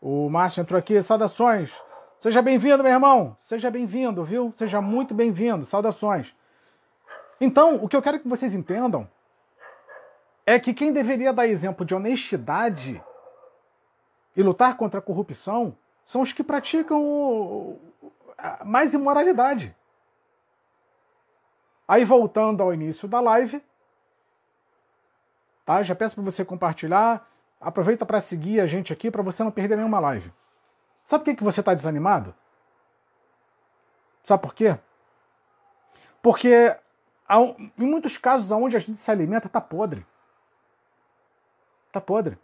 O 0.02 0.28
Márcio 0.28 0.60
entrou 0.60 0.78
aqui, 0.78 1.02
saudações. 1.02 1.72
Seja 2.18 2.42
bem-vindo, 2.42 2.82
meu 2.82 2.92
irmão. 2.92 3.34
Seja 3.40 3.70
bem-vindo, 3.70 4.22
viu? 4.22 4.52
Seja 4.58 4.82
muito 4.82 5.14
bem-vindo. 5.14 5.64
Saudações. 5.64 6.36
Então, 7.40 7.82
o 7.82 7.88
que 7.88 7.96
eu 7.96 8.02
quero 8.02 8.20
que 8.20 8.28
vocês 8.28 8.52
entendam 8.52 9.08
é 10.44 10.60
que 10.60 10.74
quem 10.74 10.92
deveria 10.92 11.32
dar 11.32 11.46
exemplo 11.46 11.86
de 11.86 11.94
honestidade 11.94 13.02
e 14.36 14.42
lutar 14.42 14.76
contra 14.76 14.98
a 14.98 15.02
corrupção 15.02 15.74
são 16.04 16.20
os 16.20 16.34
que 16.34 16.44
praticam 16.44 17.80
mais 18.62 18.92
imoralidade. 18.92 19.74
Aí, 21.88 22.04
voltando 22.04 22.62
ao 22.62 22.74
início 22.74 23.08
da 23.08 23.20
live, 23.20 23.64
Tá? 25.68 25.82
Já 25.82 25.94
peço 25.94 26.14
para 26.14 26.24
você 26.24 26.46
compartilhar. 26.46 27.28
Aproveita 27.60 28.06
para 28.06 28.22
seguir 28.22 28.58
a 28.58 28.66
gente 28.66 28.90
aqui 28.90 29.10
para 29.10 29.22
você 29.22 29.44
não 29.44 29.50
perder 29.50 29.76
nenhuma 29.76 30.00
live. 30.00 30.32
Sabe 31.04 31.22
por 31.22 31.30
que, 31.30 31.36
que 31.36 31.44
você 31.44 31.60
está 31.60 31.74
desanimado? 31.74 32.34
Sabe 34.24 34.42
por 34.42 34.54
quê? 34.54 34.78
Porque 36.22 36.74
em 37.76 37.86
muitos 37.86 38.16
casos 38.16 38.50
onde 38.50 38.78
a 38.78 38.78
gente 38.78 38.96
se 38.96 39.10
alimenta 39.10 39.46
está 39.46 39.60
podre. 39.60 40.06
Está 41.88 42.00
podre. 42.00 42.38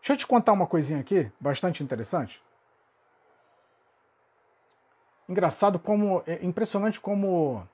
Deixa 0.00 0.14
eu 0.14 0.16
te 0.16 0.26
contar 0.26 0.54
uma 0.54 0.66
coisinha 0.66 0.98
aqui, 0.98 1.30
bastante 1.38 1.84
interessante. 1.84 2.42
Engraçado 5.28 5.78
como. 5.78 6.24
É 6.26 6.44
impressionante 6.44 6.98
como 6.98 7.64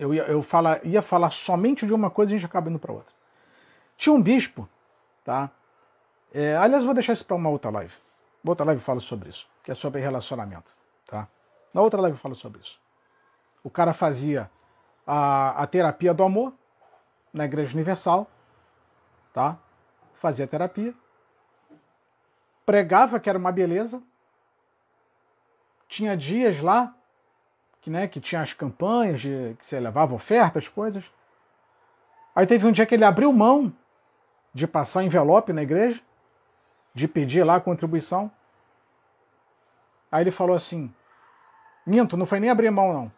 eu 0.00 0.14
ia, 0.14 0.22
eu 0.22 0.42
fala, 0.42 0.80
ia 0.82 1.02
falar 1.02 1.30
somente 1.30 1.86
de 1.86 1.92
uma 1.92 2.10
coisa 2.10 2.32
e 2.32 2.34
a 2.34 2.38
gente 2.38 2.48
acaba 2.48 2.70
indo 2.70 2.78
para 2.78 2.90
outra. 2.90 3.12
Tinha 3.98 4.14
um 4.14 4.22
bispo, 4.22 4.66
tá? 5.22 5.50
É, 6.32 6.56
aliás, 6.56 6.82
vou 6.82 6.94
deixar 6.94 7.12
isso 7.12 7.26
para 7.26 7.36
uma 7.36 7.50
outra 7.50 7.70
live. 7.70 7.92
Outra 8.42 8.64
live 8.64 8.80
fala 8.80 8.98
sobre 8.98 9.28
isso, 9.28 9.46
que 9.62 9.70
é 9.70 9.74
sobre 9.74 10.00
relacionamento, 10.00 10.70
tá? 11.06 11.28
Na 11.74 11.82
outra 11.82 12.00
live 12.00 12.16
eu 12.16 12.20
falo 12.20 12.34
sobre 12.34 12.60
isso. 12.62 12.80
O 13.62 13.68
cara 13.68 13.92
fazia 13.92 14.50
a, 15.06 15.62
a 15.62 15.66
terapia 15.66 16.14
do 16.14 16.22
amor 16.22 16.54
na 17.30 17.44
Igreja 17.44 17.74
Universal, 17.74 18.26
tá? 19.34 19.58
Fazia 20.14 20.46
terapia, 20.46 20.94
pregava 22.64 23.20
que 23.20 23.28
era 23.28 23.38
uma 23.38 23.52
beleza, 23.52 24.02
tinha 25.86 26.16
dias 26.16 26.60
lá 26.60 26.94
que, 27.80 27.90
né, 27.90 28.06
que 28.06 28.20
tinha 28.20 28.42
as 28.42 28.52
campanhas 28.52 29.20
de 29.20 29.56
que 29.58 29.64
você 29.64 29.80
levava 29.80 30.14
ofertas, 30.14 30.68
coisas. 30.68 31.04
Aí 32.34 32.46
teve 32.46 32.66
um 32.66 32.72
dia 32.72 32.86
que 32.86 32.94
ele 32.94 33.04
abriu 33.04 33.32
mão 33.32 33.72
de 34.52 34.66
passar 34.66 35.02
envelope 35.02 35.52
na 35.52 35.62
igreja, 35.62 36.00
de 36.94 37.08
pedir 37.08 37.44
lá 37.44 37.56
a 37.56 37.60
contribuição. 37.60 38.30
Aí 40.10 40.22
ele 40.22 40.30
falou 40.30 40.56
assim: 40.56 40.92
Minto, 41.86 42.16
não 42.16 42.26
foi 42.26 42.40
nem 42.40 42.50
abrir 42.50 42.70
mão, 42.70 42.92
não. 42.92 43.12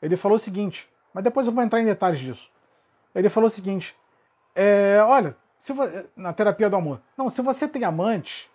Ele 0.00 0.16
falou 0.16 0.36
o 0.36 0.40
seguinte, 0.40 0.88
mas 1.12 1.24
depois 1.24 1.46
eu 1.46 1.52
vou 1.52 1.62
entrar 1.62 1.80
em 1.80 1.84
detalhes 1.84 2.20
disso. 2.20 2.50
Ele 3.14 3.28
falou 3.28 3.48
o 3.48 3.50
seguinte: 3.50 3.96
é, 4.54 5.02
olha, 5.02 5.36
se 5.58 5.74
na 6.16 6.32
terapia 6.32 6.70
do 6.70 6.76
amor, 6.76 7.00
não, 7.16 7.28
se 7.28 7.42
você 7.42 7.66
tem 7.66 7.84
amante, 7.84 8.50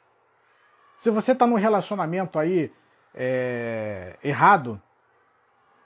se 0.95 1.09
você 1.09 1.33
está 1.33 1.45
num 1.45 1.55
relacionamento 1.55 2.39
aí 2.39 2.71
é, 3.13 4.15
errado, 4.23 4.81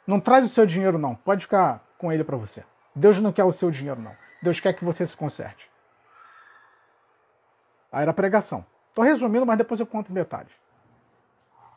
não 0.07 0.21
traz 0.21 0.45
o 0.45 0.49
seu 0.49 0.65
dinheiro, 0.65 0.97
não. 0.97 1.13
Pode 1.13 1.41
ficar 1.41 1.85
com 1.97 2.11
ele 2.11 2.23
para 2.23 2.37
você. 2.37 2.65
Deus 2.95 3.19
não 3.19 3.33
quer 3.33 3.43
o 3.43 3.51
seu 3.51 3.69
dinheiro, 3.69 4.01
não. 4.01 4.15
Deus 4.41 4.59
quer 4.59 4.71
que 4.71 4.85
você 4.85 5.05
se 5.05 5.15
conserte. 5.15 5.69
Aí 7.91 8.03
era 8.03 8.13
pregação. 8.13 8.65
Estou 8.89 9.03
resumindo, 9.03 9.45
mas 9.45 9.57
depois 9.57 9.79
eu 9.79 9.85
conto 9.85 10.09
em 10.09 10.15
detalhes. 10.15 10.59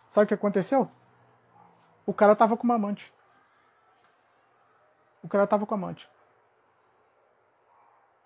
Sabe 0.09 0.25
o 0.25 0.29
que 0.29 0.35
aconteceu? 0.35 0.89
O 2.07 2.15
cara 2.15 2.33
estava 2.33 2.57
com 2.57 2.65
uma 2.65 2.77
amante. 2.77 3.13
O 5.23 5.29
cara 5.29 5.45
estava 5.45 5.67
com 5.67 5.75
amante. 5.75 6.09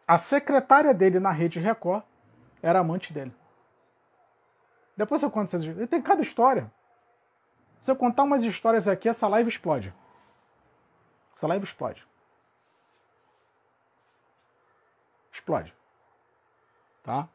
A 0.07 0.19
secretária 0.19 0.93
dele 0.93 1.19
na 1.19 1.31
rede 1.31 1.59
Record 1.59 2.05
era 2.63 2.79
amante 2.79 3.13
dele. 3.13 3.35
Depois 4.97 5.23
eu 5.23 5.31
conto 5.31 5.49
essas 5.49 5.63
histórias. 5.63 5.89
Tem 5.89 6.01
cada 6.01 6.21
história. 6.21 6.71
Se 7.85 7.91
eu 7.91 7.97
contar 7.97 8.23
umas 8.23 8.43
histórias 8.43 8.89
aqui, 8.89 9.11
essa 9.11 9.29
live 9.29 9.47
explode. 9.47 9.93
Essa 11.37 11.47
live 11.47 11.67
explode. 11.67 12.03
Explode. 15.31 15.75
Tá? 17.03 17.29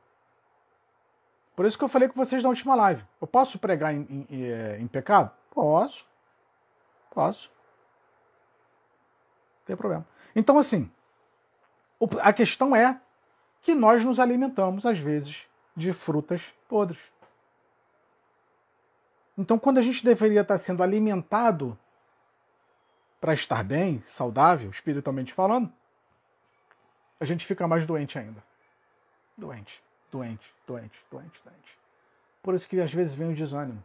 Por 1.55 1.67
isso 1.67 1.77
que 1.77 1.83
eu 1.83 1.87
falei 1.87 2.09
com 2.09 2.15
vocês 2.15 2.41
na 2.41 2.49
última 2.49 2.73
live. 2.73 3.05
Eu 3.21 3.27
posso 3.27 3.59
pregar 3.59 3.93
em, 3.93 4.25
em, 4.27 4.81
em 4.81 4.87
pecado? 4.87 5.31
Posso. 5.51 6.03
Posso. 7.11 7.47
Não 9.59 9.65
tem 9.67 9.75
problema. 9.75 10.07
Então, 10.35 10.57
assim, 10.57 10.91
a 12.23 12.33
questão 12.33 12.75
é 12.75 12.99
que 13.61 13.75
nós 13.75 14.03
nos 14.03 14.19
alimentamos, 14.19 14.83
às 14.83 14.97
vezes, 14.97 15.45
de 15.75 15.93
frutas 15.93 16.55
podres. 16.67 16.99
Então, 19.39 19.57
quando 19.57 19.77
a 19.77 19.81
gente 19.81 20.03
deveria 20.03 20.41
estar 20.41 20.57
sendo 20.57 20.83
alimentado 20.83 21.79
para 23.21 23.33
estar 23.33 23.63
bem, 23.63 24.01
saudável, 24.03 24.69
espiritualmente 24.69 25.33
falando, 25.33 25.71
a 27.19 27.23
gente 27.23 27.45
fica 27.45 27.65
mais 27.65 27.85
doente 27.85 28.19
ainda. 28.19 28.43
Doente, 29.37 29.81
doente, 30.11 30.53
doente, 30.67 30.99
doente, 31.09 31.41
doente. 31.41 31.79
Por 32.43 32.53
isso 32.53 32.67
que 32.67 32.81
às 32.81 32.93
vezes 32.93 33.15
vem 33.15 33.31
o 33.31 33.35
desânimo. 33.35 33.81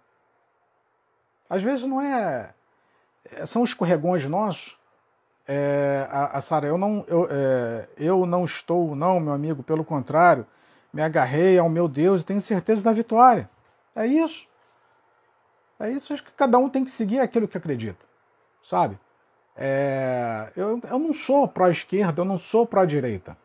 Às 1.48 1.62
vezes 1.62 1.86
não 1.86 2.02
é. 2.02 2.52
é 3.24 3.46
são 3.46 3.62
escorregões 3.62 4.26
nossos 4.26 4.76
é, 5.46 6.08
a, 6.10 6.38
a 6.38 6.40
Sara, 6.40 6.66
eu 6.66 6.78
não, 6.78 7.04
eu, 7.06 7.28
é, 7.30 7.88
eu 7.96 8.26
não 8.26 8.44
estou, 8.44 8.96
não, 8.96 9.20
meu 9.20 9.32
amigo, 9.32 9.62
pelo 9.62 9.84
contrário, 9.84 10.46
me 10.92 11.02
agarrei 11.02 11.58
ao 11.58 11.68
meu 11.68 11.86
Deus 11.86 12.22
e 12.22 12.24
tenho 12.24 12.40
certeza 12.40 12.82
da 12.82 12.92
vitória. 12.92 13.48
É 13.94 14.04
isso. 14.04 14.48
É 15.78 15.90
isso, 15.90 16.12
acho 16.12 16.24
que 16.24 16.32
cada 16.32 16.58
um 16.58 16.68
tem 16.68 16.84
que 16.84 16.90
seguir 16.90 17.20
aquilo 17.20 17.48
que 17.48 17.58
acredita, 17.58 18.04
sabe? 18.62 18.98
É, 19.56 20.52
eu, 20.56 20.80
eu 20.82 20.98
não 20.98 21.12
sou 21.12 21.46
pró-esquerda, 21.46 22.20
eu 22.20 22.24
não 22.24 22.38
sou 22.38 22.66
pró-direita. 22.66 23.36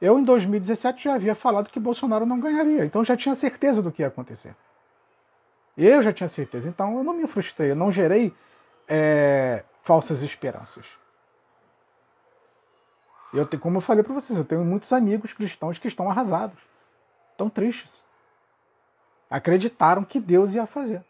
Eu, 0.00 0.18
em 0.18 0.24
2017, 0.24 1.04
já 1.04 1.14
havia 1.14 1.34
falado 1.34 1.70
que 1.70 1.80
Bolsonaro 1.80 2.26
não 2.26 2.38
ganharia, 2.38 2.84
então 2.84 3.04
já 3.04 3.16
tinha 3.16 3.34
certeza 3.34 3.80
do 3.80 3.90
que 3.90 4.02
ia 4.02 4.08
acontecer. 4.08 4.54
Eu 5.76 6.02
já 6.02 6.12
tinha 6.12 6.28
certeza, 6.28 6.68
então 6.68 6.98
eu 6.98 7.04
não 7.04 7.14
me 7.14 7.26
frustrei, 7.26 7.70
eu 7.70 7.76
não 7.76 7.90
gerei 7.90 8.34
é, 8.88 9.64
falsas 9.82 10.22
esperanças. 10.22 10.86
Eu 13.32 13.48
como 13.58 13.78
eu 13.78 13.80
falei 13.80 14.04
para 14.04 14.14
vocês, 14.14 14.38
eu 14.38 14.44
tenho 14.44 14.64
muitos 14.64 14.92
amigos 14.92 15.32
cristãos 15.32 15.78
que 15.78 15.88
estão 15.88 16.08
arrasados, 16.08 16.58
estão 17.32 17.50
tristes. 17.50 18.03
Acreditaram 19.30 20.04
que 20.04 20.20
Deus 20.20 20.54
ia 20.54 20.66
fazer. 20.66 21.04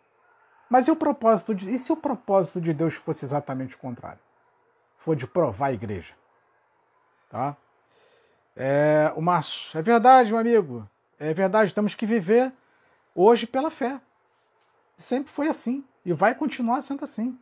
Mas 0.69 0.89
e 0.89 0.91
o 0.91 0.97
propósito 0.97 1.55
de, 1.55 1.71
e 1.71 1.79
se 1.79 1.93
o 1.93 1.97
propósito 1.97 2.61
de 2.61 2.73
Deus 2.73 2.95
fosse 2.95 3.25
exatamente 3.25 3.77
o 3.77 3.79
contrário? 3.79 4.21
For 4.97 5.15
de 5.15 5.27
provar 5.27 5.67
a 5.67 5.73
igreja. 5.73 6.15
Tá? 7.29 7.57
É, 8.57 9.13
o 9.17 9.21
Márcio, 9.21 9.79
é 9.79 9.83
verdade, 9.83 10.31
meu 10.31 10.41
amigo. 10.41 10.89
É 11.19 11.35
verdade, 11.35 11.75
temos 11.75 11.95
que 11.95 12.07
viver 12.07 12.53
hoje 13.15 13.47
pela 13.47 13.71
fé. 13.71 14.01
Sempre 14.97 15.33
foi 15.33 15.49
assim. 15.49 15.85
E 16.05 16.13
vai 16.13 16.35
continuar 16.35 16.81
sendo 16.83 17.05
assim. 17.05 17.39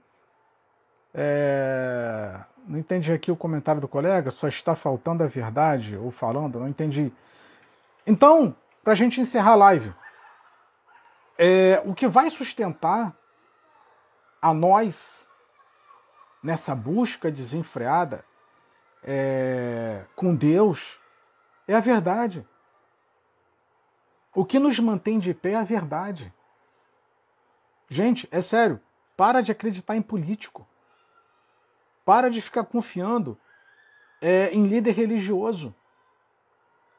É... 1.15 2.39
Não 2.67 2.79
entendi 2.79 3.13
aqui 3.13 3.31
o 3.31 3.37
comentário 3.37 3.81
do 3.81 3.89
colega, 3.89 4.31
só 4.31 4.47
está 4.47 4.77
faltando 4.77 5.25
a 5.25 5.27
verdade, 5.27 5.97
ou 5.97 6.11
falando, 6.11 6.61
não 6.61 6.69
entendi. 6.69 7.13
Então, 8.07 8.55
para 8.85 8.93
a 8.93 8.97
gente 8.97 9.21
encerrar 9.21 9.53
a 9.53 9.57
live, 9.57 9.93
é... 11.39 11.83
o 11.85 11.95
que 11.95 12.07
vai 12.07 12.31
sustentar 12.31 13.17
a 14.41 14.53
nós 14.53 15.29
nessa 16.43 16.75
busca 16.75 17.31
desenfreada 17.31 18.25
é... 19.03 20.05
com 20.15 20.35
Deus 20.35 21.01
é 21.67 21.75
a 21.75 21.81
verdade. 21.81 22.47
O 24.35 24.45
que 24.45 24.59
nos 24.59 24.79
mantém 24.79 25.19
de 25.19 25.35
pé 25.35 25.53
é 25.53 25.57
a 25.57 25.65
verdade. 25.65 26.33
Gente, 27.89 28.27
é 28.31 28.41
sério, 28.41 28.81
para 29.17 29.43
de 29.43 29.53
acreditar 29.53 29.95
em 29.97 30.03
político. 30.03 30.67
Para 32.05 32.31
de 32.31 32.41
ficar 32.41 32.65
confiando 32.65 33.39
é, 34.21 34.51
em 34.51 34.67
líder 34.67 34.93
religioso. 34.93 35.75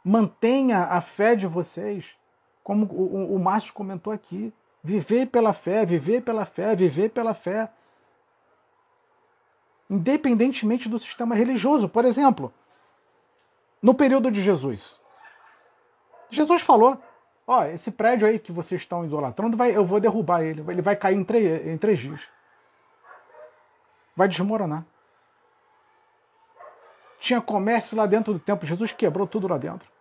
Mantenha 0.04 0.84
a 0.84 1.02
fé 1.02 1.36
de 1.36 1.48
vocês, 1.48 2.16
como 2.64 2.86
o, 2.86 3.34
o, 3.34 3.36
o 3.36 3.40
Márcio 3.40 3.74
comentou 3.74 4.12
aqui. 4.12 4.54
Viver 4.84 5.28
pela 5.28 5.54
fé, 5.54 5.86
viver 5.86 6.22
pela 6.22 6.46
fé, 6.46 6.76
viver 6.76 7.10
pela 7.10 7.34
fé. 7.34 7.70
Independentemente 9.90 10.90
do 10.90 11.00
sistema 11.00 11.36
religioso. 11.36 11.88
Por 11.88 12.06
exemplo, 12.06 12.54
no 13.82 13.94
período 13.94 14.32
de 14.32 14.42
Jesus. 14.42 15.00
Jesus 16.30 16.62
falou: 16.62 17.02
Ó, 17.46 17.66
esse 17.66 17.92
prédio 17.92 18.28
aí 18.28 18.40
que 18.40 18.52
vocês 18.52 18.82
estão 18.82 19.06
idolatrando, 19.06 19.58
vai, 19.58 19.76
eu 19.76 19.86
vou 19.86 20.00
derrubar 20.00 20.42
ele. 20.42 20.64
Ele 20.70 20.82
vai 20.82 20.96
cair 20.96 21.18
em 21.18 21.24
três, 21.24 21.68
em 21.68 21.78
três 21.78 22.00
dias. 22.00 22.22
Vai 24.16 24.28
desmoronar. 24.28 24.86
Tinha 27.20 27.42
comércio 27.42 27.96
lá 27.96 28.06
dentro 28.06 28.34
do 28.34 28.40
templo. 28.40 28.68
Jesus 28.68 28.92
quebrou 28.92 29.28
tudo 29.28 29.48
lá 29.48 29.58
dentro. 29.58 29.93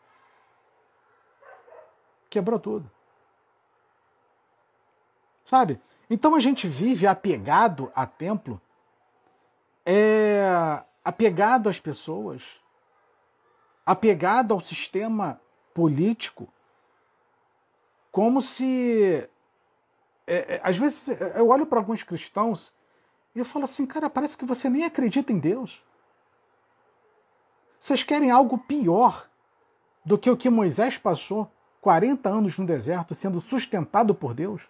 Quebrou 2.32 2.58
tudo. 2.58 2.90
Sabe? 5.44 5.78
Então 6.08 6.34
a 6.34 6.40
gente 6.40 6.66
vive 6.66 7.06
apegado 7.06 7.92
a 7.94 8.06
templo, 8.06 8.58
é 9.84 10.82
apegado 11.04 11.68
às 11.68 11.78
pessoas, 11.78 12.42
apegado 13.84 14.54
ao 14.54 14.60
sistema 14.60 15.38
político, 15.74 16.48
como 18.10 18.40
se. 18.40 19.28
É, 20.26 20.54
é, 20.54 20.60
às 20.64 20.78
vezes 20.78 21.08
eu 21.36 21.50
olho 21.50 21.66
para 21.66 21.80
alguns 21.80 22.02
cristãos 22.02 22.72
e 23.34 23.40
eu 23.40 23.44
falo 23.44 23.66
assim, 23.66 23.84
cara, 23.84 24.08
parece 24.08 24.38
que 24.38 24.46
você 24.46 24.70
nem 24.70 24.84
acredita 24.84 25.30
em 25.30 25.38
Deus. 25.38 25.84
Vocês 27.78 28.02
querem 28.02 28.30
algo 28.30 28.56
pior 28.56 29.28
do 30.02 30.16
que 30.16 30.30
o 30.30 30.36
que 30.36 30.48
Moisés 30.48 30.96
passou 30.96 31.50
40 31.82 32.28
anos 32.28 32.56
no 32.56 32.64
deserto 32.64 33.12
sendo 33.12 33.40
sustentado 33.40 34.14
por 34.14 34.32
Deus? 34.32 34.62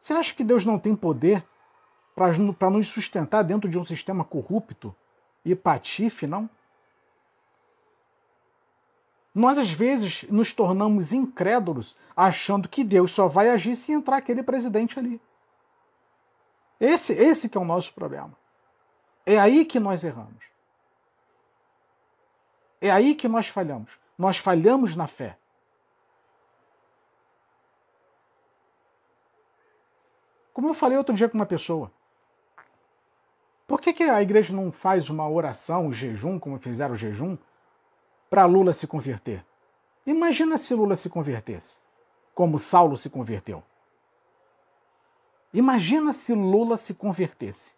Você 0.00 0.14
acha 0.14 0.32
que 0.32 0.44
Deus 0.44 0.64
não 0.64 0.78
tem 0.78 0.94
poder 0.96 1.44
para 2.14 2.70
nos 2.70 2.88
sustentar 2.88 3.42
dentro 3.42 3.68
de 3.68 3.76
um 3.76 3.84
sistema 3.84 4.24
corrupto 4.24 4.94
e 5.44 5.54
patife, 5.54 6.26
não? 6.26 6.48
Nós, 9.34 9.58
às 9.58 9.70
vezes, 9.70 10.24
nos 10.24 10.54
tornamos 10.54 11.12
incrédulos 11.12 11.96
achando 12.16 12.68
que 12.68 12.84
Deus 12.84 13.12
só 13.12 13.26
vai 13.26 13.48
agir 13.48 13.74
se 13.76 13.92
entrar 13.92 14.16
aquele 14.16 14.42
presidente 14.42 14.98
ali. 14.98 15.20
Esse, 16.80 17.12
esse 17.12 17.48
que 17.48 17.58
é 17.58 17.60
o 17.60 17.64
nosso 17.64 17.92
problema. 17.92 18.32
É 19.26 19.38
aí 19.38 19.64
que 19.64 19.78
nós 19.78 20.02
erramos. 20.02 20.44
É 22.80 22.90
aí 22.90 23.14
que 23.14 23.28
nós 23.28 23.48
falhamos. 23.48 23.90
Nós 24.16 24.38
falhamos 24.38 24.96
na 24.96 25.06
fé. 25.06 25.36
Como 30.60 30.72
eu 30.72 30.74
falei 30.74 30.98
outro 30.98 31.14
dia 31.14 31.26
com 31.26 31.38
uma 31.38 31.46
pessoa. 31.46 31.90
Por 33.66 33.80
que, 33.80 33.94
que 33.94 34.02
a 34.02 34.20
igreja 34.20 34.54
não 34.54 34.70
faz 34.70 35.08
uma 35.08 35.26
oração, 35.26 35.86
um 35.86 35.92
jejum, 35.92 36.38
como 36.38 36.58
fizeram 36.58 36.92
o 36.92 36.98
jejum, 36.98 37.38
para 38.28 38.44
Lula 38.44 38.74
se 38.74 38.86
converter? 38.86 39.42
Imagina 40.04 40.58
se 40.58 40.74
Lula 40.74 40.96
se 40.96 41.08
convertesse, 41.08 41.78
como 42.34 42.58
Saulo 42.58 42.98
se 42.98 43.08
converteu. 43.08 43.62
Imagina 45.50 46.12
se 46.12 46.34
Lula 46.34 46.76
se 46.76 46.92
convertesse. 46.92 47.72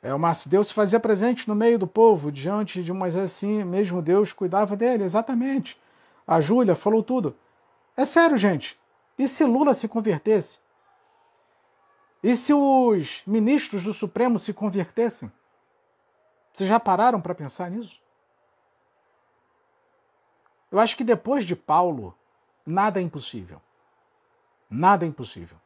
É, 0.00 0.14
o 0.14 0.18
Márcio, 0.18 0.48
Deus 0.48 0.68
se 0.68 0.74
fazia 0.74 1.00
presente 1.00 1.48
no 1.48 1.56
meio 1.56 1.76
do 1.76 1.88
povo, 1.88 2.30
diante 2.30 2.84
de 2.84 2.92
Moisés, 2.92 3.24
assim, 3.24 3.64
mesmo 3.64 4.00
Deus 4.00 4.32
cuidava 4.32 4.76
dele, 4.76 5.02
exatamente. 5.02 5.76
A 6.24 6.40
Júlia 6.40 6.76
falou 6.76 7.02
tudo. 7.02 7.36
É 7.96 8.04
sério, 8.04 8.38
gente. 8.38 8.78
E 9.18 9.28
se 9.28 9.44
Lula 9.44 9.74
se 9.74 9.88
convertesse? 9.88 10.58
E 12.22 12.34
se 12.34 12.54
os 12.54 13.22
ministros 13.26 13.84
do 13.84 13.92
Supremo 13.92 14.38
se 14.38 14.52
convertessem? 14.52 15.30
Vocês 16.52 16.68
já 16.68 16.80
pararam 16.80 17.20
para 17.20 17.34
pensar 17.34 17.70
nisso? 17.70 18.00
Eu 20.72 20.78
acho 20.78 20.96
que 20.96 21.04
depois 21.04 21.44
de 21.44 21.54
Paulo, 21.54 22.16
nada 22.64 22.98
é 22.98 23.02
impossível. 23.02 23.60
Nada 24.70 25.04
é 25.04 25.08
impossível. 25.08 25.58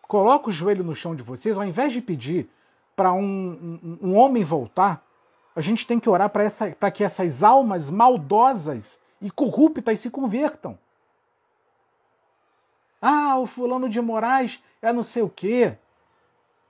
Coloca 0.00 0.48
o 0.48 0.52
joelho 0.52 0.84
no 0.84 0.94
chão 0.94 1.14
de 1.14 1.22
vocês, 1.22 1.56
ao 1.56 1.64
invés 1.64 1.92
de 1.92 2.00
pedir 2.00 2.50
para 2.94 3.12
um, 3.12 3.78
um, 3.82 3.98
um, 4.08 4.16
homem 4.16 4.44
voltar, 4.44 5.04
a 5.56 5.60
gente 5.60 5.86
tem 5.86 5.98
que 5.98 6.08
orar 6.08 6.30
para 6.30 6.90
que 6.90 7.02
essas 7.02 7.42
almas 7.42 7.90
maldosas 7.90 9.00
e 9.22 9.30
corruptas 9.30 10.00
se 10.00 10.10
convertam. 10.10 10.78
Ah, 13.00 13.38
o 13.38 13.46
fulano 13.46 13.88
de 13.88 14.00
Moraes 14.00 14.62
é 14.80 14.92
não 14.92 15.02
sei 15.02 15.22
o 15.22 15.28
quê. 15.28 15.76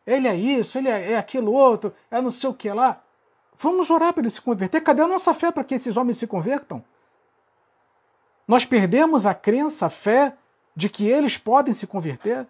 Ele 0.07 0.28
é 0.28 0.34
isso, 0.34 0.78
ele 0.78 0.88
é, 0.88 1.12
é 1.12 1.18
aquilo 1.18 1.53
outro, 1.53 1.94
é 2.11 2.20
não 2.20 2.30
sei 2.30 2.48
o 2.48 2.55
que 2.55 2.70
lá. 2.70 3.03
Vamos 3.59 3.90
orar 3.90 4.12
para 4.12 4.22
ele 4.22 4.30
se 4.30 4.40
converter. 4.40 4.80
Cadê 4.80 5.03
a 5.03 5.09
nossa 5.09 5.34
fé 5.34 5.50
para 5.50 5.64
que 5.64 5.74
esses 5.74 5.96
homens 5.96 6.18
se 6.18 6.26
convertam? 6.26 6.82
Nós 8.46 8.64
perdemos 8.64 9.24
a 9.26 9.34
crença, 9.34 9.86
a 9.86 9.90
fé 9.90 10.36
de 10.74 10.88
que 10.88 11.07
eles 11.07 11.36
podem 11.36 11.72
se 11.72 11.86
converter 11.86 12.46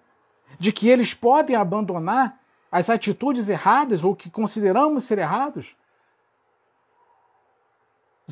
de 0.59 0.73
que 0.73 0.89
eles 0.89 1.15
podem 1.15 1.57
abandonar 1.57 2.39
as 2.71 2.89
atitudes 2.89 3.49
erradas 3.49 4.03
ou 4.03 4.15
que 4.15 4.31
consideramos 4.31 5.05
ser 5.05 5.19
errados. 5.19 5.77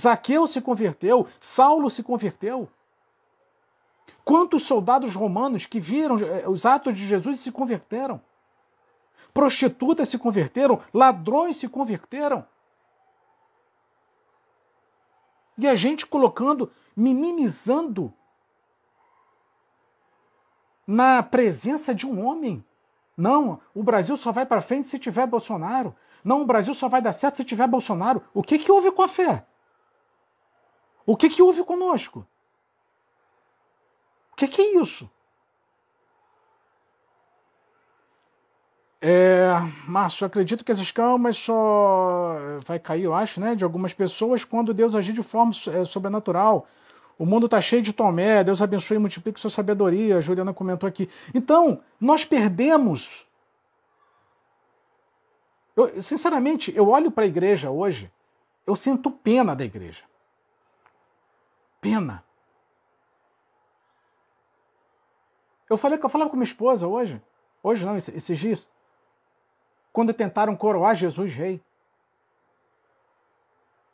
Zaqueu 0.00 0.46
se 0.46 0.60
converteu, 0.60 1.26
Saulo 1.40 1.90
se 1.90 2.02
converteu. 2.02 2.68
Quantos 4.24 4.64
soldados 4.64 5.14
romanos 5.14 5.66
que 5.66 5.80
viram 5.80 6.18
eh, 6.18 6.48
os 6.48 6.64
atos 6.64 6.94
de 6.94 7.06
Jesus 7.06 7.40
se 7.40 7.50
converteram? 7.50 8.20
Prostitutas 9.32 10.08
se 10.08 10.18
converteram, 10.18 10.80
ladrões 10.92 11.56
se 11.56 11.68
converteram. 11.68 12.46
E 15.56 15.68
a 15.68 15.74
gente 15.74 16.06
colocando, 16.06 16.72
minimizando 16.96 18.12
na 20.86 21.22
presença 21.22 21.94
de 21.94 22.06
um 22.06 22.24
homem. 22.24 22.64
Não, 23.16 23.60
o 23.74 23.82
Brasil 23.82 24.16
só 24.16 24.32
vai 24.32 24.46
para 24.46 24.62
frente 24.62 24.88
se 24.88 24.98
tiver 24.98 25.26
Bolsonaro. 25.26 25.94
Não, 26.24 26.42
o 26.42 26.46
Brasil 26.46 26.74
só 26.74 26.88
vai 26.88 27.02
dar 27.02 27.12
certo 27.12 27.36
se 27.36 27.44
tiver 27.44 27.66
Bolsonaro. 27.66 28.22
O 28.32 28.42
que, 28.42 28.58
que 28.58 28.72
houve 28.72 28.90
com 28.90 29.02
a 29.02 29.08
fé? 29.08 29.44
O 31.10 31.16
que, 31.16 31.28
que 31.28 31.42
houve 31.42 31.64
conosco? 31.64 32.24
O 34.32 34.36
que, 34.36 34.46
que 34.46 34.62
é 34.62 34.80
isso? 34.80 35.10
É, 39.00 39.48
Márcio, 39.88 40.24
acredito 40.24 40.64
que 40.64 40.70
essas 40.70 40.92
calmas 40.92 41.36
só 41.36 42.60
vai 42.64 42.78
cair, 42.78 43.02
eu 43.02 43.12
acho, 43.12 43.40
né, 43.40 43.56
de 43.56 43.64
algumas 43.64 43.92
pessoas 43.92 44.44
quando 44.44 44.72
Deus 44.72 44.94
agir 44.94 45.12
de 45.12 45.20
forma 45.20 45.50
é, 45.74 45.84
sobrenatural. 45.84 46.68
O 47.18 47.26
mundo 47.26 47.46
está 47.46 47.60
cheio 47.60 47.82
de 47.82 47.92
Tomé, 47.92 48.44
Deus 48.44 48.62
abençoe 48.62 48.96
e 48.96 49.00
multiplique 49.00 49.40
sua 49.40 49.50
sabedoria, 49.50 50.18
a 50.18 50.20
Juliana 50.20 50.54
comentou 50.54 50.88
aqui. 50.88 51.10
Então, 51.34 51.80
nós 52.00 52.24
perdemos. 52.24 53.26
Eu, 55.74 56.00
sinceramente, 56.00 56.72
eu 56.72 56.88
olho 56.88 57.10
para 57.10 57.24
a 57.24 57.26
igreja 57.26 57.68
hoje, 57.68 58.12
eu 58.64 58.76
sinto 58.76 59.10
pena 59.10 59.56
da 59.56 59.64
igreja. 59.64 60.08
Pena. 61.80 62.24
Eu 65.68 65.78
falei 65.78 65.98
que 65.98 66.04
eu 66.04 66.10
falava 66.10 66.30
com 66.30 66.36
minha 66.36 66.44
esposa 66.44 66.86
hoje, 66.86 67.22
hoje 67.62 67.86
não, 67.86 67.96
esses 67.96 68.38
dias, 68.38 68.68
quando 69.92 70.12
tentaram 70.12 70.56
coroar 70.56 70.96
Jesus 70.96 71.32
rei. 71.32 71.62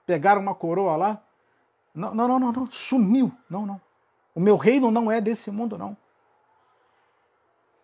Pegaram 0.07 0.41
uma 0.41 0.55
coroa 0.55 0.97
lá, 0.97 1.23
não, 1.95 2.15
não, 2.15 2.29
não, 2.29 2.39
não, 2.39 2.53
não, 2.53 2.71
sumiu. 2.71 3.33
Não, 3.49 3.67
não. 3.67 3.81
O 4.35 4.41
meu 4.41 4.57
reino 4.57 4.91
não 4.91 5.11
é 5.11 5.21
desse 5.21 5.51
mundo, 5.51 5.79
não. 5.79 5.97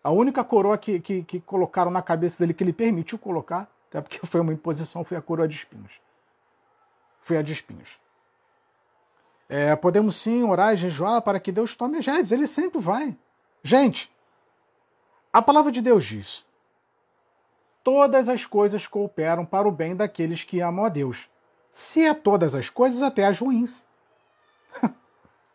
A 0.03 0.11
única 0.11 0.43
coroa 0.43 0.77
que, 0.77 0.99
que, 0.99 1.23
que 1.23 1.39
colocaram 1.39 1.89
na 1.89 2.01
cabeça 2.01 2.37
dele, 2.37 2.53
que 2.53 2.63
ele 2.63 2.73
permitiu 2.73 3.17
colocar, 3.17 3.67
até 3.89 4.01
porque 4.01 4.19
foi 4.25 4.41
uma 4.41 4.53
imposição, 4.53 5.03
foi 5.03 5.17
a 5.17 5.21
coroa 5.21 5.47
de 5.47 5.55
espinhos. 5.55 5.99
Foi 7.21 7.37
a 7.37 7.41
de 7.41 7.53
espinhos. 7.53 7.99
É, 9.55 9.75
podemos 9.75 10.15
sim 10.15 10.41
orar 10.41 10.73
e 10.73 10.77
jejuar 10.77 11.21
para 11.21 11.39
que 11.39 11.51
Deus 11.51 11.75
tome 11.75 11.99
as 11.99 12.05
rédeas. 12.07 12.31
Ele 12.31 12.47
sempre 12.47 12.81
vai. 12.81 13.15
Gente, 13.61 14.11
a 15.31 15.43
palavra 15.43 15.71
de 15.71 15.79
Deus 15.79 16.03
diz: 16.03 16.43
todas 17.83 18.27
as 18.27 18.47
coisas 18.47 18.87
cooperam 18.87 19.45
para 19.45 19.67
o 19.67 19.71
bem 19.71 19.95
daqueles 19.95 20.43
que 20.43 20.59
amam 20.59 20.85
a 20.85 20.89
Deus. 20.89 21.29
Se 21.69 22.03
é 22.03 22.15
todas 22.15 22.55
as 22.55 22.67
coisas, 22.67 23.03
até 23.03 23.25
as 23.25 23.37
ruins. 23.37 23.85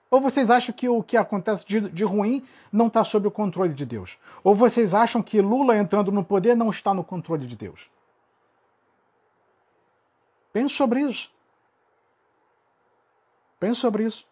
Ou 0.08 0.20
vocês 0.20 0.48
acham 0.48 0.72
que 0.72 0.88
o 0.88 1.02
que 1.02 1.16
acontece 1.16 1.66
de, 1.66 1.80
de 1.80 2.04
ruim 2.04 2.46
não 2.70 2.86
está 2.86 3.02
sob 3.02 3.26
o 3.26 3.32
controle 3.32 3.74
de 3.74 3.84
Deus? 3.84 4.16
Ou 4.44 4.54
vocês 4.54 4.94
acham 4.94 5.20
que 5.20 5.40
Lula 5.40 5.76
entrando 5.76 6.12
no 6.12 6.22
poder 6.22 6.56
não 6.56 6.70
está 6.70 6.94
no 6.94 7.02
controle 7.02 7.48
de 7.48 7.56
Deus? 7.56 7.90
Pense 10.52 10.72
sobre 10.72 11.00
isso. 11.00 11.36
Pense 13.58 13.80
sobre 13.80 14.04
isso. 14.04 14.26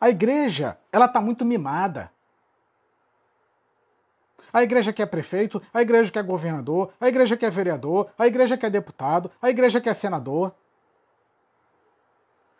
A 0.00 0.08
igreja, 0.08 0.78
ela 0.92 1.06
está 1.06 1.20
muito 1.20 1.44
mimada. 1.44 2.10
A 4.52 4.62
igreja 4.62 4.92
quer 4.92 5.06
prefeito, 5.06 5.60
a 5.72 5.82
igreja 5.82 6.10
quer 6.10 6.22
governador, 6.22 6.92
a 7.00 7.08
igreja 7.08 7.36
quer 7.36 7.50
vereador, 7.50 8.10
a 8.18 8.26
igreja 8.26 8.56
quer 8.56 8.70
deputado, 8.70 9.30
a 9.42 9.50
igreja 9.50 9.80
quer 9.80 9.94
senador. 9.94 10.54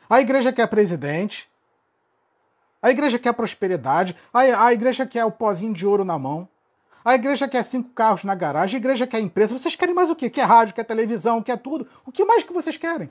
A 0.08 0.20
igreja 0.20 0.52
quer 0.52 0.66
presidente. 0.66 1.50
A 2.80 2.90
igreja 2.90 3.18
quer 3.18 3.32
prosperidade. 3.32 4.16
A, 4.32 4.66
a 4.66 4.72
igreja 4.72 5.06
quer 5.06 5.24
o 5.24 5.30
pozinho 5.30 5.72
de 5.72 5.86
ouro 5.86 6.04
na 6.04 6.18
mão. 6.18 6.48
A 7.04 7.14
igreja 7.14 7.48
quer 7.48 7.62
cinco 7.62 7.90
carros 7.90 8.24
na 8.24 8.34
garagem. 8.34 8.76
A 8.76 8.80
igreja 8.80 9.06
quer 9.06 9.20
empresa. 9.20 9.58
Vocês 9.58 9.76
querem 9.76 9.94
mais 9.94 10.10
o 10.10 10.16
quê? 10.16 10.30
Quer 10.30 10.44
rádio, 10.44 10.74
quer 10.74 10.84
televisão, 10.84 11.42
quer 11.42 11.58
tudo. 11.58 11.88
O 12.06 12.12
que 12.12 12.24
mais 12.24 12.42
que 12.44 12.52
vocês 12.52 12.76
querem? 12.76 13.10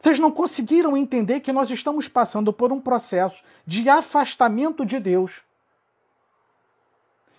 Vocês 0.00 0.18
não 0.18 0.32
conseguiram 0.32 0.96
entender 0.96 1.40
que 1.40 1.52
nós 1.52 1.70
estamos 1.70 2.08
passando 2.08 2.54
por 2.54 2.72
um 2.72 2.80
processo 2.80 3.44
de 3.66 3.86
afastamento 3.86 4.86
de 4.86 4.98
Deus 4.98 5.42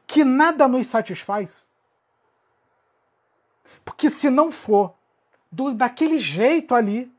que 0.06 0.24
nada 0.24 0.68
nos 0.68 0.86
satisfaz? 0.86 1.68
Porque 3.84 4.12
se 4.12 4.30
não 4.30 4.52
for 4.52 4.94
do, 5.52 5.74
daquele 5.74 6.20
jeito 6.20 6.76
ali, 6.76 7.12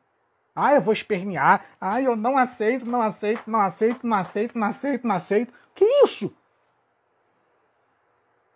ah, 0.54 0.74
eu 0.74 0.80
vou 0.80 0.92
espernear. 0.92 1.66
Ah, 1.80 2.00
eu 2.00 2.14
não 2.14 2.38
aceito, 2.38 2.86
não 2.86 3.02
aceito, 3.02 3.50
não 3.50 3.60
aceito, 3.60 4.06
não 4.06 4.16
aceito, 4.16 4.56
não 4.56 4.66
aceito, 4.68 5.08
não 5.08 5.16
aceito. 5.16 5.52
Que 5.74 5.84
isso? 6.04 6.32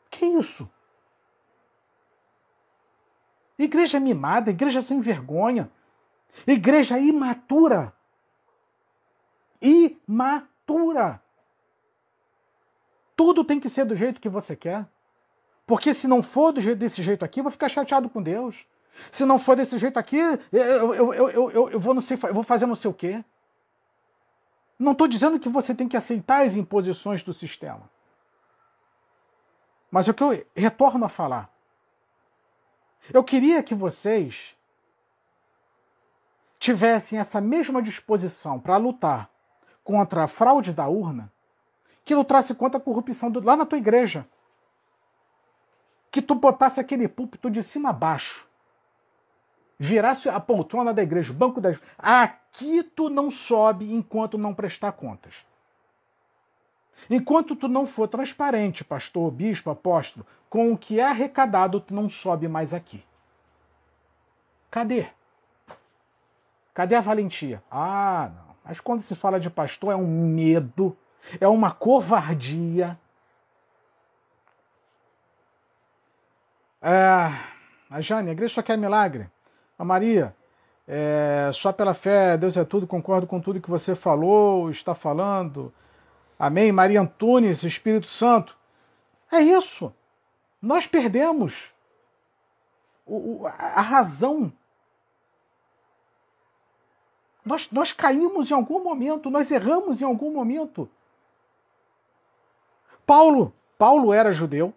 Que 0.09 0.24
isso? 0.24 0.70
Igreja 3.59 3.99
mimada, 3.99 4.51
igreja 4.51 4.80
sem 4.80 5.01
vergonha, 5.01 5.68
igreja 6.47 6.99
imatura. 6.99 7.93
Imatura. 9.61 11.22
Tudo 13.14 13.45
tem 13.45 13.59
que 13.59 13.68
ser 13.68 13.84
do 13.84 13.95
jeito 13.95 14.20
que 14.20 14.28
você 14.28 14.55
quer. 14.57 14.87
Porque 15.66 15.93
se 15.95 16.07
não 16.07 16.22
for 16.22 16.53
desse 16.53 17.03
jeito 17.03 17.24
aqui, 17.24 17.41
eu 17.41 17.45
vou 17.45 17.51
ficar 17.51 17.68
chateado 17.68 18.09
com 18.09 18.22
Deus. 18.22 18.66
Se 19.11 19.24
não 19.24 19.39
for 19.39 19.57
desse 19.57 19.78
jeito 19.78 19.99
aqui, 19.99 20.18
eu, 20.53 20.95
eu, 20.95 21.14
eu, 21.14 21.70
eu, 21.70 21.80
vou, 21.80 21.95
não 21.95 22.01
sei, 22.01 22.18
eu 22.22 22.34
vou 22.34 22.43
fazer 22.43 22.66
não 22.66 22.76
sei 22.76 22.91
o 22.91 22.95
quê. 22.95 23.24
Não 24.78 24.93
estou 24.93 25.09
dizendo 25.09 25.41
que 25.41 25.49
você 25.49 25.74
tem 25.74 25.89
que 25.89 25.97
aceitar 25.97 26.45
as 26.45 26.55
imposições 26.55 27.22
do 27.24 27.32
sistema. 27.32 27.91
Mas 29.91 30.09
o 30.09 30.14
que 30.14 30.22
eu 30.22 30.47
retorno 30.55 31.05
a 31.05 31.09
falar. 31.09 31.51
Eu 33.12 33.22
queria 33.24 33.62
que 33.62 33.74
vocês 33.74 34.56
tivessem 36.59 37.19
essa 37.19 37.41
mesma 37.41 37.83
disposição 37.83 38.59
para 38.59 38.77
lutar 38.77 39.31
contra 39.85 40.25
a 40.25 40.29
fraude 40.29 40.73
da 40.73 40.87
urna, 40.89 41.33
que 42.05 42.15
lutasse 42.15 42.55
contra 42.55 42.79
a 42.79 42.83
corrupção 42.83 43.31
do, 43.31 43.41
lá 43.41 43.57
na 43.57 43.67
tua 43.67 43.79
igreja. 43.79 44.27
Que 46.11 46.23
tu 46.23 46.35
botasse 46.35 46.81
aquele 46.81 47.09
púlpito 47.09 47.51
de 47.51 47.63
cima 47.63 47.91
a 47.91 47.93
baixo. 47.93 48.47
Virasse 49.79 50.29
a 50.29 50.41
poltrona 50.41 50.95
da 50.95 51.03
igreja, 51.03 51.33
o 51.33 51.37
banco 51.37 51.61
das. 51.61 51.79
Aqui 51.99 52.83
tu 52.83 53.11
não 53.11 53.31
sobe 53.31 53.93
enquanto 53.93 54.39
não 54.39 54.55
prestar 54.55 54.93
contas. 54.93 55.45
Enquanto 57.11 57.55
tu 57.55 57.69
não 57.69 57.87
for 57.87 58.09
transparente, 58.09 58.83
pastor, 58.83 59.31
bispo, 59.31 59.69
apóstolo, 59.69 60.27
com 60.49 60.73
o 60.73 60.79
que 60.79 60.99
é 60.99 61.05
arrecadado, 61.05 61.81
tu 61.81 61.95
não 61.95 62.09
sobe 62.09 62.49
mais 62.49 62.73
aqui. 62.73 63.05
Cadê? 64.71 65.09
Cadê 66.77 66.95
a 66.95 67.01
valentia? 67.01 67.62
Ah, 67.70 68.31
não. 68.37 68.55
Mas 68.62 68.81
quando 68.81 69.01
se 69.01 69.16
fala 69.16 69.41
de 69.41 69.49
pastor, 69.49 69.95
é 69.95 69.97
um 69.97 70.07
medo, 70.07 70.95
é 71.41 71.49
uma 71.49 71.70
covardia. 71.72 73.01
É, 76.83 77.33
a 77.89 78.01
Jane, 78.03 78.29
a 78.29 78.33
igreja 78.33 78.57
só 78.57 78.62
quer 78.62 78.77
milagre. 78.77 79.27
A 79.79 79.87
Maria, 79.87 80.37
é, 80.87 81.49
só 81.51 81.72
pela 81.72 81.95
fé, 81.95 82.37
Deus 82.37 82.59
é 82.59 82.64
tudo, 82.64 82.87
concordo 82.87 83.27
com 83.27 83.41
tudo 83.41 83.59
que 83.59 83.70
você 83.70 83.97
falou, 83.97 84.68
está 84.68 84.95
falando. 84.95 85.72
Amém. 86.39 86.72
Maria 86.72 87.01
Antunes, 87.01 87.62
Espírito 87.62 88.07
Santo. 88.07 88.55
É 89.33 89.41
isso. 89.41 89.91
Nós 90.61 90.87
perdemos 90.87 91.72
o, 93.07 93.45
o, 93.45 93.47
a 93.47 93.81
razão. 93.81 94.53
Nós, 97.47 97.71
nós 97.71 97.93
caímos 97.93 98.51
em 98.51 98.55
algum 98.55 98.83
momento, 98.83 99.31
nós 99.31 99.51
erramos 99.51 100.03
em 100.03 100.05
algum 100.05 100.33
momento. 100.33 100.89
Paulo, 103.07 103.55
Paulo 103.79 104.13
era 104.13 104.33
judeu, 104.33 104.75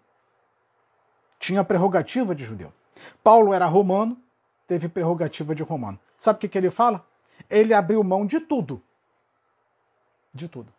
tinha 1.40 1.64
prerrogativa 1.64 2.34
de 2.36 2.46
judeu. 2.46 2.72
Paulo 3.24 3.54
era 3.54 3.66
romano, 3.66 4.18
teve 4.68 4.88
prerrogativa 4.88 5.56
de 5.56 5.64
romano. 5.64 6.00
Sabe 6.16 6.38
o 6.38 6.40
que, 6.40 6.48
que 6.48 6.58
ele 6.58 6.70
fala? 6.70 7.06
Ele 7.50 7.74
abriu 7.74 8.04
mão 8.04 8.26
de 8.26 8.40
tudo. 8.40 8.82
De 10.32 10.48
tudo 10.48 10.72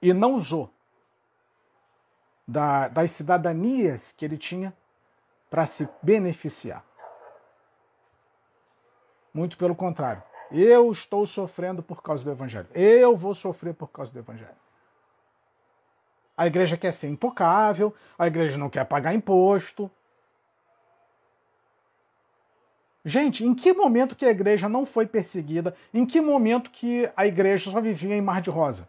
e 0.00 0.12
não 0.12 0.34
usou 0.34 0.72
da, 2.46 2.88
das 2.88 3.12
cidadanias 3.12 4.12
que 4.12 4.24
ele 4.24 4.38
tinha 4.38 4.72
para 5.50 5.66
se 5.66 5.88
beneficiar. 6.02 6.84
Muito 9.34 9.58
pelo 9.58 9.74
contrário. 9.74 10.22
Eu 10.50 10.90
estou 10.90 11.26
sofrendo 11.26 11.82
por 11.82 12.02
causa 12.02 12.24
do 12.24 12.30
Evangelho. 12.30 12.68
Eu 12.74 13.16
vou 13.16 13.34
sofrer 13.34 13.74
por 13.74 13.88
causa 13.88 14.12
do 14.12 14.18
Evangelho. 14.18 14.56
A 16.36 16.46
igreja 16.46 16.76
quer 16.76 16.92
ser 16.92 17.08
intocável, 17.08 17.94
a 18.18 18.26
igreja 18.26 18.56
não 18.56 18.70
quer 18.70 18.84
pagar 18.84 19.12
imposto. 19.12 19.90
Gente, 23.04 23.44
em 23.44 23.54
que 23.54 23.72
momento 23.72 24.14
que 24.14 24.24
a 24.24 24.30
igreja 24.30 24.68
não 24.68 24.86
foi 24.86 25.06
perseguida? 25.06 25.74
Em 25.92 26.06
que 26.06 26.20
momento 26.20 26.70
que 26.70 27.10
a 27.16 27.26
igreja 27.26 27.70
só 27.70 27.80
vivia 27.80 28.14
em 28.14 28.20
Mar 28.20 28.40
de 28.40 28.50
Rosa? 28.50 28.88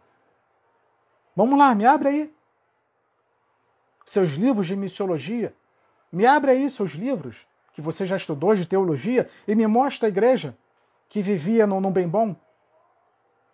Vamos 1.34 1.58
lá, 1.58 1.74
me 1.74 1.86
abre 1.86 2.08
aí. 2.08 2.34
Seus 4.06 4.30
livros 4.30 4.66
de 4.66 4.76
missiologia. 4.76 5.54
Me 6.12 6.26
abre 6.26 6.52
aí 6.52 6.68
seus 6.70 6.92
livros, 6.92 7.46
que 7.72 7.80
você 7.80 8.04
já 8.06 8.16
estudou 8.16 8.54
de 8.54 8.66
teologia, 8.66 9.28
e 9.46 9.54
me 9.54 9.66
mostra 9.66 10.06
a 10.06 10.10
igreja 10.10 10.56
que 11.10 11.20
vivia 11.20 11.66
no 11.66 11.90
bem 11.90 12.08
bom. 12.08 12.34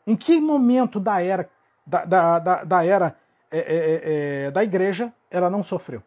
Em 0.07 0.15
que 0.15 0.39
momento 0.41 1.01
da 1.01 1.21
era 1.21 1.51
da, 1.85 2.05
da, 2.05 2.39
da, 2.39 2.65
da 2.65 2.85
era 2.85 3.19
é, 3.51 3.59
é, 3.59 3.65
é, 3.65 4.45
é, 4.47 4.51
da 4.51 4.63
igreja 4.63 5.13
ela 5.31 5.51
não 5.51 5.63
sofreu? 5.63 6.03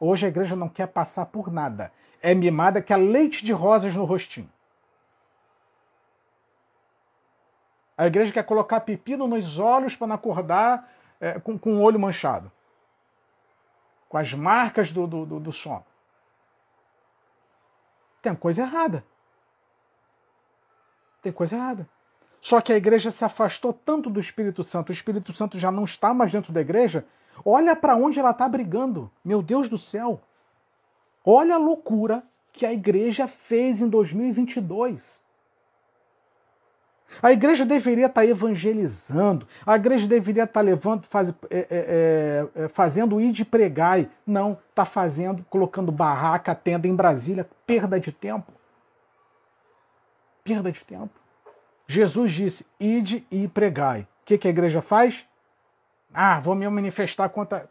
Hoje 0.00 0.26
a 0.26 0.28
igreja 0.28 0.56
não 0.56 0.68
quer 0.68 0.88
passar 0.88 1.26
por 1.26 1.52
nada. 1.52 1.92
É 2.22 2.34
mimada 2.34 2.82
que 2.82 2.92
é 2.92 2.96
leite 2.96 3.44
de 3.44 3.52
rosas 3.52 3.94
no 3.94 4.04
rostinho. 4.04 4.50
A 7.96 8.06
igreja 8.06 8.32
quer 8.32 8.42
colocar 8.42 8.80
pepino 8.80 9.26
nos 9.26 9.58
olhos 9.58 9.94
para 9.94 10.06
não 10.06 10.16
acordar 10.16 10.90
é, 11.20 11.38
com, 11.38 11.58
com 11.58 11.76
o 11.76 11.82
olho 11.82 12.00
manchado. 12.00 12.50
Com 14.08 14.18
as 14.18 14.32
marcas 14.32 14.92
do, 14.92 15.06
do, 15.06 15.26
do, 15.26 15.40
do 15.40 15.52
sono. 15.52 15.84
Tem 18.22 18.34
coisa 18.34 18.62
errada. 18.62 19.04
Tem 21.26 21.32
coisa 21.32 21.56
errada. 21.56 21.88
Só 22.40 22.60
que 22.60 22.72
a 22.72 22.76
igreja 22.76 23.10
se 23.10 23.24
afastou 23.24 23.72
tanto 23.72 24.08
do 24.08 24.20
Espírito 24.20 24.62
Santo, 24.62 24.90
o 24.90 24.92
Espírito 24.92 25.32
Santo 25.32 25.58
já 25.58 25.72
não 25.72 25.82
está 25.82 26.14
mais 26.14 26.30
dentro 26.30 26.52
da 26.52 26.60
igreja. 26.60 27.04
Olha 27.44 27.74
para 27.74 27.96
onde 27.96 28.20
ela 28.20 28.30
está 28.30 28.48
brigando. 28.48 29.10
Meu 29.24 29.42
Deus 29.42 29.68
do 29.68 29.76
céu. 29.76 30.20
Olha 31.24 31.56
a 31.56 31.58
loucura 31.58 32.22
que 32.52 32.64
a 32.64 32.72
igreja 32.72 33.26
fez 33.26 33.80
em 33.80 33.88
2022. 33.88 35.20
A 37.20 37.32
igreja 37.32 37.64
deveria 37.64 38.06
estar 38.06 38.24
evangelizando, 38.24 39.48
a 39.66 39.74
igreja 39.74 40.06
deveria 40.06 40.44
estar 40.44 40.60
levando, 40.60 41.06
faz, 41.08 41.30
é, 41.50 41.58
é, 41.58 41.66
é, 41.70 42.64
é 42.64 42.68
fazendo 42.68 43.20
ir 43.20 43.32
de 43.32 43.44
pregai. 43.44 44.08
Não, 44.24 44.56
está 44.70 44.84
fazendo, 44.84 45.44
colocando 45.50 45.90
barraca, 45.90 46.54
tenda 46.54 46.86
em 46.86 46.94
Brasília. 46.94 47.48
Perda 47.66 47.98
de 47.98 48.12
tempo. 48.12 48.55
Perda 50.46 50.70
de 50.70 50.84
tempo. 50.84 51.10
Jesus 51.88 52.30
disse: 52.30 52.66
ide 52.78 53.26
e 53.30 53.48
pregai. 53.48 54.02
O 54.02 54.24
que, 54.24 54.38
que 54.38 54.46
a 54.46 54.50
igreja 54.50 54.80
faz? 54.80 55.26
Ah, 56.14 56.38
vou 56.40 56.54
me 56.54 56.68
manifestar 56.68 57.28
contra, 57.28 57.68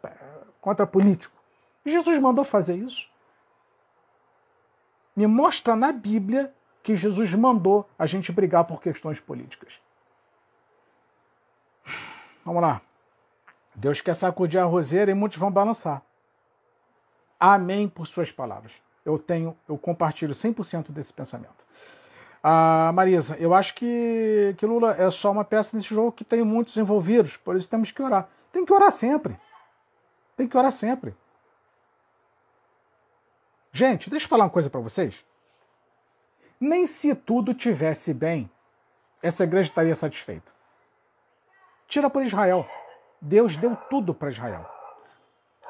contra 0.60 0.86
político. 0.86 1.34
Jesus 1.84 2.18
mandou 2.20 2.44
fazer 2.44 2.76
isso. 2.76 3.08
Me 5.14 5.26
mostra 5.26 5.74
na 5.74 5.90
Bíblia 5.90 6.52
que 6.82 6.94
Jesus 6.94 7.34
mandou 7.34 7.88
a 7.98 8.04
gente 8.06 8.30
brigar 8.30 8.64
por 8.64 8.80
questões 8.80 9.18
políticas. 9.18 9.80
Vamos 12.44 12.62
lá. 12.62 12.82
Deus 13.74 14.00
quer 14.00 14.14
sacudir 14.14 14.60
a 14.60 14.64
roseira 14.64 15.10
e 15.10 15.14
muitos 15.14 15.38
vão 15.38 15.50
balançar. 15.50 16.02
Amém 17.40 17.88
por 17.88 18.06
suas 18.06 18.30
palavras. 18.30 18.72
Eu 19.04 19.18
tenho, 19.18 19.56
eu 19.68 19.76
compartilho 19.76 20.34
100% 20.34 20.90
desse 20.90 21.12
pensamento. 21.12 21.65
Ah, 22.48 22.92
Marisa, 22.94 23.36
eu 23.40 23.52
acho 23.52 23.74
que, 23.74 24.54
que 24.56 24.64
Lula 24.64 24.94
é 24.96 25.10
só 25.10 25.32
uma 25.32 25.44
peça 25.44 25.76
nesse 25.76 25.92
jogo 25.92 26.12
que 26.12 26.22
tem 26.22 26.44
muitos 26.44 26.76
envolvidos, 26.76 27.36
por 27.36 27.56
isso 27.56 27.68
temos 27.68 27.90
que 27.90 28.00
orar. 28.00 28.28
Tem 28.52 28.64
que 28.64 28.72
orar 28.72 28.92
sempre. 28.92 29.36
Tem 30.36 30.46
que 30.46 30.56
orar 30.56 30.70
sempre. 30.70 31.16
Gente, 33.72 34.08
deixa 34.08 34.26
eu 34.26 34.28
falar 34.30 34.44
uma 34.44 34.50
coisa 34.50 34.70
para 34.70 34.78
vocês. 34.78 35.24
Nem 36.60 36.86
se 36.86 37.16
tudo 37.16 37.52
tivesse 37.52 38.14
bem, 38.14 38.48
essa 39.20 39.42
igreja 39.42 39.68
estaria 39.68 39.96
satisfeita. 39.96 40.52
Tira 41.88 42.08
por 42.08 42.22
Israel. 42.22 42.64
Deus 43.20 43.56
deu 43.56 43.74
tudo 43.90 44.14
para 44.14 44.30
Israel. 44.30 44.64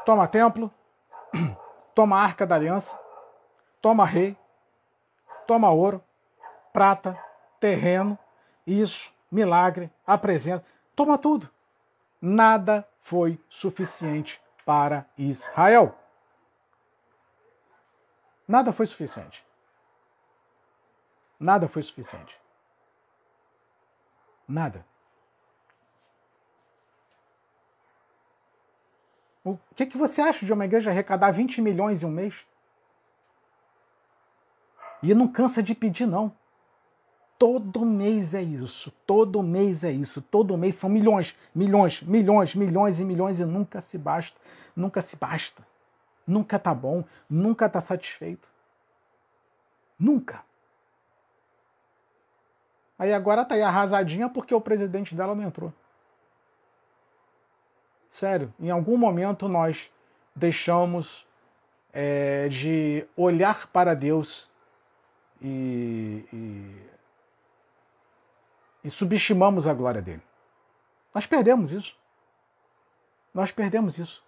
Toma 0.04 0.28
templo, 0.28 0.70
toma 1.94 2.20
arca 2.20 2.46
da 2.46 2.54
aliança, 2.54 3.00
toma 3.80 4.04
rei, 4.04 4.36
toma 5.46 5.70
ouro, 5.70 6.04
prata, 6.76 7.18
terreno, 7.58 8.18
isso, 8.66 9.10
milagre, 9.32 9.90
apresenta, 10.06 10.62
toma 10.94 11.16
tudo. 11.16 11.48
Nada 12.20 12.86
foi 13.00 13.42
suficiente 13.48 14.38
para 14.62 15.06
Israel. 15.16 15.98
Nada 18.46 18.74
foi 18.74 18.86
suficiente. 18.86 19.42
Nada 21.40 21.66
foi 21.66 21.82
suficiente. 21.82 22.38
Nada. 24.46 24.84
O 29.42 29.58
que, 29.74 29.86
que 29.86 29.96
você 29.96 30.20
acha 30.20 30.44
de 30.44 30.52
uma 30.52 30.66
igreja 30.66 30.90
arrecadar 30.90 31.30
20 31.30 31.62
milhões 31.62 32.02
em 32.02 32.06
um 32.06 32.10
mês? 32.10 32.46
E 35.02 35.14
não 35.14 35.26
cansa 35.26 35.62
de 35.62 35.74
pedir, 35.74 36.04
não. 36.04 36.36
Todo 37.38 37.84
mês 37.84 38.34
é 38.34 38.42
isso, 38.42 38.90
todo 39.06 39.42
mês 39.42 39.84
é 39.84 39.92
isso, 39.92 40.22
todo 40.22 40.56
mês 40.56 40.76
são 40.76 40.88
milhões, 40.88 41.36
milhões, 41.54 42.02
milhões, 42.02 42.54
milhões 42.54 42.98
e 42.98 43.04
milhões 43.04 43.40
e 43.40 43.44
nunca 43.44 43.80
se 43.80 43.98
basta, 43.98 44.38
nunca 44.74 45.02
se 45.02 45.16
basta. 45.16 45.62
Nunca 46.26 46.58
tá 46.58 46.74
bom, 46.74 47.04
nunca 47.30 47.68
tá 47.68 47.80
satisfeito. 47.80 48.48
Nunca. 49.98 50.44
Aí 52.98 53.12
agora 53.12 53.44
tá 53.44 53.54
aí 53.54 53.62
arrasadinha 53.62 54.28
porque 54.28 54.54
o 54.54 54.60
presidente 54.60 55.14
dela 55.14 55.34
não 55.34 55.44
entrou. 55.44 55.72
Sério, 58.10 58.52
em 58.58 58.70
algum 58.70 58.96
momento 58.96 59.46
nós 59.48 59.90
deixamos 60.34 61.26
é, 61.92 62.48
de 62.48 63.06
olhar 63.16 63.68
para 63.68 63.94
Deus 63.94 64.50
e, 65.40 66.24
e, 66.32 66.82
e 68.86 68.90
subestimamos 68.90 69.66
a 69.66 69.74
glória 69.74 70.00
dele. 70.00 70.22
Nós 71.12 71.26
perdemos 71.26 71.72
isso. 71.72 71.96
Nós 73.34 73.50
perdemos 73.50 73.98
isso. 73.98 74.22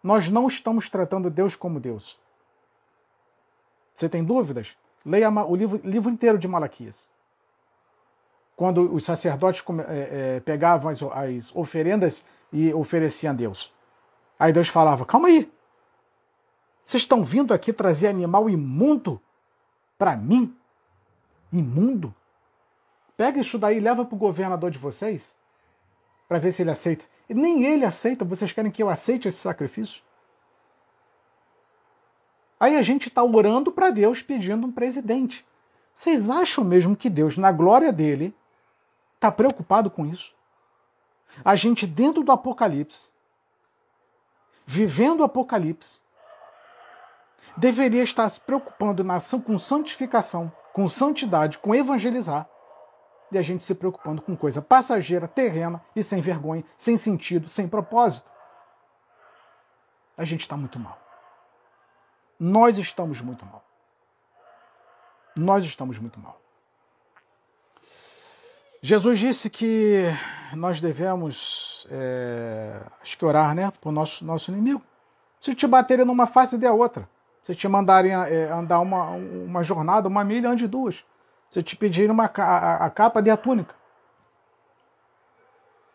Nós 0.00 0.30
não 0.30 0.46
estamos 0.46 0.88
tratando 0.88 1.28
Deus 1.28 1.56
como 1.56 1.80
Deus. 1.80 2.16
Você 3.96 4.08
tem 4.08 4.22
dúvidas? 4.22 4.78
Leia 5.04 5.28
o 5.28 5.56
livro, 5.56 5.80
livro 5.82 6.08
inteiro 6.08 6.38
de 6.38 6.46
Malaquias. 6.46 7.08
Quando 8.54 8.94
os 8.94 9.04
sacerdotes 9.04 9.64
é, 9.88 10.36
é, 10.36 10.40
pegavam 10.40 10.92
as, 10.92 11.02
as 11.02 11.54
oferendas 11.56 12.24
e 12.52 12.72
ofereciam 12.72 13.32
a 13.32 13.36
Deus. 13.36 13.74
Aí 14.38 14.52
Deus 14.52 14.68
falava: 14.68 15.04
calma 15.04 15.26
aí. 15.26 15.52
Vocês 16.84 17.02
estão 17.02 17.24
vindo 17.24 17.52
aqui 17.52 17.72
trazer 17.72 18.06
animal 18.06 18.48
imundo 18.48 19.20
para 19.98 20.14
mim? 20.14 20.56
Imundo? 21.52 22.14
Pega 23.16 23.40
isso 23.40 23.58
daí 23.58 23.78
e 23.78 23.80
leva 23.80 24.04
para 24.04 24.14
o 24.14 24.18
governador 24.18 24.70
de 24.70 24.78
vocês 24.78 25.34
para 26.28 26.38
ver 26.38 26.52
se 26.52 26.62
ele 26.62 26.70
aceita. 26.70 27.04
E 27.28 27.34
nem 27.34 27.64
ele 27.64 27.84
aceita. 27.84 28.24
Vocês 28.24 28.52
querem 28.52 28.70
que 28.70 28.82
eu 28.82 28.88
aceite 28.88 29.28
esse 29.28 29.38
sacrifício? 29.38 30.02
Aí 32.58 32.76
a 32.76 32.82
gente 32.82 33.08
está 33.08 33.22
orando 33.22 33.70
para 33.70 33.90
Deus 33.90 34.22
pedindo 34.22 34.66
um 34.66 34.72
presidente. 34.72 35.46
Vocês 35.92 36.28
acham 36.28 36.64
mesmo 36.64 36.96
que 36.96 37.08
Deus, 37.08 37.36
na 37.36 37.52
glória 37.52 37.92
dele, 37.92 38.34
está 39.14 39.30
preocupado 39.30 39.90
com 39.90 40.06
isso? 40.06 40.34
A 41.44 41.56
gente, 41.56 41.86
dentro 41.86 42.22
do 42.22 42.32
Apocalipse, 42.32 43.10
vivendo 44.64 45.20
o 45.20 45.24
Apocalipse, 45.24 46.00
deveria 47.56 48.02
estar 48.02 48.28
se 48.28 48.40
preocupando 48.40 49.02
na 49.02 49.18
com 49.44 49.58
santificação, 49.58 50.52
com 50.72 50.88
santidade, 50.88 51.58
com 51.58 51.74
evangelizar, 51.74 52.48
e 53.30 53.38
a 53.38 53.42
gente 53.42 53.64
se 53.64 53.74
preocupando 53.74 54.22
com 54.22 54.36
coisa 54.36 54.62
passageira, 54.62 55.26
terrena 55.26 55.82
e 55.94 56.02
sem 56.02 56.20
vergonha, 56.20 56.64
sem 56.76 56.96
sentido, 56.96 57.48
sem 57.48 57.68
propósito. 57.68 58.28
A 60.16 60.24
gente 60.24 60.42
está 60.42 60.56
muito 60.56 60.78
mal. 60.78 60.98
Nós 62.38 62.78
estamos 62.78 63.20
muito 63.20 63.44
mal. 63.44 63.64
Nós 65.34 65.64
estamos 65.64 65.98
muito 65.98 66.18
mal. 66.18 66.40
Jesus 68.80 69.18
disse 69.18 69.50
que 69.50 70.04
nós 70.54 70.80
devemos, 70.80 71.86
é, 71.90 72.80
acho 73.02 73.18
que 73.18 73.24
orar, 73.24 73.54
né, 73.54 73.72
por 73.80 73.90
nosso 73.90 74.24
nosso 74.24 74.50
inimigo. 74.50 74.82
Se 75.40 75.54
te 75.54 75.66
baterem 75.66 76.04
numa 76.04 76.26
face, 76.26 76.56
dê 76.56 76.66
a 76.66 76.72
outra. 76.72 77.08
Se 77.42 77.54
te 77.54 77.68
mandarem 77.68 78.12
é, 78.12 78.50
andar 78.50 78.80
uma, 78.80 79.10
uma 79.10 79.62
jornada, 79.62 80.08
uma 80.08 80.24
milha, 80.24 80.50
ande 80.50 80.66
duas. 80.66 81.04
Se 81.50 81.62
te 81.62 81.76
pedirem 81.76 82.10
uma, 82.10 82.26
a, 82.26 82.86
a 82.86 82.90
capa, 82.90 83.22
dê 83.22 83.30
a 83.30 83.36
túnica. 83.36 83.74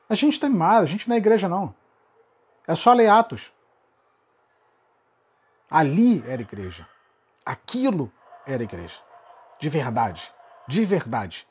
A 0.10 0.16
gente 0.16 0.40
tem 0.40 0.50
mais, 0.50 0.84
a 0.84 0.86
gente 0.86 1.08
não 1.08 1.16
é 1.16 1.20
igreja, 1.20 1.48
não. 1.48 1.74
É 2.68 2.76
só 2.76 2.94
ler 2.94 3.08
Atos. 3.08 3.54
Ali 5.70 6.24
era 6.28 6.42
igreja. 6.42 6.88
Aquilo 7.46 8.12
era 8.46 8.62
igreja. 8.62 9.00
De 9.58 9.70
verdade. 9.70 10.34
De 10.68 10.84
verdade. 10.84 11.48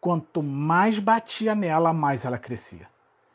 Quanto 0.00 0.42
mais 0.42 0.98
batia 0.98 1.54
nela, 1.54 1.92
mais 1.92 2.24
ela 2.24 2.38
crescia. 2.38 2.88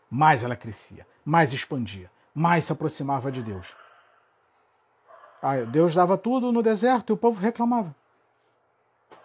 Mais 0.09 0.43
ela 0.43 0.55
crescia. 0.55 1.07
Mais 1.23 1.53
expandia. 1.53 2.11
Mais 2.33 2.65
se 2.65 2.73
aproximava 2.73 3.31
de 3.31 3.41
Deus. 3.41 3.73
Deus 5.71 5.93
dava 5.93 6.17
tudo 6.17 6.51
no 6.51 6.63
deserto 6.63 7.11
e 7.11 7.13
o 7.13 7.17
povo 7.17 7.39
reclamava. 7.39 7.95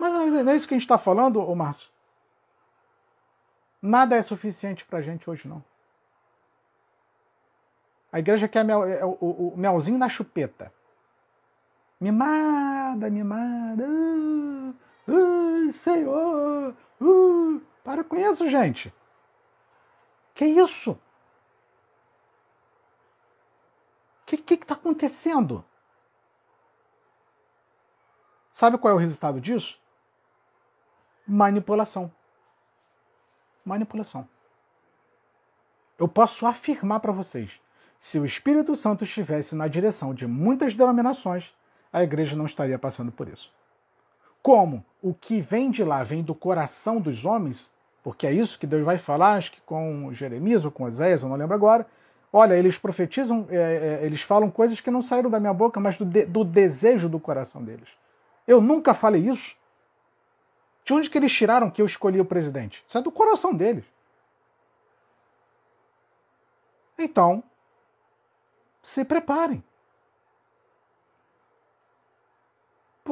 Mas 0.01 0.15
não 0.15 0.51
é 0.51 0.57
isso 0.57 0.67
que 0.67 0.73
a 0.73 0.79
gente 0.79 0.85
está 0.85 0.97
falando, 0.97 1.47
ô 1.47 1.55
Márcio? 1.55 1.91
Nada 3.83 4.17
é 4.17 4.23
suficiente 4.23 4.83
para 4.87 5.01
a 5.01 5.03
gente 5.03 5.29
hoje, 5.29 5.47
não. 5.47 5.63
A 8.11 8.19
igreja 8.19 8.49
quer 8.49 8.65
mel, 8.65 8.83
é, 8.83 9.05
o, 9.05 9.11
o, 9.21 9.49
o, 9.53 9.57
melzinho 9.59 9.99
na 9.99 10.09
chupeta. 10.09 10.73
Mimada, 12.01 13.11
mimada. 13.11 13.85
Uh, 13.87 14.75
uh, 15.07 15.71
Senhor. 15.71 16.75
Uh, 16.99 17.61
para 17.85 18.03
com 18.03 18.17
isso, 18.17 18.49
gente. 18.49 18.91
Que 20.35 20.47
isso? 20.47 20.93
O 24.23 24.25
que 24.25 24.55
está 24.55 24.73
acontecendo? 24.73 25.63
Sabe 28.51 28.79
qual 28.79 28.93
é 28.93 28.95
o 28.95 28.99
resultado 28.99 29.41
disso? 29.41 29.80
Manipulação. 31.31 32.11
Manipulação. 33.65 34.29
Eu 35.97 36.09
posso 36.09 36.45
afirmar 36.45 36.99
para 36.99 37.13
vocês 37.13 37.61
se 38.01 38.19
o 38.19 38.27
Espírito 38.27 38.75
Santo 38.75 39.05
estivesse 39.05 39.55
na 39.55 39.69
direção 39.69 40.13
de 40.13 40.27
muitas 40.27 40.75
denominações, 40.75 41.55
a 41.93 42.03
igreja 42.03 42.35
não 42.35 42.47
estaria 42.47 42.77
passando 42.81 43.13
por 43.13 43.29
isso. 43.29 43.53
Como 44.43 44.85
o 45.01 45.15
que 45.15 45.41
vem 45.41 45.71
de 45.71 45.85
lá 45.85 46.03
vem 46.03 46.21
do 46.21 46.35
coração 46.35 47.01
dos 47.01 47.25
homens, 47.25 47.71
porque 48.03 48.27
é 48.27 48.33
isso 48.33 48.59
que 48.59 48.67
Deus 48.67 48.85
vai 48.85 48.99
falar, 48.99 49.35
acho 49.35 49.53
que 49.53 49.61
com 49.61 50.13
Jeremias 50.13 50.65
ou 50.65 50.73
com 50.73 50.83
Oséias, 50.83 51.23
eu 51.23 51.29
não 51.29 51.37
lembro 51.37 51.55
agora. 51.55 51.87
Olha, 52.33 52.55
eles 52.55 52.77
profetizam, 52.77 53.47
é, 53.51 54.01
é, 54.03 54.05
eles 54.05 54.23
falam 54.23 54.51
coisas 54.51 54.81
que 54.81 54.91
não 54.91 55.01
saíram 55.01 55.31
da 55.31 55.39
minha 55.39 55.55
boca, 55.55 55.79
mas 55.79 55.97
do, 55.97 56.05
de, 56.05 56.27
do 56.27 56.43
desejo 56.43 57.09
do 57.09 57.21
coração 57.21 57.63
deles. 57.63 57.89
Eu 58.49 58.61
nunca 58.61 58.95
falei 58.95 59.29
isso. 59.29 59.60
De 60.91 60.95
onde 60.95 61.09
que 61.09 61.17
eles 61.17 61.33
tiraram 61.33 61.71
que 61.71 61.81
eu 61.81 61.87
escolhi 61.87 62.21
o 62.21 62.25
presidente? 62.25 62.85
Isso 62.85 62.99
é 62.99 63.01
do 63.01 63.13
coração 63.13 63.55
deles. 63.55 63.85
Então, 66.99 67.45
se 68.83 69.05
preparem. 69.05 69.63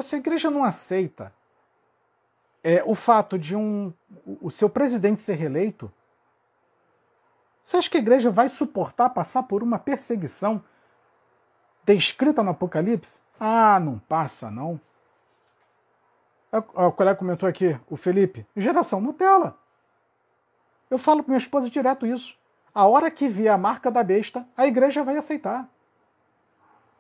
Se 0.03 0.17
a 0.17 0.19
igreja 0.19 0.51
não 0.51 0.65
aceita 0.65 1.33
é, 2.65 2.83
o 2.83 2.97
fato 2.97 3.39
de 3.39 3.55
um, 3.55 3.95
o 4.43 4.51
seu 4.51 4.69
presidente 4.69 5.21
ser 5.21 5.35
reeleito, 5.35 5.89
você 7.63 7.77
acha 7.77 7.89
que 7.89 7.97
a 7.97 8.01
igreja 8.01 8.29
vai 8.29 8.49
suportar 8.49 9.11
passar 9.11 9.45
por 9.45 9.63
uma 9.63 9.79
perseguição 9.79 10.65
descrita 11.85 12.43
no 12.43 12.51
Apocalipse? 12.51 13.21
Ah, 13.39 13.79
não 13.79 14.01
passa 14.01 14.51
não. 14.51 14.81
O 16.51 16.93
colega 16.93 17.19
comentou 17.19 17.49
aqui, 17.49 17.79
o 17.91 17.97
Felipe, 17.97 18.47
geração 18.57 19.01
Nutella. 19.01 19.59
Eu 20.91 20.99
falo 20.99 21.23
para 21.23 21.33
minha 21.33 21.43
esposa 21.43 21.69
direto 21.69 22.07
isso. 22.07 22.37
A 22.75 22.87
hora 22.87 23.11
que 23.11 23.29
vier 23.29 23.53
a 23.53 23.59
marca 23.59 23.91
da 23.91 24.03
besta, 24.03 24.47
a 24.57 24.67
igreja 24.67 25.05
vai 25.05 25.17
aceitar. 25.17 25.69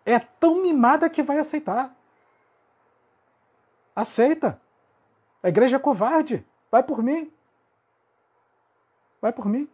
É 0.05 0.19
tão 0.19 0.63
mimada 0.63 1.09
que 1.09 1.23
vai 1.23 1.39
aceitar. 1.39 1.95
Aceita. 3.95 4.61
A 5.43 5.49
igreja 5.49 5.77
é 5.77 5.81
covarde. 5.81 6.45
Vai 6.71 6.83
por 6.83 7.03
mim. 7.03 7.33
Vai 9.21 9.33
por 9.33 9.47
mim. 9.47 9.69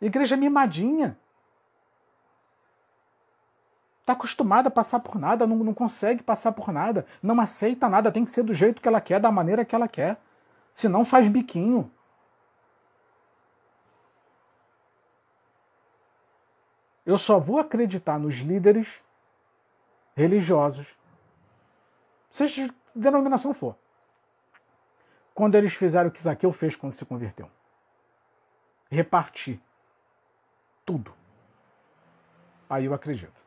Igreja 0.00 0.36
mimadinha. 0.36 1.18
Está 4.06 4.12
acostumada 4.12 4.68
a 4.68 4.70
passar 4.70 5.00
por 5.00 5.18
nada, 5.18 5.48
não, 5.48 5.56
não 5.56 5.74
consegue 5.74 6.22
passar 6.22 6.52
por 6.52 6.70
nada, 6.70 7.04
não 7.20 7.40
aceita 7.40 7.88
nada, 7.88 8.12
tem 8.12 8.24
que 8.24 8.30
ser 8.30 8.44
do 8.44 8.54
jeito 8.54 8.80
que 8.80 8.86
ela 8.86 9.00
quer, 9.00 9.18
da 9.18 9.32
maneira 9.32 9.64
que 9.64 9.74
ela 9.74 9.88
quer. 9.88 10.16
Senão 10.72 11.04
faz 11.04 11.26
biquinho. 11.26 11.90
Eu 17.04 17.18
só 17.18 17.40
vou 17.40 17.58
acreditar 17.58 18.16
nos 18.16 18.36
líderes 18.36 19.02
religiosos, 20.14 20.86
seja 22.30 22.68
de 22.68 22.74
denominação 22.94 23.52
for, 23.52 23.76
quando 25.34 25.56
eles 25.56 25.74
fizeram 25.74 26.10
o 26.10 26.12
que 26.12 26.22
Zaqueu 26.22 26.52
fez 26.52 26.76
quando 26.76 26.92
se 26.92 27.04
converteu 27.04 27.50
repartir 28.88 29.60
tudo. 30.84 31.12
Aí 32.70 32.84
eu 32.84 32.94
acredito. 32.94 33.45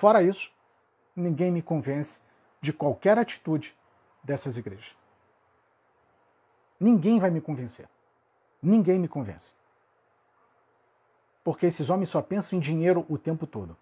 Fora 0.00 0.22
isso, 0.22 0.50
ninguém 1.14 1.50
me 1.50 1.60
convence 1.60 2.20
de 2.60 2.72
qualquer 2.72 3.18
atitude 3.18 3.76
dessas 4.22 4.56
igrejas. 4.56 4.96
Ninguém 6.78 7.18
vai 7.18 7.30
me 7.30 7.40
convencer. 7.40 7.88
Ninguém 8.62 8.98
me 8.98 9.08
convence 9.08 9.58
porque 11.48 11.64
esses 11.64 11.88
homens 11.88 12.10
só 12.10 12.20
pensam 12.20 12.58
em 12.58 12.60
dinheiro 12.60 13.06
o 13.08 13.16
tempo 13.16 13.46
todo. 13.46 13.74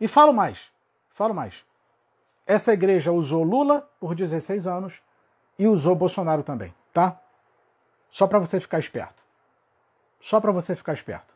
E 0.00 0.06
falo 0.06 0.32
mais, 0.32 0.70
falo 1.14 1.34
mais. 1.34 1.66
Essa 2.46 2.72
igreja 2.72 3.10
usou 3.10 3.42
Lula 3.42 3.90
por 3.98 4.14
16 4.14 4.68
anos 4.68 5.02
e 5.58 5.66
usou 5.66 5.96
Bolsonaro 5.96 6.44
também, 6.44 6.72
tá? 6.92 7.20
Só 8.08 8.28
para 8.28 8.38
você 8.38 8.60
ficar 8.60 8.78
esperto. 8.78 9.20
Só 10.20 10.40
para 10.40 10.52
você 10.52 10.76
ficar 10.76 10.92
esperto. 10.92 11.34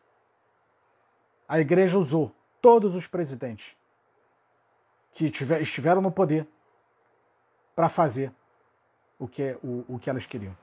A 1.49 1.59
igreja 1.59 1.99
usou 1.99 2.31
todos 2.65 2.95
os 2.95 3.05
presidentes 3.05 3.77
que 5.11 5.29
tiver, 5.29 5.61
estiveram 5.61 6.01
no 6.01 6.11
poder 6.11 6.47
para 7.75 7.87
fazer 7.87 8.31
o 9.19 9.27
que, 9.27 9.55
o, 9.63 9.85
o 9.87 9.99
que 9.99 10.09
elas 10.09 10.25
queriam. 10.25 10.57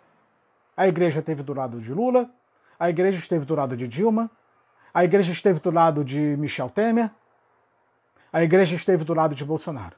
A 0.77 0.89
igreja 0.89 1.21
esteve 1.21 1.45
do 1.45 1.55
lado 1.55 1.81
de 1.81 1.95
Lula, 1.95 2.29
a 2.77 2.91
igreja 2.91 3.21
esteve 3.21 3.45
do 3.45 3.55
lado 3.55 3.77
de 3.77 3.87
Dilma, 3.87 4.29
a 4.93 5.05
igreja 5.05 5.33
esteve 5.33 5.61
do 5.61 5.71
lado 5.71 6.05
de 6.05 6.19
Michel 6.39 6.69
Temer, 6.71 7.09
a 8.33 8.43
igreja 8.43 8.75
esteve 8.75 9.05
do 9.05 9.15
lado 9.15 9.37
de 9.37 9.45
Bolsonaro. 9.45 9.95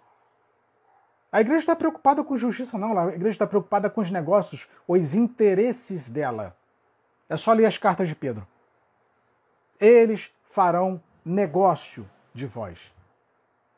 A 1.32 1.40
igreja 1.40 1.60
está 1.60 1.74
preocupada 1.74 2.22
com 2.22 2.36
justiça, 2.36 2.76
não. 2.76 2.98
A 2.98 3.14
igreja 3.14 3.30
está 3.30 3.46
preocupada 3.46 3.88
com 3.88 4.02
os 4.02 4.10
negócios, 4.10 4.68
os 4.86 5.14
interesses 5.14 6.10
dela. 6.10 6.54
É 7.30 7.36
só 7.38 7.54
ler 7.54 7.64
as 7.64 7.78
cartas 7.78 8.08
de 8.08 8.14
Pedro. 8.14 8.46
Eles 9.80 10.30
farão 10.50 11.00
negócio 11.24 12.08
de 12.32 12.46
vós. 12.46 12.92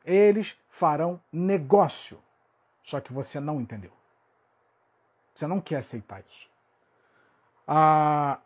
Eles 0.04 0.56
farão 0.68 1.20
negócio. 1.32 2.18
Só 2.82 3.00
que 3.00 3.12
você 3.12 3.40
não 3.40 3.60
entendeu. 3.60 3.92
Você 5.34 5.46
não 5.46 5.60
quer 5.60 5.76
aceitar 5.76 6.20
isso. 6.20 6.48
A 7.66 8.38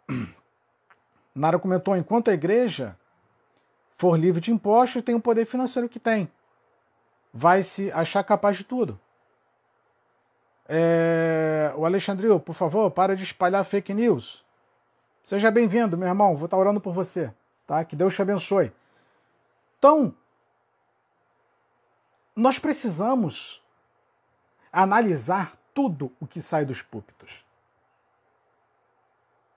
Nara 1.34 1.58
comentou: 1.58 1.96
enquanto 1.96 2.30
a 2.30 2.34
igreja 2.34 2.98
for 3.96 4.18
livre 4.18 4.40
de 4.40 4.50
impostos, 4.50 5.02
tem 5.02 5.14
o 5.14 5.20
poder 5.20 5.46
financeiro 5.46 5.88
que 5.88 6.00
tem. 6.00 6.30
Vai 7.32 7.62
se 7.62 7.92
achar 7.92 8.24
capaz 8.24 8.56
de 8.56 8.64
tudo. 8.64 8.98
É... 10.66 11.72
O 11.76 11.84
Alexandril, 11.84 12.40
por 12.40 12.54
favor, 12.54 12.90
para 12.90 13.14
de 13.14 13.22
espalhar 13.22 13.64
fake 13.64 13.92
news. 13.94 14.44
Seja 15.22 15.50
bem-vindo, 15.50 15.96
meu 15.96 16.08
irmão. 16.08 16.36
Vou 16.36 16.46
estar 16.46 16.56
orando 16.56 16.80
por 16.80 16.92
você. 16.92 17.32
Tá? 17.66 17.84
Que 17.84 17.94
Deus 17.94 18.14
te 18.14 18.22
abençoe. 18.22 18.72
Então, 19.80 20.14
nós 22.36 22.58
precisamos 22.58 23.64
analisar 24.70 25.56
tudo 25.72 26.12
o 26.20 26.26
que 26.26 26.38
sai 26.38 26.66
dos 26.66 26.82
púlpitos. 26.82 27.42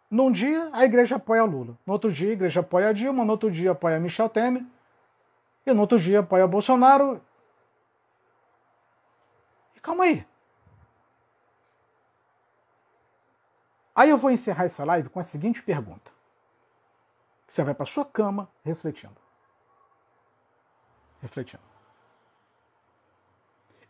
Num 0.10 0.32
dia, 0.32 0.70
a 0.72 0.86
igreja 0.86 1.18
apoia 1.18 1.44
Lula. 1.44 1.78
No 1.86 1.92
outro 1.92 2.10
dia, 2.10 2.30
a 2.30 2.34
igreja 2.34 2.62
apoia 2.62 2.94
Dilma. 2.94 3.26
No 3.26 3.32
outro 3.32 3.52
dia, 3.52 3.72
apoia 3.72 4.00
Michel 4.00 4.30
Temer. 4.30 4.64
E 5.66 5.74
no 5.74 5.82
outro 5.82 6.00
dia, 6.00 6.22
apoia 6.22 6.48
Bolsonaro. 6.48 7.22
E 9.76 9.82
calma 9.82 10.06
aí. 10.06 10.26
Aí 13.94 14.10
eu 14.10 14.18
vou 14.18 14.32
encerrar 14.32 14.64
essa 14.64 14.86
live 14.86 15.10
com 15.10 15.20
a 15.20 15.24
seguinte 15.24 15.62
pergunta. 15.62 16.14
Você 17.46 17.62
vai 17.62 17.74
para 17.74 17.86
sua 17.86 18.06
cama 18.06 18.50
refletindo. 18.64 19.23
Refletindo. 21.24 21.64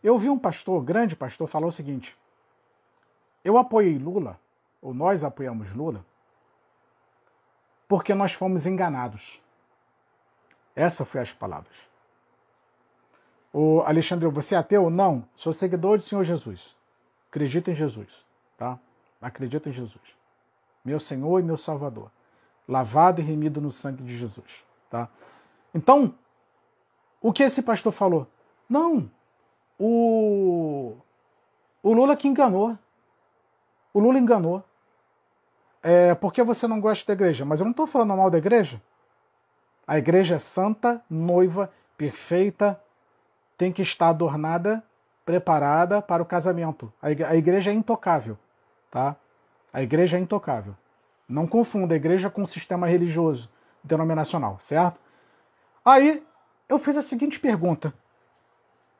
Eu 0.00 0.16
vi 0.16 0.30
um 0.30 0.38
pastor, 0.38 0.80
grande 0.84 1.16
pastor, 1.16 1.48
falar 1.48 1.66
o 1.66 1.72
seguinte: 1.72 2.16
Eu 3.44 3.58
apoiei 3.58 3.98
Lula, 3.98 4.38
ou 4.80 4.94
nós 4.94 5.24
apoiamos 5.24 5.74
Lula, 5.74 6.06
porque 7.88 8.14
nós 8.14 8.32
fomos 8.32 8.66
enganados. 8.66 9.42
Essa 10.76 11.04
foi 11.04 11.22
as 11.22 11.32
palavras. 11.32 11.74
O 13.52 13.80
Alexandre, 13.80 14.28
você 14.28 14.54
é 14.54 14.58
ateu? 14.58 14.88
Não, 14.88 15.28
sou 15.34 15.52
seguidor 15.52 15.98
do 15.98 16.04
Senhor 16.04 16.22
Jesus. 16.22 16.76
Acredito 17.30 17.68
em 17.68 17.74
Jesus, 17.74 18.24
tá? 18.56 18.78
Acredito 19.20 19.68
em 19.68 19.72
Jesus. 19.72 20.04
Meu 20.84 21.00
Senhor 21.00 21.40
e 21.40 21.42
meu 21.42 21.56
Salvador. 21.56 22.12
Lavado 22.68 23.20
e 23.20 23.24
remido 23.24 23.60
no 23.60 23.72
sangue 23.72 24.04
de 24.04 24.16
Jesus, 24.16 24.64
tá? 24.88 25.08
Então, 25.74 26.14
o 27.24 27.32
que 27.32 27.42
esse 27.42 27.62
pastor 27.62 27.90
falou? 27.90 28.26
Não, 28.68 29.10
o, 29.78 30.94
o 31.82 31.92
Lula 31.94 32.14
que 32.18 32.28
enganou. 32.28 32.78
O 33.94 33.98
Lula 33.98 34.18
enganou 34.18 34.62
é, 35.82 36.14
por 36.14 36.34
que 36.34 36.42
você 36.42 36.68
não 36.68 36.78
gosta 36.78 37.06
da 37.06 37.14
igreja? 37.14 37.42
Mas 37.46 37.60
eu 37.60 37.64
não 37.64 37.70
estou 37.70 37.86
falando 37.86 38.14
mal 38.14 38.30
da 38.30 38.36
igreja. 38.36 38.78
A 39.86 39.96
igreja 39.96 40.34
é 40.34 40.38
santa, 40.38 41.02
noiva, 41.08 41.72
perfeita, 41.96 42.78
tem 43.56 43.72
que 43.72 43.80
estar 43.80 44.10
adornada, 44.10 44.84
preparada 45.24 46.02
para 46.02 46.22
o 46.22 46.26
casamento. 46.26 46.92
A 47.00 47.36
igreja 47.36 47.70
é 47.70 47.74
intocável, 47.74 48.36
tá? 48.90 49.16
A 49.72 49.82
igreja 49.82 50.18
é 50.18 50.20
intocável. 50.20 50.76
Não 51.26 51.46
confunda 51.46 51.94
a 51.94 51.96
igreja 51.96 52.28
com 52.28 52.42
o 52.42 52.46
sistema 52.46 52.86
religioso 52.86 53.48
denominacional, 53.82 54.58
certo? 54.60 55.00
Aí 55.82 56.22
eu 56.68 56.78
fiz 56.78 56.96
a 56.96 57.02
seguinte 57.02 57.38
pergunta. 57.38 57.94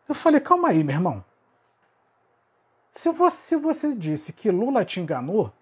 Eu 0.09 0.15
falei, 0.15 0.41
calma 0.41 0.69
aí, 0.69 0.85
meu 0.85 0.95
irmão. 0.95 1.25
Se 2.93 3.11
você, 3.11 3.37
se 3.37 3.57
você 3.57 3.95
disse 3.95 4.33
que 4.33 4.51
Lula 4.51 4.85
te 4.85 5.01
enganou, 5.01 5.53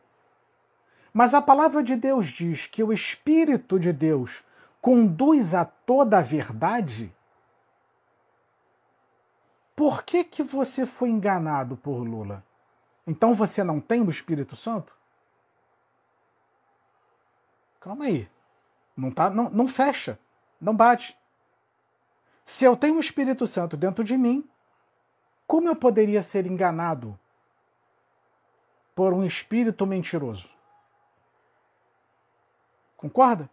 mas 1.12 1.34
a 1.34 1.42
palavra 1.42 1.82
de 1.82 1.96
Deus 1.96 2.26
diz 2.26 2.66
que 2.66 2.82
o 2.82 2.92
Espírito 2.92 3.78
de 3.78 3.92
Deus 3.92 4.42
conduz 4.80 5.54
a 5.54 5.64
toda 5.64 6.18
a 6.18 6.22
verdade. 6.22 7.14
Por 9.76 10.02
que, 10.02 10.24
que 10.24 10.42
você 10.42 10.86
foi 10.86 11.10
enganado 11.10 11.76
por 11.76 12.02
Lula? 12.02 12.44
Então 13.06 13.34
você 13.34 13.62
não 13.62 13.80
tem 13.80 14.00
o 14.00 14.10
Espírito 14.10 14.56
Santo? 14.56 14.94
Calma 17.80 18.04
aí. 18.04 18.28
Não, 18.96 19.10
tá, 19.10 19.30
não, 19.30 19.50
não 19.50 19.66
fecha. 19.66 20.18
Não 20.60 20.74
bate. 20.74 21.16
Se 22.44 22.64
eu 22.64 22.76
tenho 22.76 22.96
o 22.96 23.00
Espírito 23.00 23.46
Santo 23.46 23.76
dentro 23.76 24.02
de 24.02 24.16
mim, 24.16 24.48
como 25.46 25.68
eu 25.68 25.76
poderia 25.76 26.22
ser 26.22 26.46
enganado 26.46 27.18
por 28.94 29.12
um 29.12 29.24
espírito 29.24 29.86
mentiroso? 29.86 30.50
Concorda? 32.96 33.50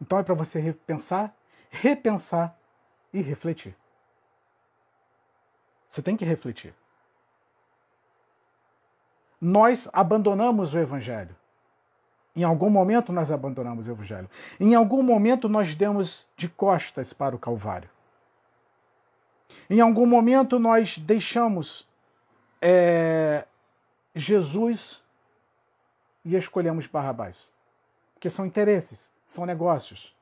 Então 0.00 0.18
é 0.18 0.22
para 0.22 0.34
você 0.34 0.60
repensar, 0.60 1.34
repensar 1.70 2.56
e 3.12 3.20
refletir. 3.20 3.76
Você 5.86 6.02
tem 6.02 6.16
que 6.16 6.24
refletir. 6.24 6.74
Nós 9.40 9.88
abandonamos 9.92 10.74
o 10.74 10.78
Evangelho. 10.78 11.36
Em 12.38 12.44
algum 12.44 12.70
momento 12.70 13.12
nós 13.12 13.32
abandonamos 13.32 13.88
o 13.88 13.90
Evangelho. 13.90 14.30
Em 14.60 14.72
algum 14.72 15.02
momento 15.02 15.48
nós 15.48 15.74
demos 15.74 16.24
de 16.36 16.48
costas 16.48 17.12
para 17.12 17.34
o 17.34 17.38
Calvário. 17.38 17.90
Em 19.68 19.80
algum 19.80 20.06
momento 20.06 20.56
nós 20.56 20.98
deixamos 20.98 21.84
é, 22.62 23.44
Jesus 24.14 25.02
e 26.24 26.36
escolhemos 26.36 26.86
Barrabás? 26.86 27.50
Porque 28.14 28.30
são 28.30 28.46
interesses, 28.46 29.10
são 29.26 29.44
negócios. 29.44 30.14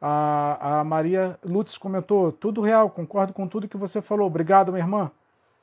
A, 0.00 0.80
a 0.80 0.84
Maria 0.84 1.38
Lutz 1.44 1.78
comentou: 1.78 2.32
tudo 2.32 2.60
real, 2.60 2.90
concordo 2.90 3.32
com 3.32 3.46
tudo 3.46 3.68
que 3.68 3.76
você 3.76 4.02
falou. 4.02 4.26
Obrigado, 4.26 4.72
minha 4.72 4.82
irmã. 4.82 5.08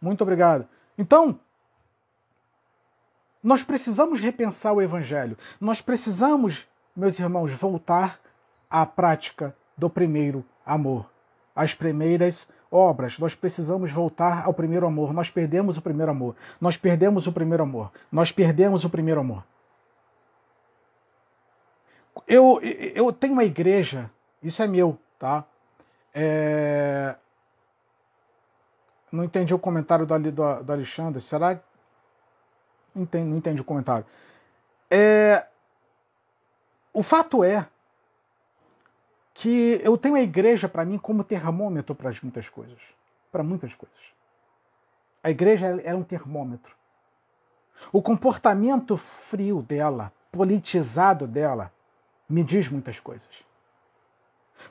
Muito 0.01 0.22
obrigado. 0.22 0.66
Então, 0.97 1.38
nós 3.44 3.62
precisamos 3.62 4.22
repensar 4.22 4.72
o 4.72 4.82
Evangelho. 4.82 5.38
Nós 5.60 5.82
precisamos, 5.82 6.66
meus 6.96 7.20
irmãos, 7.20 7.52
voltar 7.54 8.20
à 8.70 8.86
prática 8.86 9.56
do 9.78 9.89
primeiro 9.89 10.46
amor. 10.66 11.10
As 11.56 11.74
primeiras 11.74 12.48
obras, 12.72 13.20
nós 13.20 13.36
precisamos 13.36 13.91
voltar 13.91 14.46
ao 14.46 14.54
primeiro 14.54 14.88
amor. 14.88 15.14
Nós 15.14 15.30
perdemos 15.30 15.78
o 15.78 15.82
primeiro 15.82 16.12
amor. 16.12 16.36
Nós 16.60 16.78
perdemos 16.78 17.28
o 17.28 17.34
primeiro 17.34 17.64
amor. 17.64 17.91
Nós 18.12 18.32
perdemos 18.32 18.86
o 18.86 18.89
primeiro 18.89 19.20
amor. 19.20 19.44
Eu, 22.28 22.62
eu 22.62 23.12
tenho 23.12 23.34
uma 23.34 23.44
igreja, 23.44 24.10
isso 24.41 24.64
é 24.64 24.68
meu, 24.68 24.98
tá? 25.20 25.44
É... 26.14 27.16
Não 29.12 29.24
entendi 29.24 29.54
o 29.54 29.60
comentário 29.60 30.06
do, 30.06 30.20
do, 30.32 30.64
do 30.64 30.72
Alexandre. 30.72 31.22
Será? 31.22 31.54
Não 31.54 31.60
não 32.96 33.38
entendi 33.38 33.62
o 33.62 33.66
comentário. 33.66 34.06
É... 34.89 35.46
O 36.94 37.02
fato 37.02 37.44
é 37.44 37.68
que 39.34 39.82
eu 39.84 39.98
tenho 39.98 40.16
a 40.16 40.22
igreja 40.22 40.70
para 40.70 40.86
mim 40.86 40.98
como 40.98 41.24
termômetro 41.24 41.96
para 41.96 42.12
muitas 42.22 42.48
coisas, 42.48 42.80
para 43.32 43.41
muitas 43.41 43.74
coisas. 43.74 43.98
A 45.24 45.32
igreja 45.32 45.68
é 45.84 45.96
um 45.96 46.04
termômetro. 46.04 46.76
O 47.91 48.02
comportamento 48.02 48.96
frio 48.96 49.62
dela, 49.62 50.14
politizado 50.32 51.26
dela, 51.26 51.72
me 52.30 52.44
diz 52.44 52.70
muitas 52.70 53.00
coisas. 53.00 53.28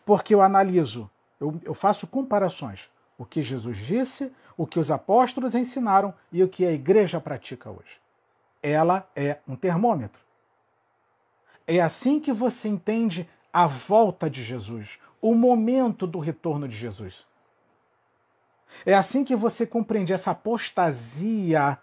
Porque 0.05 0.35
eu 0.35 0.41
analiso, 0.41 1.11
eu, 1.41 1.61
eu 1.65 1.75
faço 1.75 2.07
comparações. 2.07 2.89
O 3.19 3.25
que 3.25 3.43
Jesus 3.43 3.77
disse, 3.79 4.33
o 4.57 4.67
que 4.67 4.79
os 4.79 4.91
apóstolos 4.91 5.55
ensinaram 5.55 6.15
e 6.31 6.43
o 6.43 6.49
que 6.49 6.65
a 6.65 6.73
igreja 6.73 7.21
pratica 7.21 7.71
hoje. 7.71 8.02
Ela 8.63 9.09
é 9.17 9.39
um 9.47 9.57
termômetro. 9.57 10.21
É 11.67 11.81
assim 11.81 12.21
que 12.21 12.33
você 12.33 12.69
entende 12.69 13.29
a 13.53 13.67
volta 13.67 14.31
de 14.31 14.43
Jesus, 14.43 14.99
o 15.21 15.35
momento 15.35 16.07
do 16.07 16.19
retorno 16.19 16.67
de 16.67 16.77
Jesus. 16.77 17.25
É 18.87 18.95
assim 18.95 19.25
que 19.25 19.37
você 19.37 19.67
compreende 19.67 20.13
essa 20.13 20.31
apostasia, 20.31 21.79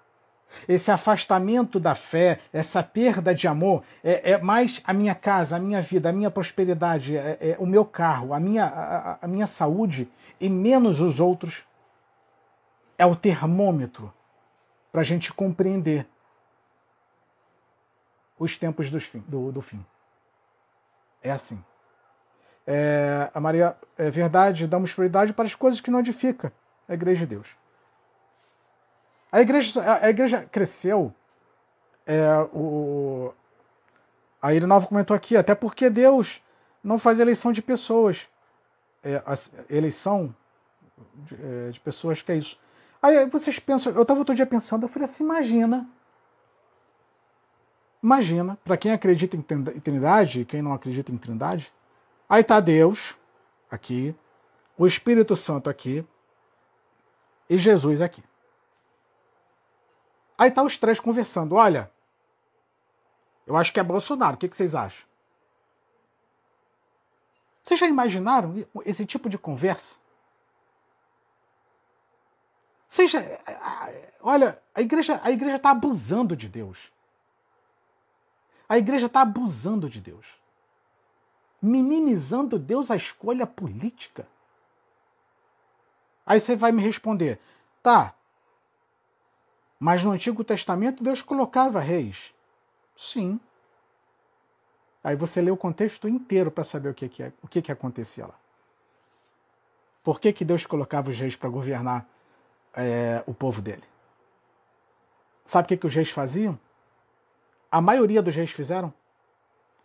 esse 0.68 0.92
afastamento 0.92 1.80
da 1.80 1.96
fé, 1.96 2.40
essa 2.52 2.82
perda 2.82 3.34
de 3.34 3.48
amor. 3.48 3.84
É, 4.04 4.32
é 4.32 4.38
mais 4.38 4.82
a 4.84 4.94
minha 4.94 5.16
casa, 5.16 5.56
a 5.56 5.60
minha 5.60 5.82
vida, 5.82 6.10
a 6.10 6.14
minha 6.14 6.32
prosperidade, 6.32 7.16
é, 7.16 7.38
é 7.40 7.56
o 7.60 7.66
meu 7.66 7.86
carro, 7.86 8.34
a 8.34 8.40
minha, 8.40 8.66
a, 8.66 9.20
a 9.22 9.28
minha 9.28 9.48
saúde 9.48 10.10
e 10.40 10.50
menos 10.50 11.00
os 11.00 11.20
outros. 11.20 11.64
É 12.98 13.06
o 13.06 13.16
termômetro 13.16 14.12
para 14.92 15.02
a 15.02 15.06
gente 15.06 15.32
compreender 15.32 16.06
os 18.40 18.58
tempos 18.58 18.88
fim. 19.04 19.24
Do, 19.28 19.52
do 19.52 19.62
fim. 19.62 19.86
É 21.22 21.30
assim. 21.30 21.64
É, 22.66 23.30
a 23.34 23.40
Maria, 23.40 23.76
é 23.98 24.10
verdade, 24.10 24.66
damos 24.66 24.94
prioridade 24.94 25.34
para 25.34 25.46
as 25.46 25.56
coisas 25.56 25.82
que 25.82 25.92
não 25.92 26.00
edificam 26.00 26.52
a 26.88 26.94
igreja 26.94 27.26
de 27.26 27.36
Deus. 27.36 27.48
A 29.32 29.42
igreja, 29.42 30.00
a 30.02 30.10
igreja 30.10 30.48
cresceu. 30.52 31.14
É, 32.06 32.28
o, 32.54 33.34
a 34.42 34.54
Irinalva 34.54 34.88
comentou 34.88 35.16
aqui, 35.16 35.36
até 35.38 35.54
porque 35.54 35.90
Deus 35.90 36.42
não 36.84 36.98
faz 36.98 37.20
eleição 37.20 37.52
de 37.52 37.62
pessoas. 37.62 38.28
É, 39.04 39.22
a 39.26 39.34
eleição 39.70 40.36
de, 41.16 41.36
é, 41.36 41.70
de, 41.70 41.80
pessoas 41.80 42.22
que 42.22 42.32
é 42.32 42.36
isso. 42.36 42.58
Aí 43.02 43.30
vocês 43.30 43.60
pensam, 43.60 43.94
eu 43.94 44.02
estava 44.02 44.20
outro 44.20 44.36
dia 44.36 44.46
pensando, 44.46 44.84
eu 44.84 44.90
falei 44.90 45.06
assim, 45.06 45.24
imagina. 45.24 45.88
Imagina, 48.02 48.58
para 48.64 48.78
quem 48.78 48.92
acredita 48.92 49.36
em 49.36 49.42
Trindade, 49.42 50.46
quem 50.46 50.62
não 50.62 50.74
acredita 50.74 51.12
em 51.12 51.18
Trindade, 51.18 51.72
aí 52.28 52.42
está 52.42 52.60
Deus 52.60 53.18
aqui, 53.70 54.16
o 54.78 54.88
Espírito 54.88 55.36
Santo 55.36 55.70
aqui, 55.70 56.06
e 57.50 57.58
Jesus 57.58 58.00
aqui. 58.00 58.24
Aí 60.38 60.50
tá 60.50 60.64
os 60.64 60.78
três 60.78 61.00
conversando. 61.00 61.56
Olha, 61.56 61.92
eu 63.46 63.58
acho 63.58 63.74
que 63.74 63.80
é 63.80 63.84
Bolsonaro. 63.84 64.36
O 64.36 64.38
que, 64.38 64.48
que 64.48 64.56
vocês 64.56 64.74
acham? 64.74 65.06
Vocês 67.62 67.80
já 67.80 67.88
imaginaram 67.88 68.66
esse 68.86 69.06
tipo 69.06 69.30
de 69.30 69.38
conversa? 69.38 69.98
Seja, 72.88 73.20
olha, 74.22 74.62
a 74.74 74.82
igreja, 74.82 75.20
a 75.24 75.30
igreja 75.30 75.58
está 75.58 75.72
abusando 75.72 76.36
de 76.36 76.48
Deus. 76.48 76.92
A 78.70 78.78
igreja 78.78 79.08
está 79.08 79.22
abusando 79.22 79.90
de 79.90 80.00
Deus, 80.00 80.28
minimizando 81.60 82.60
Deus 82.60 82.92
a 82.92 82.96
escolha 82.96 83.48
política. 83.48 84.28
Aí 86.24 86.40
você 86.40 86.56
vai 86.56 86.72
me 86.72 86.84
responder: 86.84 87.40
tá, 87.82 88.14
mas 89.80 90.04
no 90.04 90.12
Antigo 90.12 90.44
Testamento 90.44 91.04
Deus 91.04 91.24
colocava 91.24 91.80
reis. 91.80 92.32
Sim. 92.96 93.40
Aí 95.04 95.16
você 95.16 95.42
lê 95.42 95.50
o 95.50 95.58
contexto 95.58 96.08
inteiro 96.08 96.52
para 96.52 96.64
saber 96.64 96.90
o 96.90 96.94
que, 96.94 97.10
que, 97.10 97.24
é, 97.24 97.34
o 97.42 97.48
que, 97.48 97.62
que 97.62 97.72
acontecia 97.72 98.28
lá. 98.28 98.36
Por 100.04 100.20
que, 100.20 100.32
que 100.32 100.46
Deus 100.46 100.66
colocava 100.66 101.10
os 101.10 101.18
reis 101.18 101.36
para 101.36 101.50
governar 101.50 102.08
é, 102.74 103.24
o 103.26 103.34
povo 103.34 103.62
dele? 103.62 103.84
Sabe 105.46 105.66
o 105.66 105.70
que, 105.70 105.78
que 105.78 105.88
os 105.88 105.96
reis 105.96 106.12
faziam? 106.12 106.60
A 107.72 107.82
maioria 107.82 108.22
dos 108.22 108.36
reis 108.36 108.52
fizeram? 108.52 108.94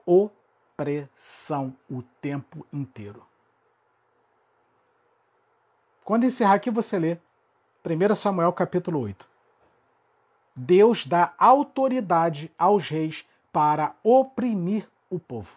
Opressão 0.07 1.77
o 1.91 2.03
tempo 2.21 2.67
inteiro. 2.73 3.25
Quando 6.05 6.25
encerrar 6.25 6.55
aqui, 6.55 6.71
você 6.71 6.99
lê 6.99 7.19
1 7.85 8.15
Samuel 8.15 8.53
capítulo 8.53 9.01
8. 9.01 9.29
Deus 10.57 11.07
dá 11.07 11.35
autoridade 11.39 12.53
aos 12.59 12.89
reis 12.89 13.27
para 13.53 13.95
oprimir 14.03 14.89
o 15.11 15.19
povo. 15.19 15.57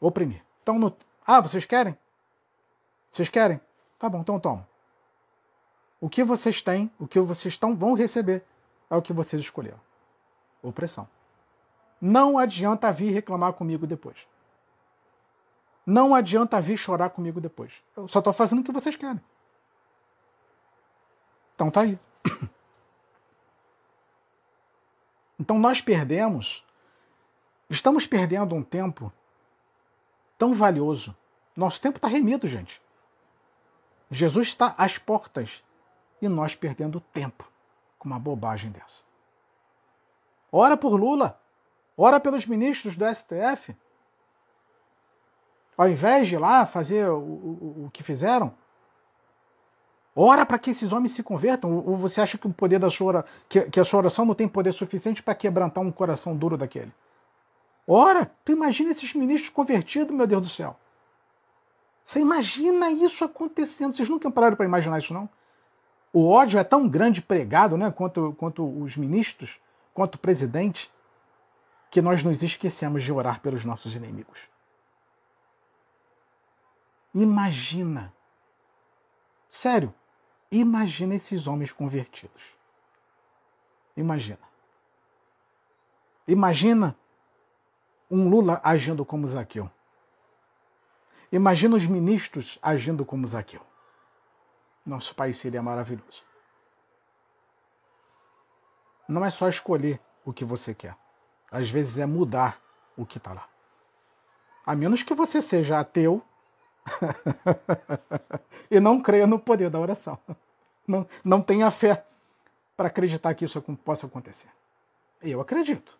Oprimir. 0.00 0.42
Então, 0.62 0.78
no... 0.78 0.94
ah, 1.26 1.40
vocês 1.40 1.64
querem? 1.64 1.96
Vocês 3.10 3.28
querem? 3.28 3.60
Tá 3.98 4.08
bom, 4.08 4.20
então 4.20 4.38
toma. 4.38 4.68
O 6.00 6.08
que 6.08 6.22
vocês 6.22 6.62
têm, 6.62 6.90
o 6.98 7.06
que 7.06 7.18
vocês 7.20 7.54
estão, 7.54 7.76
vão 7.76 7.94
receber, 7.94 8.44
é 8.90 8.96
o 8.96 9.02
que 9.02 9.12
vocês 9.12 9.40
escolheram. 9.42 9.80
Opressão. 10.62 11.08
Não 12.00 12.38
adianta 12.38 12.92
vir 12.92 13.10
reclamar 13.10 13.52
comigo 13.52 13.86
depois. 13.86 14.26
Não 15.84 16.14
adianta 16.14 16.60
vir 16.60 16.76
chorar 16.76 17.10
comigo 17.10 17.40
depois. 17.40 17.82
Eu 17.96 18.06
só 18.06 18.18
estou 18.18 18.32
fazendo 18.32 18.60
o 18.60 18.64
que 18.64 18.72
vocês 18.72 18.94
querem. 18.94 19.20
Então 21.54 21.70
tá 21.70 21.82
aí. 21.82 21.98
Então 25.40 25.56
nós 25.56 25.80
perdemos, 25.80 26.64
estamos 27.70 28.08
perdendo 28.08 28.56
um 28.56 28.62
tempo 28.62 29.12
tão 30.36 30.52
valioso. 30.52 31.16
Nosso 31.54 31.80
tempo 31.80 31.96
está 31.96 32.08
remido, 32.08 32.48
gente. 32.48 32.82
Jesus 34.10 34.48
está 34.48 34.74
às 34.76 34.98
portas 34.98 35.62
e 36.20 36.28
nós 36.28 36.56
perdendo 36.56 36.98
tempo 36.98 37.48
com 37.98 38.08
uma 38.08 38.18
bobagem 38.18 38.70
dessa. 38.70 39.02
Ora 40.50 40.76
por 40.76 40.94
Lula, 40.94 41.38
ora 41.96 42.18
pelos 42.18 42.46
ministros 42.46 42.96
do 42.96 43.04
STF. 43.14 43.76
Ao 45.76 45.88
invés 45.88 46.26
de 46.26 46.34
ir 46.34 46.38
lá 46.38 46.66
fazer 46.66 47.08
o, 47.08 47.18
o, 47.18 47.84
o 47.86 47.90
que 47.92 48.02
fizeram, 48.02 48.52
ora 50.14 50.44
para 50.44 50.58
que 50.58 50.70
esses 50.70 50.92
homens 50.92 51.12
se 51.12 51.22
convertam. 51.22 51.76
Ou 51.76 51.96
você 51.96 52.20
acha 52.20 52.38
que 52.38 52.46
o 52.46 52.52
poder 52.52 52.78
da 52.78 52.90
sua 52.90 53.24
que, 53.48 53.62
que 53.62 53.78
a 53.78 53.84
sua 53.84 53.98
oração 53.98 54.24
não 54.24 54.34
tem 54.34 54.48
poder 54.48 54.72
suficiente 54.72 55.22
para 55.22 55.34
quebrantar 55.34 55.84
um 55.84 55.92
coração 55.92 56.36
duro 56.36 56.56
daquele? 56.56 56.92
Ora, 57.86 58.30
tu 58.44 58.52
imagina 58.52 58.90
esses 58.90 59.14
ministros 59.14 59.50
convertidos, 59.50 60.14
meu 60.14 60.26
Deus 60.26 60.42
do 60.42 60.48
céu. 60.48 60.76
Você 62.04 62.20
imagina 62.20 62.90
isso 62.90 63.22
acontecendo? 63.22 63.94
Vocês 63.94 64.08
nunca 64.08 64.30
pararam 64.30 64.56
para 64.56 64.66
imaginar 64.66 64.98
isso, 64.98 65.12
não? 65.12 65.28
O 66.12 66.28
ódio 66.30 66.58
é 66.58 66.64
tão 66.64 66.88
grande 66.88 67.20
pregado, 67.20 67.76
né, 67.76 67.90
quanto, 67.90 68.34
quanto 68.38 68.82
os 68.82 68.96
ministros, 68.96 69.58
quanto 69.92 70.14
o 70.14 70.18
presidente, 70.18 70.90
que 71.90 72.00
nós 72.00 72.22
nos 72.22 72.42
esquecemos 72.42 73.02
de 73.02 73.12
orar 73.12 73.40
pelos 73.40 73.64
nossos 73.64 73.94
inimigos. 73.94 74.40
Imagina. 77.14 78.12
Sério, 79.48 79.94
imagina 80.50 81.14
esses 81.14 81.46
homens 81.46 81.72
convertidos. 81.72 82.42
Imagina. 83.96 84.38
Imagina 86.26 86.96
um 88.10 88.28
Lula 88.28 88.60
agindo 88.62 89.04
como 89.04 89.26
Zaqueu. 89.26 89.70
Imagina 91.32 91.76
os 91.76 91.86
ministros 91.86 92.58
agindo 92.62 93.04
como 93.04 93.26
Zaqueu. 93.26 93.67
Nosso 94.88 95.14
país 95.14 95.36
seria 95.36 95.62
maravilhoso. 95.62 96.24
Não 99.06 99.22
é 99.22 99.28
só 99.28 99.46
escolher 99.46 100.00
o 100.24 100.32
que 100.32 100.46
você 100.46 100.74
quer. 100.74 100.96
Às 101.50 101.68
vezes 101.68 101.98
é 101.98 102.06
mudar 102.06 102.58
o 102.96 103.04
que 103.04 103.18
está 103.18 103.34
lá. 103.34 103.46
A 104.64 104.74
menos 104.74 105.02
que 105.02 105.12
você 105.12 105.42
seja 105.42 105.78
ateu 105.78 106.24
e 108.70 108.80
não 108.80 108.98
creia 108.98 109.26
no 109.26 109.38
poder 109.38 109.68
da 109.68 109.78
oração. 109.78 110.18
Não, 110.86 111.06
não 111.22 111.42
tenha 111.42 111.70
fé 111.70 112.06
para 112.74 112.88
acreditar 112.88 113.34
que 113.34 113.44
isso 113.44 113.60
possa 113.84 114.06
acontecer. 114.06 114.48
Eu 115.20 115.38
acredito. 115.38 115.98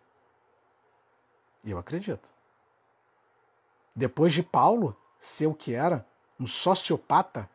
Eu 1.63 1.77
acredito. 1.77 2.27
Depois 3.95 4.33
de 4.33 4.41
Paulo 4.41 4.97
ser 5.19 5.45
o 5.45 5.53
que 5.53 5.75
era, 5.75 6.03
um 6.39 6.47
sociopata, 6.47 7.47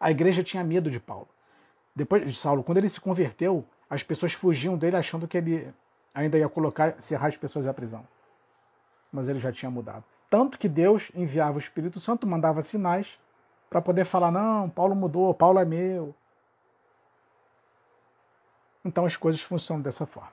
a 0.00 0.10
igreja 0.10 0.42
tinha 0.42 0.62
medo 0.64 0.90
de 0.90 1.00
Paulo. 1.00 1.28
Depois 1.94 2.24
de 2.24 2.34
Saulo, 2.34 2.62
quando 2.64 2.78
ele 2.78 2.88
se 2.88 3.00
converteu, 3.00 3.64
as 3.88 4.02
pessoas 4.02 4.32
fugiam 4.32 4.76
dele 4.76 4.96
achando 4.96 5.28
que 5.28 5.38
ele 5.38 5.72
ainda 6.14 6.38
ia 6.38 6.48
colocar, 6.48 7.00
cerrar 7.00 7.28
as 7.28 7.36
pessoas 7.36 7.66
à 7.66 7.74
prisão. 7.74 8.06
Mas 9.12 9.28
ele 9.28 9.38
já 9.38 9.52
tinha 9.52 9.70
mudado. 9.70 10.04
Tanto 10.28 10.58
que 10.58 10.68
Deus 10.68 11.10
enviava 11.14 11.56
o 11.56 11.60
Espírito 11.60 12.00
Santo, 12.00 12.26
mandava 12.26 12.60
sinais 12.60 13.18
para 13.70 13.80
poder 13.80 14.04
falar: 14.04 14.30
não, 14.30 14.68
Paulo 14.68 14.94
mudou, 14.94 15.32
Paulo 15.34 15.58
é 15.58 15.64
meu. 15.64 16.14
Então 18.84 19.04
as 19.04 19.16
coisas 19.16 19.40
funcionam 19.40 19.82
dessa 19.82 20.04
forma. 20.04 20.32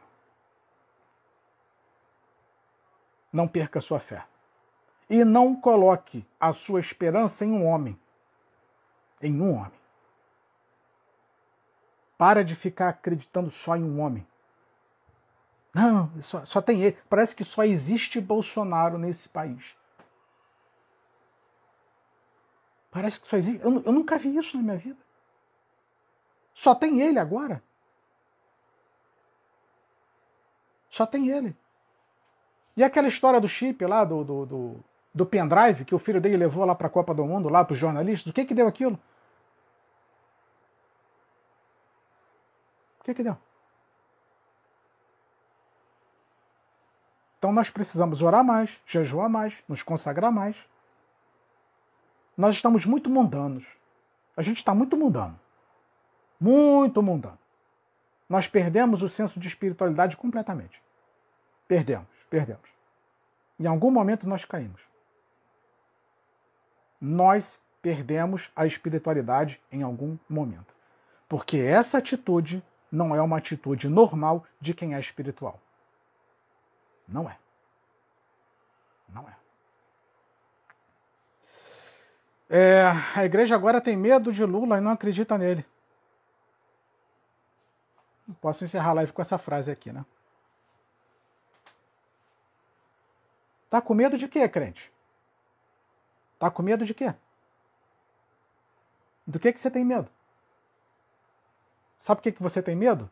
Não 3.32 3.48
perca 3.48 3.80
a 3.80 3.82
sua 3.82 4.00
fé. 4.00 4.24
E 5.10 5.24
não 5.24 5.56
coloque 5.56 6.26
a 6.40 6.52
sua 6.52 6.80
esperança 6.80 7.46
em 7.46 7.52
um 7.52 7.66
homem. 7.66 7.98
Em 9.22 9.40
um 9.40 9.56
homem. 9.56 9.80
Para 12.18 12.44
de 12.44 12.56
ficar 12.56 12.90
acreditando 12.90 13.50
só 13.50 13.76
em 13.76 13.84
um 13.84 14.00
homem. 14.00 14.26
Não, 15.74 16.12
só, 16.22 16.46
só 16.46 16.62
tem 16.62 16.84
ele. 16.84 16.98
Parece 17.10 17.36
que 17.36 17.44
só 17.44 17.64
existe 17.64 18.20
Bolsonaro 18.20 18.98
nesse 18.98 19.30
país. 19.30 19.76
Parece 22.92 23.20
que 23.20 23.28
só 23.28 23.38
existe. 23.38 23.64
Eu, 23.64 23.82
eu 23.84 23.92
nunca 23.92 24.18
vi 24.18 24.36
isso 24.36 24.58
na 24.58 24.64
minha 24.64 24.78
vida. 24.78 25.00
Só 26.54 26.76
tem 26.76 27.02
ele 27.02 27.18
agora. 27.18 27.64
Só 30.90 31.06
tem 31.06 31.30
ele. 31.30 31.56
E 32.76 32.84
aquela 32.84 33.08
história 33.08 33.40
do 33.40 33.48
chip 33.48 33.86
lá, 33.86 34.04
do, 34.04 34.24
do, 34.24 34.46
do, 34.46 34.86
do 35.14 35.26
pendrive, 35.26 35.86
que 35.86 35.96
o 35.96 36.00
filho 36.00 36.20
dele 36.20 36.38
levou 36.38 36.66
lá 36.66 36.76
para 36.76 36.88
a 36.88 36.90
Copa 36.90 37.14
do 37.14 37.26
Mundo, 37.26 37.50
lá 37.50 37.64
para 37.64 37.74
os 37.74 37.80
jornalistas, 37.80 38.30
o 38.30 38.34
que 38.34 38.46
que 38.46 38.54
deu 38.54 38.68
aquilo? 38.68 39.00
O 43.02 43.04
que 43.04 43.16
que 43.16 43.24
deu? 43.24 43.36
Então 47.40 47.52
nós 47.52 47.72
precisamos 47.72 48.22
orar 48.22 48.44
mais, 48.44 48.80
jejuar 48.86 49.28
mais, 49.28 49.64
nos 49.68 49.82
consagrar 49.82 50.32
mais. 50.32 50.56
Nós 52.38 52.56
estamos 52.56 52.86
muito 52.86 53.10
mundanos. 53.10 53.66
A 54.38 54.44
gente 54.44 54.58
está 54.58 54.76
muito 54.76 54.96
mundano. 54.96 55.40
Muito 56.40 57.02
mundano. 57.02 57.40
Nós 58.30 58.48
perdemos 58.48 59.02
o 59.02 59.10
senso 59.10 59.40
de 59.40 59.48
espiritualidade 59.48 60.16
completamente. 60.16 60.80
Perdemos, 61.68 62.08
perdemos. 62.30 62.70
Em 63.60 63.66
algum 63.66 63.90
momento 63.90 64.30
nós 64.30 64.46
caímos. 64.46 64.82
Nós 67.02 67.64
perdemos 67.82 68.52
a 68.56 68.68
espiritualidade 68.68 69.60
em 69.72 69.82
algum 69.82 70.20
momento. 70.30 70.76
Porque 71.28 71.58
essa 71.58 71.98
atitude 71.98 72.64
não 72.92 73.16
é 73.16 73.22
uma 73.22 73.38
atitude 73.38 73.88
normal 73.88 74.46
de 74.60 74.74
quem 74.74 74.94
é 74.94 75.00
espiritual. 75.00 75.60
Não 77.08 77.30
é. 77.30 77.38
Não 79.10 79.28
é. 79.28 79.36
é. 82.50 82.84
A 83.16 83.26
igreja 83.26 83.56
agora 83.56 83.80
tem 83.80 83.96
medo 83.96 84.32
de 84.32 84.44
Lula 84.44 84.78
e 84.78 84.82
não 84.82 84.92
acredita 84.92 85.38
nele. 85.38 85.66
Posso 88.40 88.64
encerrar 88.64 88.92
a 88.92 88.94
live 88.94 89.12
com 89.12 89.22
essa 89.22 89.38
frase 89.38 89.72
aqui, 89.72 89.92
né? 89.92 90.06
Tá 93.70 93.82
com 93.82 93.94
medo 93.94 94.18
de 94.18 94.28
quê, 94.28 94.48
crente? 94.50 94.92
Tá 96.38 96.52
com 96.52 96.62
medo 96.62 96.86
de 96.86 96.94
quê? 96.94 97.14
Do 99.26 99.40
que, 99.40 99.54
que 99.54 99.60
você 99.60 99.72
tem 99.72 99.86
medo? 99.86 100.10
Sabe 102.02 102.18
por 102.18 102.24
que, 102.24 102.32
que 102.32 102.42
você 102.42 102.64
tem 102.64 102.76
medo? 102.76 103.10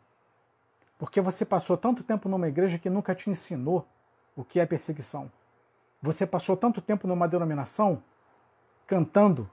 Porque 0.97 1.21
você 1.21 1.45
passou 1.45 1.77
tanto 1.77 2.03
tempo 2.03 2.27
numa 2.27 2.47
igreja 2.47 2.79
que 2.79 2.89
nunca 2.89 3.13
te 3.13 3.29
ensinou 3.29 3.87
o 4.35 4.43
que 4.43 4.59
é 4.59 4.65
perseguição. 4.65 5.31
Você 6.01 6.25
passou 6.25 6.57
tanto 6.57 6.81
tempo 6.81 7.07
numa 7.07 7.27
denominação 7.27 8.03
cantando 8.87 9.49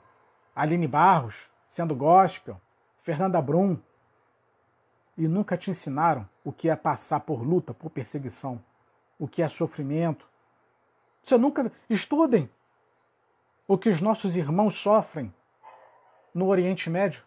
Aline 0.55 0.89
Barros, 0.89 1.37
sendo 1.69 1.95
gospel, 1.95 2.59
Fernanda 3.03 3.41
Brum, 3.43 3.79
e 5.19 5.29
nunca 5.29 5.57
te 5.57 5.71
ensinaram 5.71 6.27
o 6.43 6.51
que 6.51 6.71
é 6.71 6.75
passar 6.75 7.21
por 7.21 7.43
luta, 7.43 7.75
por 7.75 7.91
perseguição, 7.91 8.63
o 9.19 9.29
que 9.29 9.43
é 9.43 9.49
sofrimento. 9.49 10.27
Você 11.23 11.37
nunca. 11.37 11.71
Estudem 11.91 12.49
o 13.69 13.77
que 13.77 13.91
os 13.91 14.01
nossos 14.01 14.35
irmãos 14.35 14.77
sofrem 14.77 15.33
no 16.33 16.47
Oriente 16.47 16.89
Médio. 16.89 17.26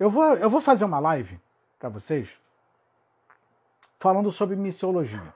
Eu 0.00 0.08
vou, 0.08 0.34
eu 0.38 0.48
vou 0.48 0.62
fazer 0.62 0.86
uma 0.86 0.98
live 0.98 1.38
para 1.78 1.90
vocês 1.90 2.40
falando 3.98 4.30
sobre 4.30 4.56
missiologia. 4.56 5.34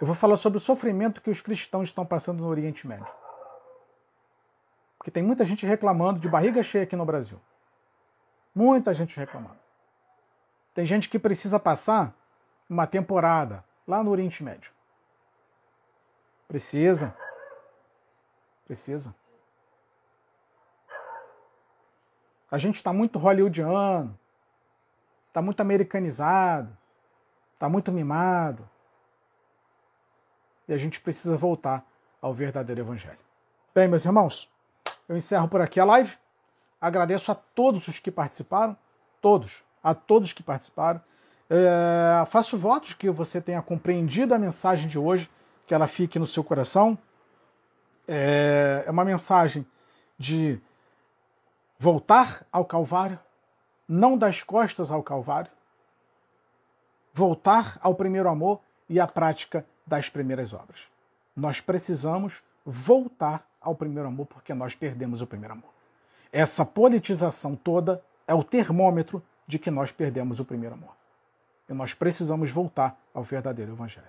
Eu 0.00 0.08
vou 0.08 0.16
falar 0.16 0.36
sobre 0.36 0.56
o 0.56 0.60
sofrimento 0.60 1.20
que 1.20 1.30
os 1.30 1.40
cristãos 1.40 1.88
estão 1.88 2.04
passando 2.04 2.42
no 2.42 2.48
Oriente 2.48 2.88
Médio. 2.88 3.06
Porque 4.98 5.12
tem 5.12 5.22
muita 5.22 5.44
gente 5.44 5.64
reclamando 5.64 6.18
de 6.18 6.28
barriga 6.28 6.64
cheia 6.64 6.82
aqui 6.82 6.96
no 6.96 7.04
Brasil. 7.04 7.40
Muita 8.52 8.92
gente 8.92 9.16
reclamando. 9.16 9.60
Tem 10.74 10.84
gente 10.84 11.08
que 11.08 11.18
precisa 11.18 11.60
passar 11.60 12.12
uma 12.68 12.88
temporada 12.88 13.64
lá 13.86 14.02
no 14.02 14.10
Oriente 14.10 14.42
Médio. 14.42 14.72
Precisa. 16.48 17.16
Precisa. 18.66 19.14
A 22.50 22.58
gente 22.58 22.76
está 22.76 22.92
muito 22.92 23.18
hollywoodiano, 23.18 24.18
está 25.28 25.40
muito 25.40 25.60
americanizado, 25.60 26.76
está 27.54 27.68
muito 27.68 27.92
mimado. 27.92 28.68
E 30.66 30.72
a 30.72 30.76
gente 30.76 31.00
precisa 31.00 31.36
voltar 31.36 31.84
ao 32.20 32.34
verdadeiro 32.34 32.80
evangelho. 32.80 33.18
Bem, 33.74 33.86
meus 33.86 34.04
irmãos, 34.04 34.50
eu 35.08 35.16
encerro 35.16 35.48
por 35.48 35.60
aqui 35.60 35.78
a 35.78 35.84
live. 35.84 36.16
Agradeço 36.80 37.30
a 37.30 37.34
todos 37.34 37.86
os 37.86 38.00
que 38.00 38.10
participaram, 38.10 38.76
todos, 39.20 39.62
a 39.82 39.94
todos 39.94 40.32
que 40.32 40.42
participaram. 40.42 41.00
É, 41.48 42.24
faço 42.26 42.56
votos 42.56 42.94
que 42.94 43.10
você 43.10 43.40
tenha 43.40 43.62
compreendido 43.62 44.34
a 44.34 44.38
mensagem 44.38 44.88
de 44.88 44.98
hoje, 44.98 45.30
que 45.66 45.74
ela 45.74 45.86
fique 45.86 46.18
no 46.18 46.26
seu 46.26 46.42
coração. 46.42 46.98
É, 48.08 48.84
é 48.86 48.90
uma 48.90 49.04
mensagem 49.04 49.64
de 50.18 50.60
voltar 51.80 52.46
ao 52.52 52.62
Calvário, 52.62 53.18
não 53.88 54.18
das 54.18 54.42
costas 54.42 54.90
ao 54.90 55.02
Calvário, 55.02 55.50
voltar 57.14 57.78
ao 57.80 57.94
primeiro 57.94 58.28
amor 58.28 58.60
e 58.86 59.00
à 59.00 59.06
prática 59.06 59.64
das 59.86 60.10
primeiras 60.10 60.52
obras. 60.52 60.80
Nós 61.34 61.58
precisamos 61.58 62.42
voltar 62.66 63.46
ao 63.58 63.74
primeiro 63.74 64.08
amor 64.08 64.26
porque 64.26 64.52
nós 64.52 64.74
perdemos 64.74 65.22
o 65.22 65.26
primeiro 65.26 65.54
amor. 65.54 65.70
Essa 66.30 66.66
politização 66.66 67.56
toda 67.56 68.04
é 68.28 68.34
o 68.34 68.44
termômetro 68.44 69.22
de 69.46 69.58
que 69.58 69.70
nós 69.70 69.90
perdemos 69.90 70.38
o 70.38 70.44
primeiro 70.44 70.74
amor. 70.74 70.94
E 71.66 71.72
nós 71.72 71.94
precisamos 71.94 72.50
voltar 72.50 73.00
ao 73.14 73.22
verdadeiro 73.22 73.72
Evangelho. 73.72 74.06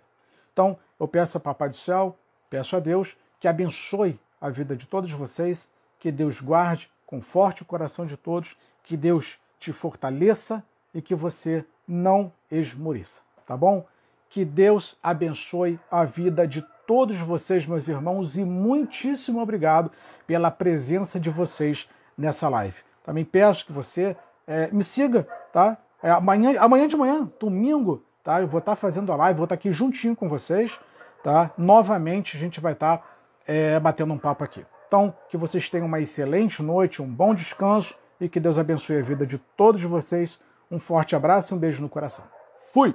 Então, 0.51 0.77
eu 0.99 1.07
peço 1.07 1.37
a 1.37 1.41
Papai 1.41 1.69
do 1.69 1.77
Céu, 1.77 2.17
peço 2.49 2.75
a 2.75 2.81
Deus 2.81 3.15
que 3.39 3.47
abençoe 3.47 4.19
a 4.41 4.49
vida 4.49 4.75
de 4.75 4.85
todos 4.85 5.09
vocês, 5.11 5.71
que 5.97 6.11
Deus 6.11 6.41
guarde 6.41 6.91
conforte 7.11 7.61
o 7.61 7.65
coração 7.65 8.05
de 8.05 8.15
todos, 8.15 8.55
que 8.81 8.95
Deus 8.95 9.37
te 9.59 9.73
fortaleça 9.73 10.63
e 10.93 11.01
que 11.01 11.13
você 11.13 11.65
não 11.85 12.31
esmoreça, 12.49 13.21
tá 13.45 13.55
bom? 13.57 13.85
Que 14.29 14.45
Deus 14.45 14.97
abençoe 15.03 15.77
a 15.91 16.05
vida 16.05 16.47
de 16.47 16.65
todos 16.87 17.19
vocês, 17.19 17.67
meus 17.67 17.89
irmãos, 17.89 18.37
e 18.37 18.45
muitíssimo 18.45 19.41
obrigado 19.41 19.91
pela 20.25 20.49
presença 20.49 21.19
de 21.19 21.29
vocês 21.29 21.89
nessa 22.17 22.47
live. 22.47 22.77
Também 23.03 23.25
peço 23.25 23.65
que 23.65 23.73
você 23.73 24.15
é, 24.47 24.69
me 24.71 24.83
siga, 24.83 25.27
tá? 25.51 25.77
É, 26.01 26.11
amanhã, 26.11 26.57
amanhã 26.61 26.87
de 26.87 26.95
manhã, 26.95 27.29
domingo, 27.37 28.05
tá? 28.23 28.39
Eu 28.39 28.47
vou 28.47 28.59
estar 28.59 28.71
tá 28.71 28.75
fazendo 28.77 29.11
a 29.11 29.17
live, 29.17 29.37
vou 29.37 29.43
estar 29.43 29.57
tá 29.57 29.59
aqui 29.59 29.73
juntinho 29.73 30.15
com 30.15 30.29
vocês, 30.29 30.79
tá? 31.21 31.51
Novamente 31.57 32.37
a 32.37 32.39
gente 32.39 32.61
vai 32.61 32.71
estar 32.71 32.99
tá, 32.99 33.03
é, 33.45 33.77
batendo 33.81 34.13
um 34.13 34.17
papo 34.17 34.45
aqui. 34.45 34.65
Então, 34.91 35.15
que 35.29 35.37
vocês 35.37 35.69
tenham 35.69 35.87
uma 35.87 36.01
excelente 36.01 36.61
noite, 36.61 37.01
um 37.01 37.07
bom 37.07 37.33
descanso 37.33 37.97
e 38.19 38.27
que 38.27 38.41
Deus 38.41 38.59
abençoe 38.59 38.97
a 38.97 39.01
vida 39.01 39.25
de 39.25 39.37
todos 39.37 39.81
vocês. 39.83 40.37
Um 40.69 40.81
forte 40.81 41.15
abraço 41.15 41.53
e 41.53 41.55
um 41.55 41.57
beijo 41.57 41.81
no 41.81 41.87
coração. 41.87 42.25
Fui! 42.73 42.93